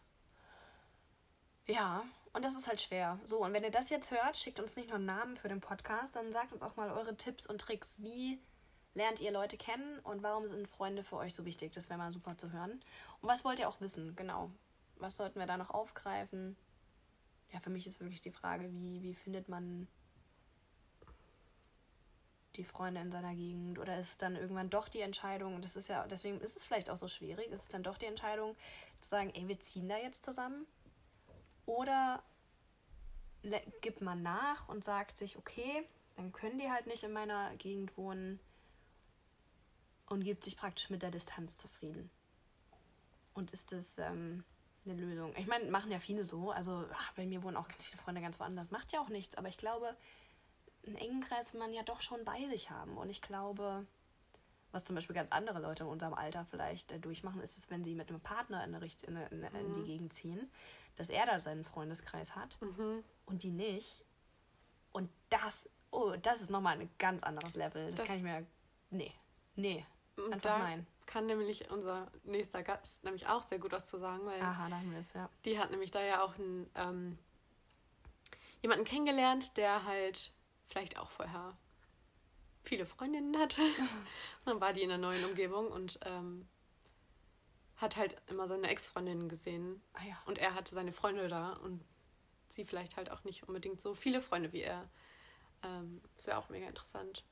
Ja, 1.66 2.04
und 2.32 2.44
das 2.44 2.56
ist 2.56 2.66
halt 2.66 2.80
schwer. 2.80 3.20
So, 3.22 3.44
und 3.44 3.52
wenn 3.52 3.62
ihr 3.62 3.70
das 3.70 3.88
jetzt 3.88 4.10
hört, 4.10 4.36
schickt 4.36 4.58
uns 4.58 4.74
nicht 4.74 4.88
nur 4.88 4.96
einen 4.96 5.06
Namen 5.06 5.36
für 5.36 5.48
den 5.48 5.60
Podcast, 5.60 6.16
dann 6.16 6.32
sagt 6.32 6.52
uns 6.52 6.62
auch 6.62 6.74
mal 6.74 6.90
eure 6.90 7.16
Tipps 7.16 7.46
und 7.46 7.60
Tricks. 7.60 8.02
Wie 8.02 8.40
lernt 8.94 9.20
ihr 9.20 9.30
Leute 9.30 9.56
kennen 9.56 10.00
und 10.00 10.24
warum 10.24 10.50
sind 10.50 10.66
Freunde 10.66 11.04
für 11.04 11.16
euch 11.16 11.34
so 11.34 11.44
wichtig? 11.44 11.70
Das 11.72 11.88
wäre 11.88 11.98
mal 11.98 12.12
super 12.12 12.36
zu 12.36 12.50
hören. 12.50 12.72
Und 13.20 13.28
was 13.28 13.44
wollt 13.44 13.60
ihr 13.60 13.68
auch 13.68 13.80
wissen? 13.80 14.16
Genau. 14.16 14.50
Was 14.96 15.16
sollten 15.16 15.38
wir 15.38 15.46
da 15.46 15.56
noch 15.56 15.70
aufgreifen? 15.70 16.56
Ja, 17.52 17.60
für 17.60 17.70
mich 17.70 17.86
ist 17.86 18.00
wirklich 18.00 18.22
die 18.22 18.32
Frage, 18.32 18.72
wie, 18.72 19.02
wie 19.02 19.14
findet 19.14 19.48
man 19.48 19.86
die 22.56 22.64
Freunde 22.64 23.00
in 23.00 23.12
seiner 23.12 23.34
Gegend? 23.34 23.78
Oder 23.78 23.98
ist 23.98 24.10
es 24.10 24.18
dann 24.18 24.36
irgendwann 24.36 24.70
doch 24.70 24.88
die 24.88 25.00
Entscheidung, 25.00 25.54
und 25.54 25.64
das 25.64 25.76
ist 25.76 25.88
ja, 25.88 26.06
deswegen 26.06 26.40
ist 26.40 26.56
es 26.56 26.64
vielleicht 26.64 26.90
auch 26.90 26.96
so 26.96 27.08
schwierig, 27.08 27.50
ist 27.50 27.62
es 27.62 27.68
dann 27.68 27.82
doch 27.82 27.98
die 27.98 28.06
Entscheidung 28.06 28.56
zu 29.00 29.10
sagen, 29.10 29.30
ey, 29.34 29.48
wir 29.48 29.60
ziehen 29.60 29.88
da 29.88 29.96
jetzt 29.96 30.24
zusammen? 30.24 30.66
Oder 31.66 32.22
gibt 33.80 34.02
man 34.02 34.22
nach 34.22 34.68
und 34.68 34.84
sagt 34.84 35.16
sich, 35.16 35.36
okay, 35.36 35.86
dann 36.16 36.32
können 36.32 36.58
die 36.58 36.70
halt 36.70 36.86
nicht 36.86 37.04
in 37.04 37.12
meiner 37.12 37.54
Gegend 37.56 37.96
wohnen 37.96 38.40
und 40.06 40.24
gibt 40.24 40.44
sich 40.44 40.56
praktisch 40.56 40.90
mit 40.90 41.02
der 41.02 41.10
Distanz 41.10 41.56
zufrieden. 41.56 42.10
Und 43.32 43.52
ist 43.52 43.72
das 43.72 43.98
ähm, 43.98 44.44
eine 44.84 44.94
Lösung? 44.94 45.34
Ich 45.36 45.46
meine, 45.46 45.70
machen 45.70 45.90
ja 45.90 45.98
viele 45.98 46.24
so. 46.24 46.50
Also, 46.50 46.84
ach, 46.92 47.12
bei 47.12 47.24
mir 47.24 47.42
wohnen 47.42 47.56
auch 47.56 47.68
ganz 47.68 47.84
viele 47.84 48.02
Freunde 48.02 48.20
ganz 48.20 48.38
woanders. 48.40 48.70
Macht 48.70 48.92
ja 48.92 49.00
auch 49.00 49.08
nichts. 49.08 49.36
Aber 49.36 49.48
ich 49.48 49.56
glaube, 49.56 49.96
einen 50.86 50.96
engen 50.96 51.20
Kreis 51.20 51.52
man 51.54 51.72
ja 51.72 51.82
doch 51.82 52.00
schon 52.00 52.24
bei 52.24 52.44
sich 52.48 52.70
haben. 52.70 52.96
Und 52.96 53.10
ich 53.10 53.20
glaube, 53.22 53.86
was 54.72 54.84
zum 54.84 54.94
Beispiel 54.96 55.14
ganz 55.14 55.32
andere 55.32 55.58
Leute 55.60 55.82
in 55.84 55.88
unserem 55.88 56.14
Alter 56.14 56.44
vielleicht 56.44 56.92
äh, 56.92 56.98
durchmachen, 57.00 57.40
ist 57.40 57.56
es, 57.58 57.70
wenn 57.70 57.84
sie 57.84 57.94
mit 57.94 58.08
einem 58.08 58.20
Partner 58.20 58.64
in, 58.64 58.74
eine 58.74 58.86
in, 58.86 59.16
eine, 59.16 59.26
in, 59.28 59.44
eine- 59.44 59.60
in 59.60 59.72
die 59.74 59.84
Gegend 59.84 60.12
ziehen, 60.12 60.50
dass 60.96 61.10
er 61.10 61.26
da 61.26 61.40
seinen 61.40 61.64
Freundeskreis 61.64 62.34
hat 62.36 62.58
und 63.26 63.42
die 63.42 63.50
nicht. 63.50 64.04
Und 64.92 65.08
das, 65.28 65.68
oh, 65.90 66.14
das 66.22 66.40
ist 66.40 66.50
nochmal 66.50 66.78
ein 66.80 66.90
ganz 66.98 67.22
anderes 67.22 67.54
Level. 67.56 67.86
Das, 67.90 67.96
Das- 68.00 68.06
kann 68.06 68.16
ich 68.16 68.22
mir. 68.22 68.46
Nee, 68.90 69.12
nee. 69.56 69.84
Einfach 70.30 70.58
nein. 70.58 70.86
kann 71.06 71.26
nämlich 71.26 71.70
unser 71.70 72.10
nächster 72.24 72.62
Gast 72.62 73.04
nämlich 73.04 73.26
auch 73.28 73.42
sehr 73.42 73.58
gut 73.58 73.72
was 73.72 73.86
zu 73.86 73.98
sagen, 73.98 74.26
weil 74.26 74.40
Aha, 74.42 74.68
da 74.68 74.76
haben 74.76 74.90
wir 74.90 74.98
es, 74.98 75.12
ja. 75.14 75.30
die 75.44 75.58
hat 75.58 75.70
nämlich 75.70 75.90
da 75.92 76.02
ja 76.02 76.22
auch 76.22 76.34
einen, 76.38 76.68
ähm, 76.74 77.18
jemanden 78.62 78.84
kennengelernt, 78.84 79.56
der 79.56 79.84
halt 79.86 80.34
vielleicht 80.70 80.98
auch 80.98 81.10
vorher 81.10 81.56
viele 82.64 82.86
Freundinnen 82.86 83.36
hatte. 83.36 83.60
und 83.62 83.88
dann 84.46 84.60
war 84.60 84.72
die 84.72 84.82
in 84.82 84.90
einer 84.90 85.06
neuen 85.06 85.24
Umgebung 85.24 85.68
und 85.68 85.98
ähm, 86.04 86.48
hat 87.76 87.96
halt 87.96 88.16
immer 88.28 88.48
seine 88.48 88.68
Ex-Freundinnen 88.68 89.28
gesehen. 89.28 89.82
Ah 89.94 90.04
ja. 90.04 90.16
Und 90.26 90.38
er 90.38 90.54
hatte 90.54 90.74
seine 90.74 90.92
Freunde 90.92 91.28
da 91.28 91.54
und 91.54 91.84
sie 92.48 92.64
vielleicht 92.64 92.96
halt 92.96 93.10
auch 93.10 93.24
nicht 93.24 93.48
unbedingt 93.48 93.80
so 93.80 93.94
viele 93.94 94.20
Freunde 94.20 94.52
wie 94.52 94.62
er. 94.62 94.88
Ähm, 95.62 96.00
das 96.16 96.26
wäre 96.26 96.38
auch 96.38 96.48
mega 96.48 96.66
interessant. 96.66 97.24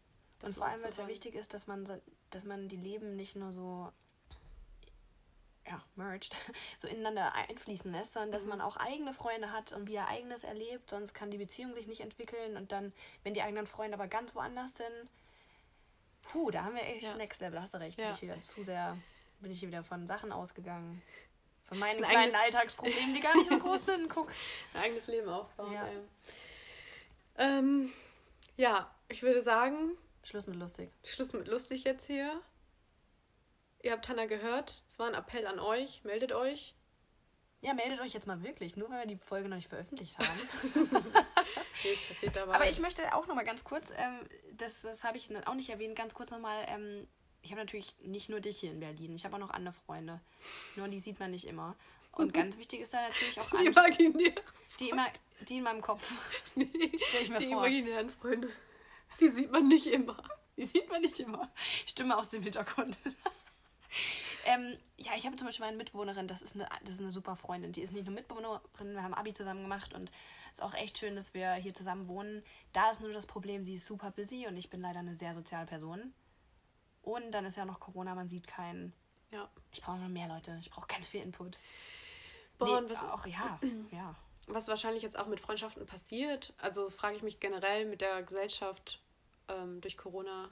Und 0.43 0.55
vor 0.55 0.67
allem, 0.67 0.81
weil 0.83 0.91
es 0.91 0.97
ja 0.97 1.09
wichtig 1.09 1.35
ist, 1.35 1.53
dass 1.55 1.67
man, 1.67 1.85
dass 2.31 2.45
man 2.45 2.69
die 2.69 2.77
Leben 2.77 3.17
nicht 3.17 3.35
nur 3.35 3.53
so 3.53 3.93
ja, 5.69 5.83
merged, 5.97 6.35
so 6.79 6.89
ineinander 6.89 7.35
einfließen 7.35 7.93
lässt, 7.93 8.15
sondern 8.15 8.33
dass 8.33 8.47
man 8.47 8.61
auch 8.61 8.77
eigene 8.77 9.13
Freunde 9.13 9.53
hat 9.53 9.73
und 9.73 9.89
wie 9.89 9.97
er 9.97 10.09
eigenes 10.09 10.45
erlebt, 10.45 10.91
sonst 10.91 11.15
kann 11.15 11.31
die 11.31 11.39
Beziehung 11.39 11.75
sich 11.75 11.87
nicht 11.87 12.01
entwickeln 12.01 12.57
und 12.57 12.73
dann, 12.73 12.93
wenn 13.23 13.35
die 13.35 13.43
eigenen 13.43 13.67
Freunde 13.67 13.97
aber 13.97 14.09
ganz 14.09 14.35
woanders 14.35 14.77
sind, 14.77 15.09
puh, 16.23 16.51
da 16.51 16.65
haben 16.65 16.75
wir 16.75 16.83
echt 16.83 17.03
Ja. 17.09 17.17
Next 17.17 17.41
Level, 17.41 17.61
hast 17.61 17.75
du 17.75 17.79
recht, 17.79 18.01
Ja. 18.01 18.07
bin 18.07 18.15
ich 18.15 18.23
wieder 18.23 18.41
zu 18.43 18.65
sehr, 18.65 18.97
bin 19.41 19.51
ich 19.51 19.61
hier 19.61 19.69
wieder 19.69 19.85
von 19.85 20.07
Sachen 20.07 20.33
ausgegangen. 20.33 21.03
Von 21.67 21.79
meinen 21.79 22.03
Ein 22.03 22.11
kleinen 22.11 22.35
Alltagsproblemen, 22.35 23.15
die 23.15 23.21
gar 23.21 23.37
nicht 23.37 23.51
so 23.51 23.59
groß 23.61 23.85
sind, 23.85 24.09
guck. 24.09 24.33
ein 24.73 24.81
eigenes 24.81 25.07
Leben 25.07 25.29
aufbauen. 25.29 25.73
Ja. 25.73 25.87
Ja, 25.87 26.01
ähm, 27.37 27.93
ja 28.57 28.91
ich 29.09 29.23
würde 29.23 29.43
sagen, 29.43 29.97
Schluss 30.23 30.47
mit 30.47 30.57
lustig. 30.57 30.91
Schluss 31.05 31.33
mit 31.35 31.47
lustig 31.47 31.85
jetzt 31.85 32.07
hier. 32.07 32.41
Ihr 33.89 33.93
habt 33.93 34.07
Hannah 34.11 34.27
gehört. 34.27 34.85
Es 34.87 34.99
war 34.99 35.07
ein 35.07 35.15
Appell 35.15 35.47
an 35.47 35.59
euch. 35.59 36.05
Meldet 36.05 36.33
euch. 36.33 36.75
Ja, 37.63 37.73
meldet 37.73 38.03
euch 38.03 38.13
jetzt 38.13 38.27
mal 38.27 38.43
wirklich, 38.43 38.77
nur 38.77 38.91
weil 38.91 39.01
wir 39.01 39.07
die 39.07 39.17
Folge 39.17 39.49
noch 39.49 39.57
nicht 39.57 39.71
veröffentlicht 39.71 40.19
haben. 40.19 40.39
Nee, 41.85 41.91
es 41.95 42.09
passiert 42.09 42.37
dabei. 42.37 42.55
Aber 42.55 42.69
ich 42.69 42.81
möchte 42.81 43.15
auch 43.15 43.27
noch 43.29 43.35
mal 43.35 43.45
ganz 43.45 43.65
kurz, 43.65 43.91
ähm, 43.97 44.29
das, 44.53 44.83
das 44.83 45.05
habe 45.05 45.17
ich 45.17 45.31
auch 45.47 45.55
nicht 45.55 45.71
erwähnt, 45.71 45.97
ganz 45.97 46.13
kurz 46.13 46.31
noch 46.31 46.39
mal, 46.39 46.67
ähm, 46.69 47.09
ich 47.41 47.51
habe 47.51 47.63
natürlich 47.63 47.97
nicht 48.01 48.29
nur 48.29 48.41
dich 48.41 48.59
hier 48.59 48.73
in 48.73 48.81
Berlin, 48.81 49.15
ich 49.15 49.25
habe 49.25 49.37
auch 49.37 49.41
noch 49.41 49.51
andere 49.51 49.73
Freunde. 49.73 50.21
Nur 50.77 50.89
die 50.89 50.99
sieht 50.99 51.19
man 51.19 51.31
nicht 51.31 51.47
immer. 51.47 51.75
Und 52.13 52.35
ganz 52.35 52.59
wichtig 52.59 52.81
ist 52.81 52.93
da 52.93 53.01
natürlich 53.09 53.41
auch 53.41 53.51
die 53.59 53.67
imaginären, 53.67 54.41
die, 54.81 54.89
immer, 54.91 55.07
die 55.49 55.57
in 55.57 55.63
meinem 55.63 55.81
Kopf. 55.81 56.13
nee, 56.57 56.69
Stell 56.97 57.23
ich 57.23 57.31
mir 57.31 57.39
die 57.39 57.47
vor. 57.47 57.65
imaginären 57.65 58.11
Freunde. 58.11 58.51
Die 59.21 59.31
sieht 59.31 59.51
man 59.51 59.67
nicht 59.69 59.87
immer. 59.87 60.23
Die 60.59 60.65
sieht 60.65 60.91
man 60.91 61.01
nicht 61.01 61.21
immer. 61.21 61.51
Stimme 61.87 62.19
aus 62.19 62.31
dem 62.31 62.43
Hintergrund. 62.43 62.99
Ähm, 64.45 64.77
ja, 64.97 65.13
ich 65.17 65.27
habe 65.27 65.37
zum 65.37 65.47
Beispiel 65.47 65.67
meine 65.67 65.77
Mitbewohnerin, 65.77 66.29
das 66.29 66.43
ist, 66.43 66.55
eine, 66.55 66.69
das 66.85 66.97
ist 66.97 67.01
eine 67.01 67.11
super 67.11 67.37
Freundin. 67.37 67.73
Die 67.73 67.83
ist 67.83 67.93
nicht 67.93 68.07
nur 68.07 68.15
Mitbewohnerin, 68.15 68.95
wir 68.95 69.03
haben 69.03 69.15
Abi 69.15 69.33
zusammen 69.33 69.63
gemacht 69.63 69.95
und 69.95 70.11
es 70.51 70.59
ist 70.59 70.63
auch 70.63 70.75
echt 70.75 70.99
schön, 70.99 71.17
dass 71.17 71.35
wir 71.35 71.55
hier 71.55 71.75
zusammen 71.75 72.07
wohnen. 72.07 72.43
Da 72.73 72.91
ist 72.91 73.01
nur 73.01 73.13
das 73.13 73.27
Problem, 73.27 73.65
sie 73.65 73.75
ist 73.75 73.87
super 73.87 74.11
busy 74.11 74.47
und 74.47 74.57
ich 74.57 74.71
bin 74.71 74.81
leider 74.81 75.01
eine 75.01 75.15
sehr 75.15 75.35
soziale 75.35 75.67
Person. 75.67 76.13
Und 77.03 77.31
dann 77.33 77.45
ist 77.45 77.57
ja 77.57 77.65
noch 77.65 77.81
Corona, 77.81 78.15
man 78.15 78.29
sieht 78.29 78.47
keinen. 78.47 78.93
Ja. 79.31 79.49
Ich 79.73 79.83
brauche 79.83 79.99
noch 79.99 80.09
mehr 80.09 80.29
Leute, 80.29 80.57
ich 80.61 80.71
brauche 80.71 80.87
ganz 80.87 81.09
viel 81.09 81.23
Input. 81.23 81.59
Boah, 82.59 82.81
nee, 82.81 82.91
was, 82.91 83.05
auch 83.05 83.27
ja, 83.27 83.59
ja. 83.93 84.15
was 84.47 84.69
wahrscheinlich 84.69 85.03
jetzt 85.03 85.19
auch 85.19 85.27
mit 85.27 85.41
Freundschaften 85.41 85.87
passiert, 85.87 86.53
also 86.59 86.85
das 86.85 86.95
frage 86.95 87.17
ich 87.17 87.23
mich 87.23 87.39
generell 87.39 87.87
mit 87.87 88.01
der 88.01 88.23
Gesellschaft 88.23 89.01
ähm, 89.49 89.81
durch 89.81 89.97
Corona, 89.97 90.51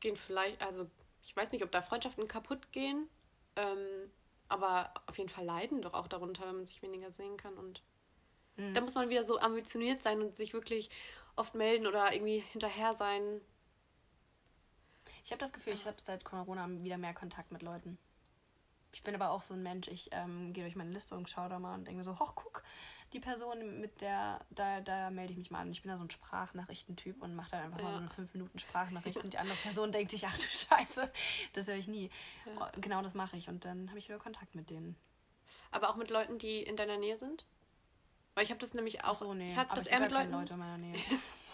gehen 0.00 0.16
vielleicht, 0.16 0.60
also 0.60 0.90
ich 1.26 1.36
weiß 1.36 1.52
nicht, 1.52 1.64
ob 1.64 1.72
da 1.72 1.82
Freundschaften 1.82 2.28
kaputt 2.28 2.72
gehen, 2.72 3.08
ähm, 3.56 4.10
aber 4.48 4.94
auf 5.06 5.18
jeden 5.18 5.28
Fall 5.28 5.44
leiden 5.44 5.82
doch 5.82 5.92
auch 5.92 6.08
darunter, 6.08 6.46
wenn 6.46 6.56
man 6.56 6.66
sich 6.66 6.80
weniger 6.82 7.10
sehen 7.10 7.36
kann 7.36 7.54
und 7.58 7.82
Mhm. 8.56 8.74
da 8.74 8.80
muss 8.80 8.94
man 8.94 9.10
wieder 9.10 9.22
so 9.22 9.38
ambitioniert 9.38 10.02
sein 10.02 10.22
und 10.22 10.36
sich 10.36 10.54
wirklich 10.54 10.88
oft 11.34 11.54
melden 11.54 11.86
oder 11.86 12.12
irgendwie 12.12 12.38
hinterher 12.38 12.94
sein. 12.94 13.40
Ich 15.24 15.30
habe 15.30 15.40
das 15.40 15.52
Gefühl, 15.52 15.74
ich 15.74 15.86
habe 15.86 15.96
seit 16.02 16.24
Corona 16.24 16.66
wieder 16.82 16.96
mehr 16.98 17.12
Kontakt 17.12 17.52
mit 17.52 17.62
Leuten. 17.62 17.98
Ich 18.92 19.02
bin 19.02 19.14
aber 19.14 19.30
auch 19.30 19.42
so 19.42 19.52
ein 19.52 19.62
Mensch, 19.62 19.88
ich 19.88 20.08
ähm, 20.12 20.52
gehe 20.54 20.64
durch 20.64 20.76
meine 20.76 20.90
Liste 20.92 21.16
und 21.16 21.28
schaue 21.28 21.50
da 21.50 21.58
mal 21.58 21.74
und 21.74 21.86
denke 21.86 21.98
mir 21.98 22.04
so, 22.04 22.18
hoch, 22.18 22.34
guck, 22.34 22.62
die 23.12 23.20
Person, 23.20 23.80
mit 23.80 24.00
der, 24.00 24.40
da, 24.50 24.80
da 24.80 25.10
melde 25.10 25.32
ich 25.32 25.38
mich 25.38 25.50
mal 25.50 25.60
an. 25.60 25.70
Ich 25.70 25.82
bin 25.82 25.90
da 25.90 25.96
so 25.98 26.04
ein 26.04 26.10
Sprachnachrichtentyp 26.10 27.22
und 27.22 27.34
mache 27.34 27.50
dann 27.52 27.62
einfach 27.64 27.78
mal 27.80 27.84
Ja. 27.88 27.92
so 27.94 27.98
eine 28.00 28.10
5 28.10 28.34
Minuten 28.34 28.58
Sprachnachricht 28.58 29.18
und 29.18 29.32
die 29.32 29.38
andere 29.38 29.56
Person 29.58 29.92
denkt 29.92 30.10
sich, 30.10 30.26
ach 30.26 30.36
du 30.36 30.44
Scheiße, 30.44 31.10
das 31.52 31.68
höre 31.68 31.76
ich 31.76 31.88
nie. 31.88 32.10
Ja. 32.58 32.70
Genau 32.80 33.02
das 33.02 33.14
mache 33.14 33.36
ich 33.36 33.48
und 33.48 33.64
dann 33.64 33.88
habe 33.88 33.98
ich 33.98 34.08
wieder 34.08 34.18
Kontakt 34.18 34.54
mit 34.54 34.70
denen. 34.70 34.96
Aber 35.70 35.90
auch 35.90 35.96
mit 35.96 36.10
Leuten, 36.10 36.38
die 36.38 36.62
in 36.62 36.76
deiner 36.76 36.98
Nähe 36.98 37.16
sind. 37.16 37.46
Weil 38.34 38.44
ich 38.44 38.50
habe 38.50 38.58
das 38.60 38.74
nämlich 38.74 39.02
auch. 39.04 39.08
Ach 39.10 39.14
so, 39.14 39.32
nee, 39.34 39.48
Ich 39.52 39.56
aber 39.56 39.74
das 39.74 39.86
eher 39.86 39.94
habe 39.96 40.04
mit 40.06 40.12
keine 40.14 40.30
Leuten. 40.30 40.40
Leute 40.40 40.52
in 40.54 40.58
meiner 40.58 40.78
Nähe. 40.78 40.98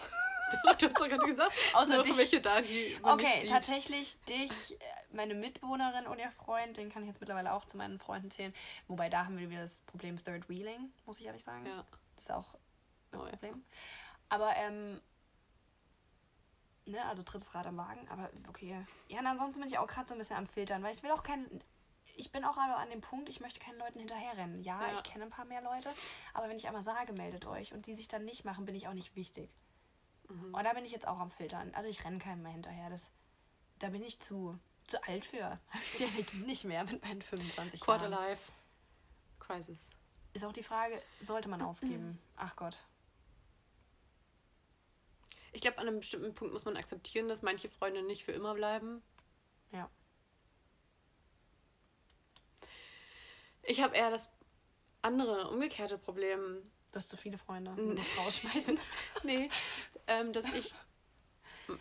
du 0.78 0.86
hast 0.86 1.00
doch 1.00 1.08
gerade 1.08 1.24
gesagt. 1.26 1.52
Außer 1.74 1.96
noch 1.96 2.02
dich. 2.02 2.16
welche 2.16 2.40
da, 2.40 2.60
die 2.60 2.98
Okay, 3.02 3.46
tatsächlich 3.48 4.20
dich, 4.24 4.72
äh, 4.80 4.84
meine 5.12 5.34
Mitbewohnerin 5.34 6.06
und 6.06 6.18
ihr 6.18 6.30
Freund, 6.30 6.76
den 6.76 6.90
kann 6.90 7.02
ich 7.02 7.08
jetzt 7.08 7.20
mittlerweile 7.20 7.52
auch 7.52 7.64
zu 7.66 7.76
meinen 7.76 7.98
Freunden 7.98 8.30
zählen. 8.30 8.54
Wobei 8.88 9.08
da 9.10 9.24
haben 9.26 9.38
wir 9.38 9.50
wieder 9.50 9.62
das 9.62 9.80
Problem 9.80 10.16
Third 10.22 10.48
Wheeling, 10.48 10.92
muss 11.06 11.18
ich 11.20 11.26
ehrlich 11.26 11.42
sagen. 11.44 11.66
Ja. 11.66 11.84
Das 12.16 12.24
ist 12.24 12.30
auch 12.32 12.54
ein 13.12 13.20
Oh, 13.20 13.24
ja. 13.24 13.30
Problem. 13.32 13.64
Aber, 14.30 14.54
ähm, 14.56 15.00
ne, 16.86 17.04
also 17.06 17.22
drittes 17.22 17.54
Rad 17.54 17.66
am 17.66 17.76
Wagen, 17.76 18.08
aber 18.08 18.30
okay. 18.48 18.84
Ja, 19.08 19.20
und 19.20 19.26
ansonsten 19.26 19.60
bin 19.60 19.70
ich 19.70 19.78
auch 19.78 19.86
gerade 19.86 20.08
so 20.08 20.14
ein 20.14 20.18
bisschen 20.18 20.36
am 20.36 20.46
Filtern, 20.46 20.82
weil 20.82 20.94
ich 20.94 21.02
will 21.02 21.10
auch 21.10 21.22
keinen. 21.22 21.62
Ich 22.14 22.30
bin 22.30 22.44
auch 22.44 22.54
gerade 22.54 22.74
an 22.76 22.90
dem 22.90 23.00
Punkt, 23.00 23.30
ich 23.30 23.40
möchte 23.40 23.58
keinen 23.60 23.78
Leuten 23.78 23.98
hinterherrennen. 23.98 24.62
Ja, 24.62 24.80
Ja. 24.86 24.92
ich 24.94 25.02
kenne 25.02 25.24
ein 25.24 25.30
paar 25.30 25.46
mehr 25.46 25.62
Leute, 25.62 25.88
aber 26.34 26.48
wenn 26.48 26.56
ich 26.58 26.66
einmal 26.66 26.82
sage, 26.82 27.12
meldet 27.14 27.46
euch 27.46 27.72
und 27.72 27.86
die 27.86 27.94
sich 27.94 28.06
dann 28.08 28.24
nicht 28.24 28.44
machen, 28.44 28.66
bin 28.66 28.74
ich 28.74 28.86
auch 28.88 28.92
nicht 28.92 29.16
wichtig. 29.16 29.50
Mhm. 30.28 30.54
Und 30.54 30.64
da 30.64 30.72
bin 30.72 30.84
ich 30.84 30.92
jetzt 30.92 31.06
auch 31.06 31.18
am 31.18 31.30
Filtern. 31.30 31.74
Also 31.74 31.88
ich 31.88 32.04
renne 32.04 32.18
keinem 32.18 32.42
mehr 32.42 32.52
hinterher. 32.52 32.90
Das, 32.90 33.10
da 33.78 33.88
bin 33.88 34.02
ich 34.02 34.20
zu, 34.20 34.58
zu 34.86 35.02
alt 35.06 35.24
für. 35.24 35.44
Habe 35.68 35.84
ich 35.84 35.94
die 35.94 36.04
Energie 36.04 36.38
nicht 36.38 36.64
mehr 36.64 36.84
mit 36.84 37.02
meinen 37.02 37.22
25 37.22 37.80
Quarter 37.80 38.08
Jahren. 38.08 38.28
Life 38.28 38.52
Crisis. 39.38 39.90
Ist 40.34 40.44
auch 40.44 40.52
die 40.52 40.62
Frage, 40.62 41.00
sollte 41.20 41.48
man 41.48 41.62
aufgeben? 41.62 42.18
Ach 42.36 42.56
Gott. 42.56 42.78
Ich 45.52 45.60
glaube, 45.60 45.78
an 45.78 45.86
einem 45.86 45.98
bestimmten 45.98 46.34
Punkt 46.34 46.54
muss 46.54 46.64
man 46.64 46.76
akzeptieren, 46.76 47.28
dass 47.28 47.42
manche 47.42 47.68
Freunde 47.68 48.02
nicht 48.02 48.24
für 48.24 48.32
immer 48.32 48.54
bleiben. 48.54 49.02
Ja. 49.70 49.90
Ich 53.62 53.82
habe 53.82 53.94
eher 53.94 54.10
das 54.10 54.30
andere, 55.02 55.50
umgekehrte 55.50 55.98
Problem. 55.98 56.71
Du 56.92 56.96
hast 56.96 57.08
zu 57.08 57.16
viele 57.16 57.38
Freunde. 57.38 57.74
Du 57.74 57.84
musst 57.84 58.18
rausschmeißen. 58.18 58.78
nee, 59.24 59.48
ähm, 60.06 60.32
dass 60.32 60.44
ich 60.52 60.74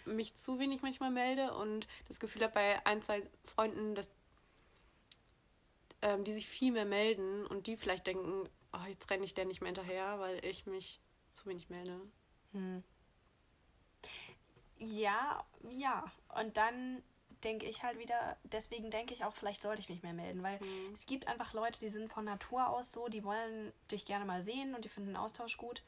mich 0.06 0.36
zu 0.36 0.58
wenig 0.58 0.82
manchmal 0.82 1.12
melde 1.12 1.54
und 1.54 1.88
das 2.08 2.20
Gefühl 2.20 2.44
habe 2.44 2.54
bei 2.54 2.86
ein, 2.86 3.02
zwei 3.02 3.30
Freunden, 3.44 3.94
dass 3.94 4.10
ähm, 6.02 6.24
die 6.24 6.32
sich 6.32 6.48
viel 6.48 6.72
mehr 6.72 6.86
melden 6.86 7.46
und 7.46 7.68
die 7.68 7.76
vielleicht 7.76 8.08
denken, 8.08 8.48
oh, 8.74 8.88
jetzt 8.88 9.10
renne 9.10 9.26
ich 9.26 9.34
der 9.34 9.46
nicht 9.46 9.62
mehr 9.62 9.68
hinterher, 9.68 10.20
weil 10.20 10.44
ich 10.46 10.66
mich 10.66 11.02
zu 11.30 11.46
wenig 11.48 11.70
melde. 11.70 12.00
Hm. 12.54 12.84
Ja, 14.78 15.44
ja. 15.70 16.06
Und 16.40 16.58
dann 16.58 17.04
denke 17.44 17.66
ich 17.66 17.84
halt 17.84 17.98
wieder, 18.00 18.38
deswegen 18.44 18.92
denke 18.92 19.14
ich 19.14 19.24
auch, 19.26 19.34
vielleicht 19.34 19.62
sollte 19.62 19.82
ich 19.82 19.90
mich 19.90 20.04
mehr 20.04 20.14
melden, 20.14 20.44
weil 20.44 20.60
Mhm. 20.60 20.92
es 20.94 21.06
gibt 21.06 21.28
einfach 21.28 21.54
Leute, 21.54 21.80
die 21.80 21.90
sind 21.90 22.12
von 22.12 22.26
Natur 22.26 22.70
aus 22.70 22.92
so, 22.92 23.08
die 23.08 23.24
wollen 23.24 23.74
dich 23.92 24.06
gerne 24.06 24.26
mal 24.26 24.44
sehen 24.44 24.76
und 24.76 24.86
die 24.86 24.90
finden 24.90 25.10
den 25.12 25.18
Austausch 25.18 25.58
gut, 25.58 25.82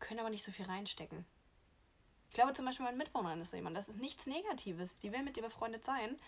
können 0.00 0.20
aber 0.20 0.30
nicht 0.30 0.42
so 0.44 0.52
viel 0.52 0.66
reinstecken. 0.66 1.24
Ich 2.28 2.34
glaube 2.34 2.52
zum 2.52 2.64
Beispiel 2.64 2.84
mein 2.86 2.96
Mitwohner 2.98 3.36
ist 3.40 3.50
so 3.50 3.56
jemand, 3.56 3.76
das 3.76 3.88
ist 3.88 3.98
nichts 3.98 4.26
Negatives, 4.26 4.98
die 4.98 5.12
will 5.12 5.22
mit 5.22 5.36
dir 5.36 5.42
befreundet 5.42 5.84
sein, 5.84 6.18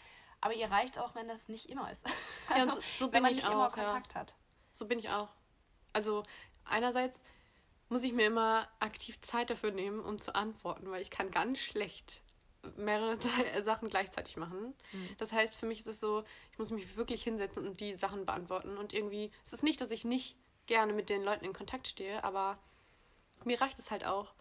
aber 0.41 0.55
ihr 0.55 0.71
reicht 0.71 0.99
auch, 0.99 1.15
wenn 1.15 1.27
das 1.29 1.49
nicht 1.49 1.69
immer 1.69 1.91
ist. 1.91 2.07
Ja, 2.49 2.55
Also, 2.57 2.73
so- 2.73 2.81
so 2.99 3.05
wenn 3.07 3.11
bin 3.13 3.23
man 3.23 3.31
ich 3.33 3.37
nicht 3.39 3.49
immer 3.49 3.69
auch, 3.69 3.77
ja. 3.77 3.85
Kontakt 3.87 4.15
hat. 4.15 4.37
So 4.71 4.87
bin 4.87 4.99
ich 5.01 5.09
auch. 5.11 5.31
Also 5.93 6.23
einerseits 6.65 7.23
muss 7.89 8.03
ich 8.05 8.13
mir 8.13 8.27
immer 8.27 8.69
aktiv 8.81 9.21
Zeit 9.21 9.49
dafür 9.51 9.71
nehmen, 9.73 10.01
um 10.01 10.19
zu 10.19 10.35
antworten, 10.35 10.91
weil 10.91 11.01
ich 11.03 11.11
kann 11.11 11.31
ganz 11.31 11.59
schlecht 11.61 12.21
mehrere 12.77 13.17
Sachen 13.63 13.89
gleichzeitig 13.89 14.37
machen. 14.37 14.75
Das 15.19 15.33
heißt, 15.33 15.57
für 15.57 15.67
mich 15.67 15.81
ist 15.81 15.89
es 15.89 16.01
so, 16.01 16.25
ich 16.53 16.59
muss 16.59 16.71
mich 16.71 16.97
wirklich 16.97 17.23
hinsetzen 17.23 17.67
und 17.67 17.81
die 17.81 17.95
Sachen 17.95 18.27
beantworten. 18.27 18.77
Und 18.77 18.93
irgendwie, 18.93 19.31
es 19.45 19.53
ist 19.53 19.63
nicht, 19.63 19.81
dass 19.81 19.91
ich 19.91 20.05
nicht 20.05 20.37
gerne 20.67 20.93
mit 20.93 21.09
den 21.11 21.23
Leuten 21.23 21.45
in 21.45 21.53
Kontakt 21.53 21.87
stehe, 21.87 22.25
aber 22.25 22.59
mir 23.45 23.61
reicht 23.61 23.79
es 23.79 23.91
halt 23.91 24.05
auch, 24.05 24.33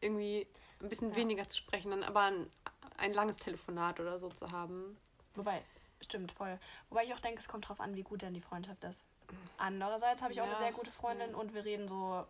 irgendwie 0.00 0.46
ein 0.80 0.88
bisschen 0.88 1.10
Ja. 1.10 1.16
weniger 1.16 1.48
zu 1.48 1.56
sprechen, 1.56 1.90
dann 1.90 2.02
aber 2.02 2.22
ein, 2.22 2.50
ein 2.96 3.12
langes 3.12 3.36
Telefonat 3.38 4.00
oder 4.00 4.18
so 4.18 4.28
zu 4.30 4.50
haben. 4.50 4.96
Wobei, 5.34 5.62
stimmt, 6.00 6.32
voll. 6.32 6.58
Wobei 6.88 7.04
ich 7.04 7.12
auch 7.14 7.20
denke, 7.20 7.38
es 7.40 7.48
kommt 7.48 7.68
drauf 7.68 7.80
an, 7.80 7.94
wie 7.96 8.02
gut 8.02 8.22
denn 8.22 8.34
die 8.34 8.40
Freundschaft 8.40 8.82
ist. 8.84 9.04
Andererseits 9.56 10.22
habe 10.22 10.32
ich 10.32 10.40
auch 10.40 10.44
eine 10.44 10.52
Ja, 10.52 10.58
sehr 10.58 10.72
gute 10.72 10.90
Freundin 10.90 11.30
ja. 11.30 11.36
und 11.36 11.54
wir 11.54 11.64
reden 11.64 11.88
so, 11.88 12.26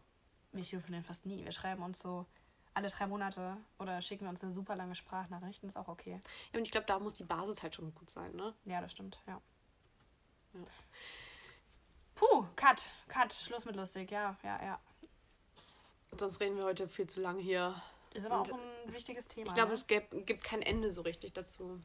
wir 0.53 0.63
telefonieren 0.63 1.05
fast 1.05 1.27
nie. 1.27 1.45
Wir 1.45 1.53
schreiben 1.53 1.83
uns 1.83 1.99
so 1.99 2.27
alle 2.75 2.89
drei 2.89 3.07
Monate 3.07 3.57
oder 3.79 4.03
schicken 4.03 4.27
uns 4.27 4.43
eine 4.43 4.53
super 4.53 4.77
lange 4.77 4.95
Sprachnachricht 4.95 5.63
und 5.63 5.69
ist 5.69 5.77
auch 5.77 5.89
okay. 5.89 6.21
Ja, 6.53 6.59
und 6.59 6.67
ich 6.67 6.73
glaube, 6.73 6.87
da 6.87 6.99
muss 6.99 7.15
die 7.15 7.25
Basis 7.25 7.63
halt 7.63 7.75
schon 7.75 7.95
gut 7.95 8.11
sein, 8.11 8.35
ne? 8.35 8.55
Ja, 8.65 8.81
das 8.81 8.93
stimmt, 8.93 9.21
ja. 9.27 9.41
Ja. 10.55 10.61
Puh, 12.15 12.47
Cut, 12.57 12.91
Cut, 13.09 13.33
Schluss 13.33 13.65
mit 13.65 13.77
lustig, 13.77 14.11
ja, 14.11 14.37
ja, 14.43 14.63
ja. 14.63 14.81
Sonst 16.17 16.41
reden 16.41 16.57
wir 16.57 16.65
heute 16.65 16.87
viel 16.89 17.09
zu 17.09 17.21
lange 17.21 17.43
hier. 17.43 17.81
Ist 18.13 18.27
aber 18.27 18.41
Und 18.41 18.53
auch 18.53 18.59
ein 18.59 18.95
wichtiges 18.95 19.27
Thema. 19.27 19.49
Ich 19.49 19.55
glaube, 19.55 19.71
ne? 19.71 19.75
es 19.75 19.87
gibt, 19.87 20.27
gibt 20.27 20.45
kein 20.45 20.63
Ende 20.63 20.91
so 20.91 21.03
richtig 21.03 21.33
dazu. 21.33 21.81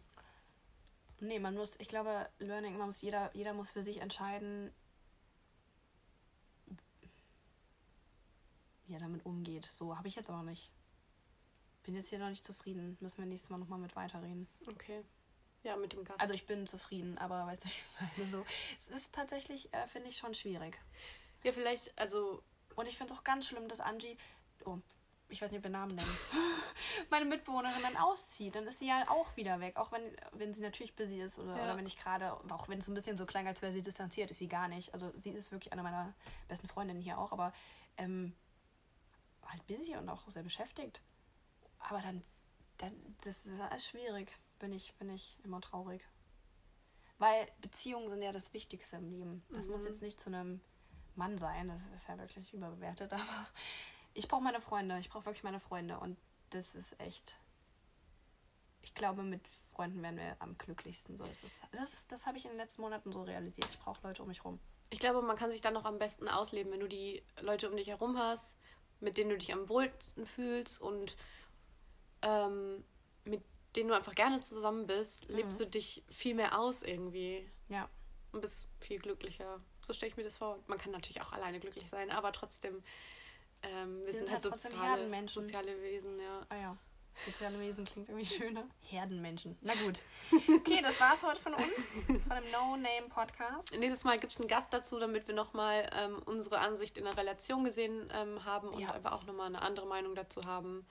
Nee, 1.20 1.40
man 1.40 1.56
muss, 1.56 1.80
ich 1.80 1.88
glaube, 1.88 2.30
Learning, 2.40 2.78
man 2.78 2.88
muss 2.88 3.02
jeder, 3.02 3.36
jeder 3.36 3.54
muss 3.54 3.72
für 3.72 3.82
sich 3.82 4.02
entscheiden, 4.02 4.72
wie 8.86 8.94
er 8.94 9.00
damit 9.00 9.26
umgeht. 9.26 9.66
So 9.66 9.98
habe 9.98 10.08
ich 10.08 10.16
jetzt 10.16 10.30
aber 10.30 10.44
nicht. 10.44 10.72
Bin 11.90 11.96
jetzt 11.96 12.10
hier 12.10 12.20
noch 12.20 12.30
nicht 12.30 12.46
zufrieden. 12.46 12.98
Müssen 13.00 13.18
wir 13.18 13.26
nächstes 13.26 13.50
Mal 13.50 13.58
nochmal 13.58 13.80
mit 13.80 13.96
weiterreden. 13.96 14.48
Okay. 14.68 15.04
Ja, 15.64 15.76
mit 15.76 15.92
dem 15.92 16.04
Gast. 16.04 16.22
Also 16.22 16.36
ich 16.36 16.46
bin 16.46 16.68
zufrieden, 16.68 17.18
aber 17.18 17.48
weißt 17.48 17.64
du, 17.64 17.68
ich 17.68 17.84
meine 18.00 18.30
so. 18.30 18.46
Es 18.78 18.90
ist 18.90 19.12
tatsächlich, 19.12 19.74
äh, 19.74 19.88
finde 19.88 20.10
ich, 20.10 20.18
schon 20.18 20.36
schwierig. 20.36 20.80
ja, 21.42 21.52
vielleicht, 21.52 21.98
also, 21.98 22.44
Und 22.76 22.86
ich 22.86 22.96
finde 22.96 23.12
es 23.12 23.20
auch 23.20 23.24
ganz 23.24 23.48
schlimm, 23.48 23.68
dass 23.68 23.80
Angie, 23.80 24.18
oh, 24.66 24.78
ich 25.30 25.42
weiß 25.42 25.50
nicht, 25.50 25.58
ob 25.58 25.64
wir 25.64 25.72
Namen 25.72 25.96
nennen, 25.96 26.18
meine 27.10 27.26
Mitbewohnerin 27.26 27.82
dann 27.82 27.98
auszieht. 27.98 28.54
Dann 28.54 28.68
ist 28.68 28.78
sie 28.78 28.88
ja 28.88 29.10
auch 29.10 29.36
wieder 29.36 29.60
weg. 29.60 29.76
Auch 29.78 29.92
wenn, 29.92 30.04
wenn 30.34 30.54
sie 30.54 30.62
natürlich 30.62 30.96
busy 30.96 31.20
ist 31.20 31.40
oder, 31.40 31.58
Ja. 31.58 31.64
oder 31.64 31.76
wenn 31.76 31.88
ich 31.88 31.98
gerade, 31.98 32.34
auch 32.52 32.70
wenn 32.70 32.78
es 32.78 32.86
so 32.86 32.92
ein 32.92 32.96
bisschen 32.96 33.18
so 33.18 33.26
klang, 33.26 33.48
als 33.48 33.64
wäre 33.64 33.72
sie 33.72 33.82
distanziert, 33.82 34.30
ist 34.30 34.38
sie 34.38 34.48
gar 34.48 34.68
nicht. 34.68 34.94
Also 34.94 35.12
sie 35.18 35.32
ist 35.32 35.52
wirklich 35.52 35.74
eine 35.74 35.82
meiner 35.82 36.14
besten 36.48 36.68
Freundinnen 36.68 37.02
hier 37.02 37.18
auch, 37.18 37.32
aber 37.32 37.52
ähm, 37.98 38.36
halt 39.48 39.66
busy 39.66 39.96
und 39.96 40.08
auch 40.08 40.30
sehr 40.30 40.44
beschäftigt. 40.44 41.02
Aber 41.80 42.02
dann, 42.02 42.24
dann 42.78 42.94
das 43.24 43.46
ist 43.46 43.60
alles 43.60 43.86
schwierig. 43.88 44.32
Bin 44.60 44.74
ich, 44.74 44.94
bin 44.96 45.10
ich 45.10 45.38
immer 45.44 45.62
traurig. 45.62 46.02
Weil 47.18 47.48
Beziehungen 47.62 48.10
sind 48.10 48.22
ja 48.22 48.32
das 48.32 48.54
Wichtigste 48.54 48.98
im 48.98 49.10
Leben. 49.10 49.44
Das 49.50 49.68
muss 49.68 49.82
Mhm. 49.82 49.88
jetzt 49.88 50.02
nicht 50.02 50.20
zu 50.20 50.30
einem 50.30 50.62
Mann 51.16 51.38
sein, 51.38 51.68
das 51.68 51.82
ist 51.94 52.08
ja 52.08 52.18
wirklich 52.18 52.54
überbewertet, 52.54 53.12
aber 53.14 53.48
ich 54.14 54.28
brauche 54.28 54.42
meine 54.42 54.62
Freunde, 54.62 54.98
ich 55.00 55.10
brauche 55.10 55.26
wirklich 55.26 55.44
meine 55.44 55.60
Freunde 55.60 56.00
und 56.00 56.18
das 56.52 56.76
ist 56.76 56.98
echt, 57.00 57.38
ich 58.82 58.94
glaube, 58.96 59.24
mit 59.24 59.42
Freunden 59.74 60.02
werden 60.02 60.18
wir 60.18 60.36
am 60.40 60.58
glücklichsten. 60.58 61.18
So 61.18 61.26
ist 61.26 61.44
es. 61.44 61.62
Das, 61.72 62.08
das 62.08 62.26
habe 62.26 62.38
ich 62.38 62.46
in 62.46 62.52
den 62.52 62.58
letzten 62.58 62.82
Monaten 62.82 63.12
so 63.12 63.24
realisiert. 63.24 63.68
Ich 63.70 63.80
brauche 63.80 64.06
Leute 64.08 64.22
um 64.22 64.28
mich 64.30 64.44
rum. 64.44 64.60
ich 64.90 65.00
glaube, 65.00 65.22
man 65.22 65.36
kann 65.38 65.52
sich 65.52 65.62
dann 65.62 65.74
noch 65.74 65.86
am 65.86 66.00
besten 66.00 66.28
ausleben, 66.28 66.72
wenn 66.72 66.80
du 66.80 66.88
die 66.88 67.22
Leute 67.42 67.70
um 67.70 67.76
dich 67.78 67.88
herum 67.90 68.18
hast, 68.18 68.58
mit 69.00 69.18
denen 69.18 69.30
du 69.32 69.38
dich 69.38 69.54
am 69.54 69.68
wohlsten 69.70 70.26
fühlst 70.26 70.80
und 70.82 71.16
ähm, 72.22 72.84
mit 73.26 73.42
denen 73.76 73.90
du 73.90 73.96
einfach 73.96 74.16
gerne 74.16 74.40
zusammen 74.40 74.88
bist, 74.88 75.28
lebst 75.30 75.60
du 75.60 75.66
dich 75.66 76.04
viel 76.10 76.34
mehr 76.36 76.58
aus 76.60 76.82
irgendwie 76.84 77.50
Ja, 77.68 77.88
und 78.32 78.42
bist 78.42 78.68
viel 78.80 79.00
glücklicher. 79.00 79.60
So 79.86 79.94
stelle 79.94 80.10
ich 80.12 80.18
mir 80.18 80.24
das 80.24 80.38
vor. 80.38 80.60
Man 80.68 80.78
kann 80.78 80.92
natürlich 80.92 81.22
auch 81.22 81.34
alleine 81.34 81.60
glücklich 81.60 81.88
sein, 81.90 82.10
aber 82.12 82.32
trotzdem, 82.32 82.84
ähm, 83.64 84.00
wir, 84.00 84.08
Wir 84.08 84.14
sind, 84.14 84.28
sind 84.28 84.32
halt 84.32 84.44
halt 84.44 84.58
soziale, 84.58 85.28
soziale 85.28 85.82
Wesen, 85.82 86.20
ja. 86.20 86.46
ah 86.50 86.56
ja. 86.56 86.78
Soziale 87.26 87.60
Wesen 87.60 87.84
klingt 87.86 88.08
irgendwie 88.08 88.26
schöner. 88.38 88.66
Herdenmenschen. 88.82 89.58
Na 89.62 89.74
gut. 89.86 90.02
Okay, 90.32 90.80
das 90.82 91.00
war's 91.02 91.22
heute 91.22 91.42
von 91.42 91.54
uns, 91.54 91.98
von 92.06 92.38
dem 92.42 92.52
No-Name-Podcast. 92.52 93.78
Nächstes 93.78 94.04
Mal 94.06 94.18
gibt 94.20 94.34
es 94.34 94.40
einen 94.40 94.48
Gast 94.48 94.74
dazu, 94.74 95.00
damit 95.00 95.28
wir 95.28 95.36
nochmal 95.36 95.90
ähm, 95.94 96.22
unsere 96.26 96.60
Ansicht 96.60 96.98
in 96.98 97.04
der 97.04 97.18
Relation 97.18 97.64
gesehen 97.66 98.10
ähm, 98.14 98.46
haben 98.46 98.70
und 98.70 98.80
Ja. 98.80 98.92
einfach 98.94 99.12
auch 99.12 99.26
nochmal 99.26 99.48
eine 99.48 99.62
andere 99.62 99.86
Meinung 99.86 100.16
dazu 100.16 100.46
haben. 100.46 100.86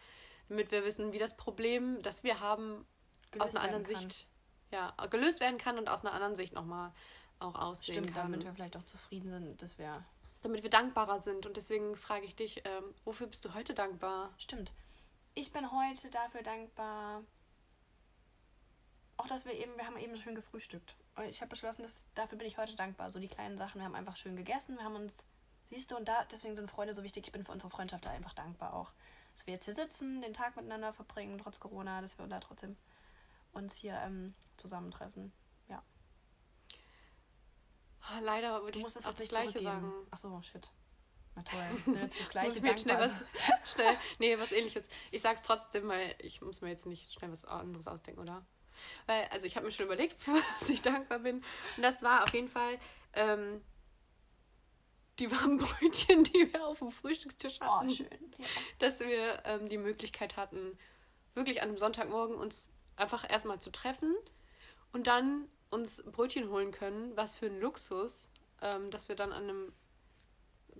Damit 0.48 0.70
wir 0.70 0.84
wissen, 0.84 1.12
wie 1.12 1.18
das 1.18 1.36
Problem, 1.36 1.98
das 2.00 2.24
wir 2.24 2.40
haben, 2.40 2.86
aus 3.38 3.50
Gelöst 3.50 3.56
einer 3.56 3.64
anderen 3.64 3.84
kann. 3.84 4.02
Sicht 4.02 4.26
ja, 4.70 4.94
gelöst 5.10 5.40
werden 5.40 5.58
kann 5.58 5.78
und 5.78 5.88
aus 5.88 6.04
einer 6.04 6.12
anderen 6.12 6.36
Sicht 6.36 6.52
nochmal 6.52 6.92
auch 7.38 7.54
aussehen 7.54 7.94
Stimmt, 7.94 8.14
kann. 8.14 8.32
damit 8.32 8.44
wir 8.44 8.52
vielleicht 8.52 8.76
auch 8.76 8.84
zufrieden 8.84 9.30
sind, 9.30 9.62
dass 9.62 9.78
wir 9.78 9.92
damit 10.42 10.62
wir 10.62 10.70
dankbarer 10.70 11.20
sind. 11.20 11.46
Und 11.46 11.56
deswegen 11.56 11.96
frage 11.96 12.26
ich 12.26 12.36
dich, 12.36 12.62
ähm, 12.64 12.94
wofür 13.04 13.26
bist 13.26 13.44
du 13.44 13.54
heute 13.54 13.74
dankbar? 13.74 14.32
Stimmt. 14.38 14.72
Ich 15.34 15.52
bin 15.52 15.70
heute 15.70 16.10
dafür 16.10 16.42
dankbar, 16.42 17.22
auch 19.16 19.26
dass 19.26 19.46
wir 19.46 19.54
eben, 19.54 19.76
wir 19.76 19.86
haben 19.86 19.96
eben 19.96 20.16
schön 20.16 20.34
gefrühstückt. 20.34 20.96
Und 21.16 21.24
Ich 21.26 21.40
habe 21.40 21.50
beschlossen, 21.50 21.82
dass 21.82 22.06
dafür 22.14 22.38
bin 22.38 22.46
ich 22.46 22.58
heute 22.58 22.76
dankbar. 22.76 23.10
So 23.10 23.18
die 23.18 23.28
kleinen 23.28 23.58
Sachen, 23.58 23.80
wir 23.80 23.84
haben 23.84 23.94
einfach 23.94 24.16
schön 24.16 24.36
gegessen, 24.36 24.76
wir 24.76 24.84
haben 24.84 24.96
uns, 24.96 25.24
siehst 25.70 25.90
du, 25.90 25.96
und 25.96 26.08
da, 26.08 26.24
deswegen 26.30 26.56
sind 26.56 26.70
Freunde 26.70 26.94
so 26.94 27.02
wichtig. 27.02 27.26
Ich 27.26 27.32
bin 27.32 27.44
für 27.44 27.52
unsere 27.52 27.70
Freundschaft 27.70 28.04
da 28.04 28.10
einfach 28.10 28.34
dankbar 28.34 28.74
auch. 28.74 28.92
Dass 29.38 29.46
wir 29.46 29.54
jetzt 29.54 29.66
hier 29.66 29.74
sitzen, 29.74 30.20
den 30.20 30.32
Tag 30.32 30.56
miteinander 30.56 30.92
verbringen, 30.92 31.38
trotz 31.38 31.60
Corona, 31.60 32.00
dass 32.00 32.18
wir 32.18 32.26
da 32.26 32.40
trotzdem 32.40 32.76
uns 33.52 33.76
hier 33.76 33.94
ähm, 34.04 34.34
zusammentreffen. 34.56 35.32
Ja. 35.68 35.80
Ah, 38.00 38.18
Leider 38.18 38.60
würde 38.64 38.78
ich 38.78 38.82
musst 38.82 38.96
es 38.96 39.06
auch 39.06 39.12
das 39.12 39.20
nicht 39.20 39.30
Gleiche 39.30 39.62
sagen. 39.62 39.92
Ach 40.10 40.18
so, 40.18 40.42
shit. 40.42 40.72
Na 41.36 41.42
toll. 41.44 41.62
Sind 41.84 42.00
jetzt 42.00 42.16
fürs 42.16 42.28
Gleiche 42.30 42.48
muss 42.48 42.56
ich 42.56 42.62
mir 42.64 42.78
schnell 42.78 42.98
was, 42.98 43.22
schnell, 43.72 43.96
nee, 44.18 44.36
was 44.40 44.50
ähnliches. 44.50 44.88
Ich 45.12 45.22
sag's 45.22 45.42
trotzdem, 45.42 45.86
weil 45.86 46.16
ich 46.18 46.40
muss 46.40 46.60
mir 46.60 46.70
jetzt 46.70 46.86
nicht 46.86 47.12
schnell 47.12 47.30
was 47.30 47.44
anderes 47.44 47.86
ausdenken, 47.86 48.20
oder? 48.20 48.44
Weil, 49.06 49.24
also 49.26 49.46
ich 49.46 49.54
habe 49.54 49.66
mir 49.66 49.70
schon 49.72 49.86
überlegt, 49.86 50.20
für 50.20 50.32
was 50.60 50.68
ich 50.68 50.82
dankbar 50.82 51.20
bin. 51.20 51.44
Und 51.76 51.82
das 51.84 52.02
war 52.02 52.24
auf 52.24 52.34
jeden 52.34 52.48
Fall 52.48 52.76
ähm, 53.12 53.62
die 55.18 55.30
warmen 55.30 55.58
Brötchen, 55.58 56.24
die 56.24 56.52
wir 56.52 56.66
auf 56.66 56.78
dem 56.78 56.90
Frühstückstisch 56.90 57.60
hatten. 57.60 57.86
Oh, 57.86 57.92
schön. 57.92 58.08
Ja. 58.38 58.46
Dass 58.78 59.00
wir 59.00 59.42
ähm, 59.44 59.68
die 59.68 59.78
Möglichkeit 59.78 60.36
hatten, 60.36 60.78
wirklich 61.34 61.62
an 61.62 61.68
einem 61.68 61.78
Sonntagmorgen 61.78 62.36
uns 62.36 62.68
einfach 62.96 63.28
erstmal 63.28 63.60
zu 63.60 63.70
treffen 63.70 64.14
und 64.92 65.06
dann 65.06 65.48
uns 65.70 66.02
Brötchen 66.04 66.50
holen 66.50 66.72
können. 66.72 67.16
Was 67.16 67.34
für 67.34 67.46
ein 67.46 67.60
Luxus, 67.60 68.30
ähm, 68.62 68.90
dass 68.90 69.08
wir 69.08 69.16
dann 69.16 69.32
an 69.32 69.44
einem 69.44 69.72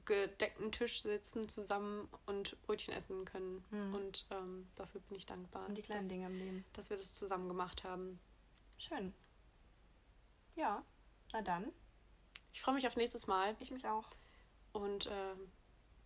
gedeckten 0.05 0.73
Tisch 0.73 1.03
sitzen 1.03 1.49
zusammen 1.49 2.09
und 2.27 2.61
Brötchen 2.63 2.95
essen 2.95 3.25
können. 3.25 3.65
Mhm. 3.71 3.95
Und 3.95 4.27
ähm, 4.31 4.69
dafür 4.75 5.01
bin 5.03 5.17
ich 5.17 5.27
dankbar, 5.27 5.51
Das 5.53 5.65
sind 5.65 5.77
die 5.77 5.83
kleinen 5.83 6.01
dass, 6.01 6.09
Dinge 6.09 6.27
im 6.27 6.39
Leben. 6.39 6.65
dass 6.73 6.91
wir 6.91 6.97
das 6.97 7.13
zusammen 7.13 7.49
gemacht 7.49 7.85
haben. 7.85 8.19
Schön. 8.79 9.13
Ja, 10.57 10.83
na 11.33 11.43
dann. 11.43 11.73
Ich 12.53 12.63
freue 12.63 12.75
mich 12.75 12.87
auf 12.87 12.97
nächstes 12.97 13.27
Mal 13.27 13.55
Ich 13.61 13.71
mich 13.71 13.87
auch. 13.87 14.09
Und 14.73 15.09
ähm, 15.11 15.51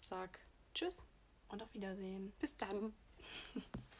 sag 0.00 0.38
Tschüss, 0.74 1.02
Und 1.48 1.62
auf 1.62 1.72
Wiedersehen. 1.74 2.32
bis 2.38 2.56
dann. 2.56 2.94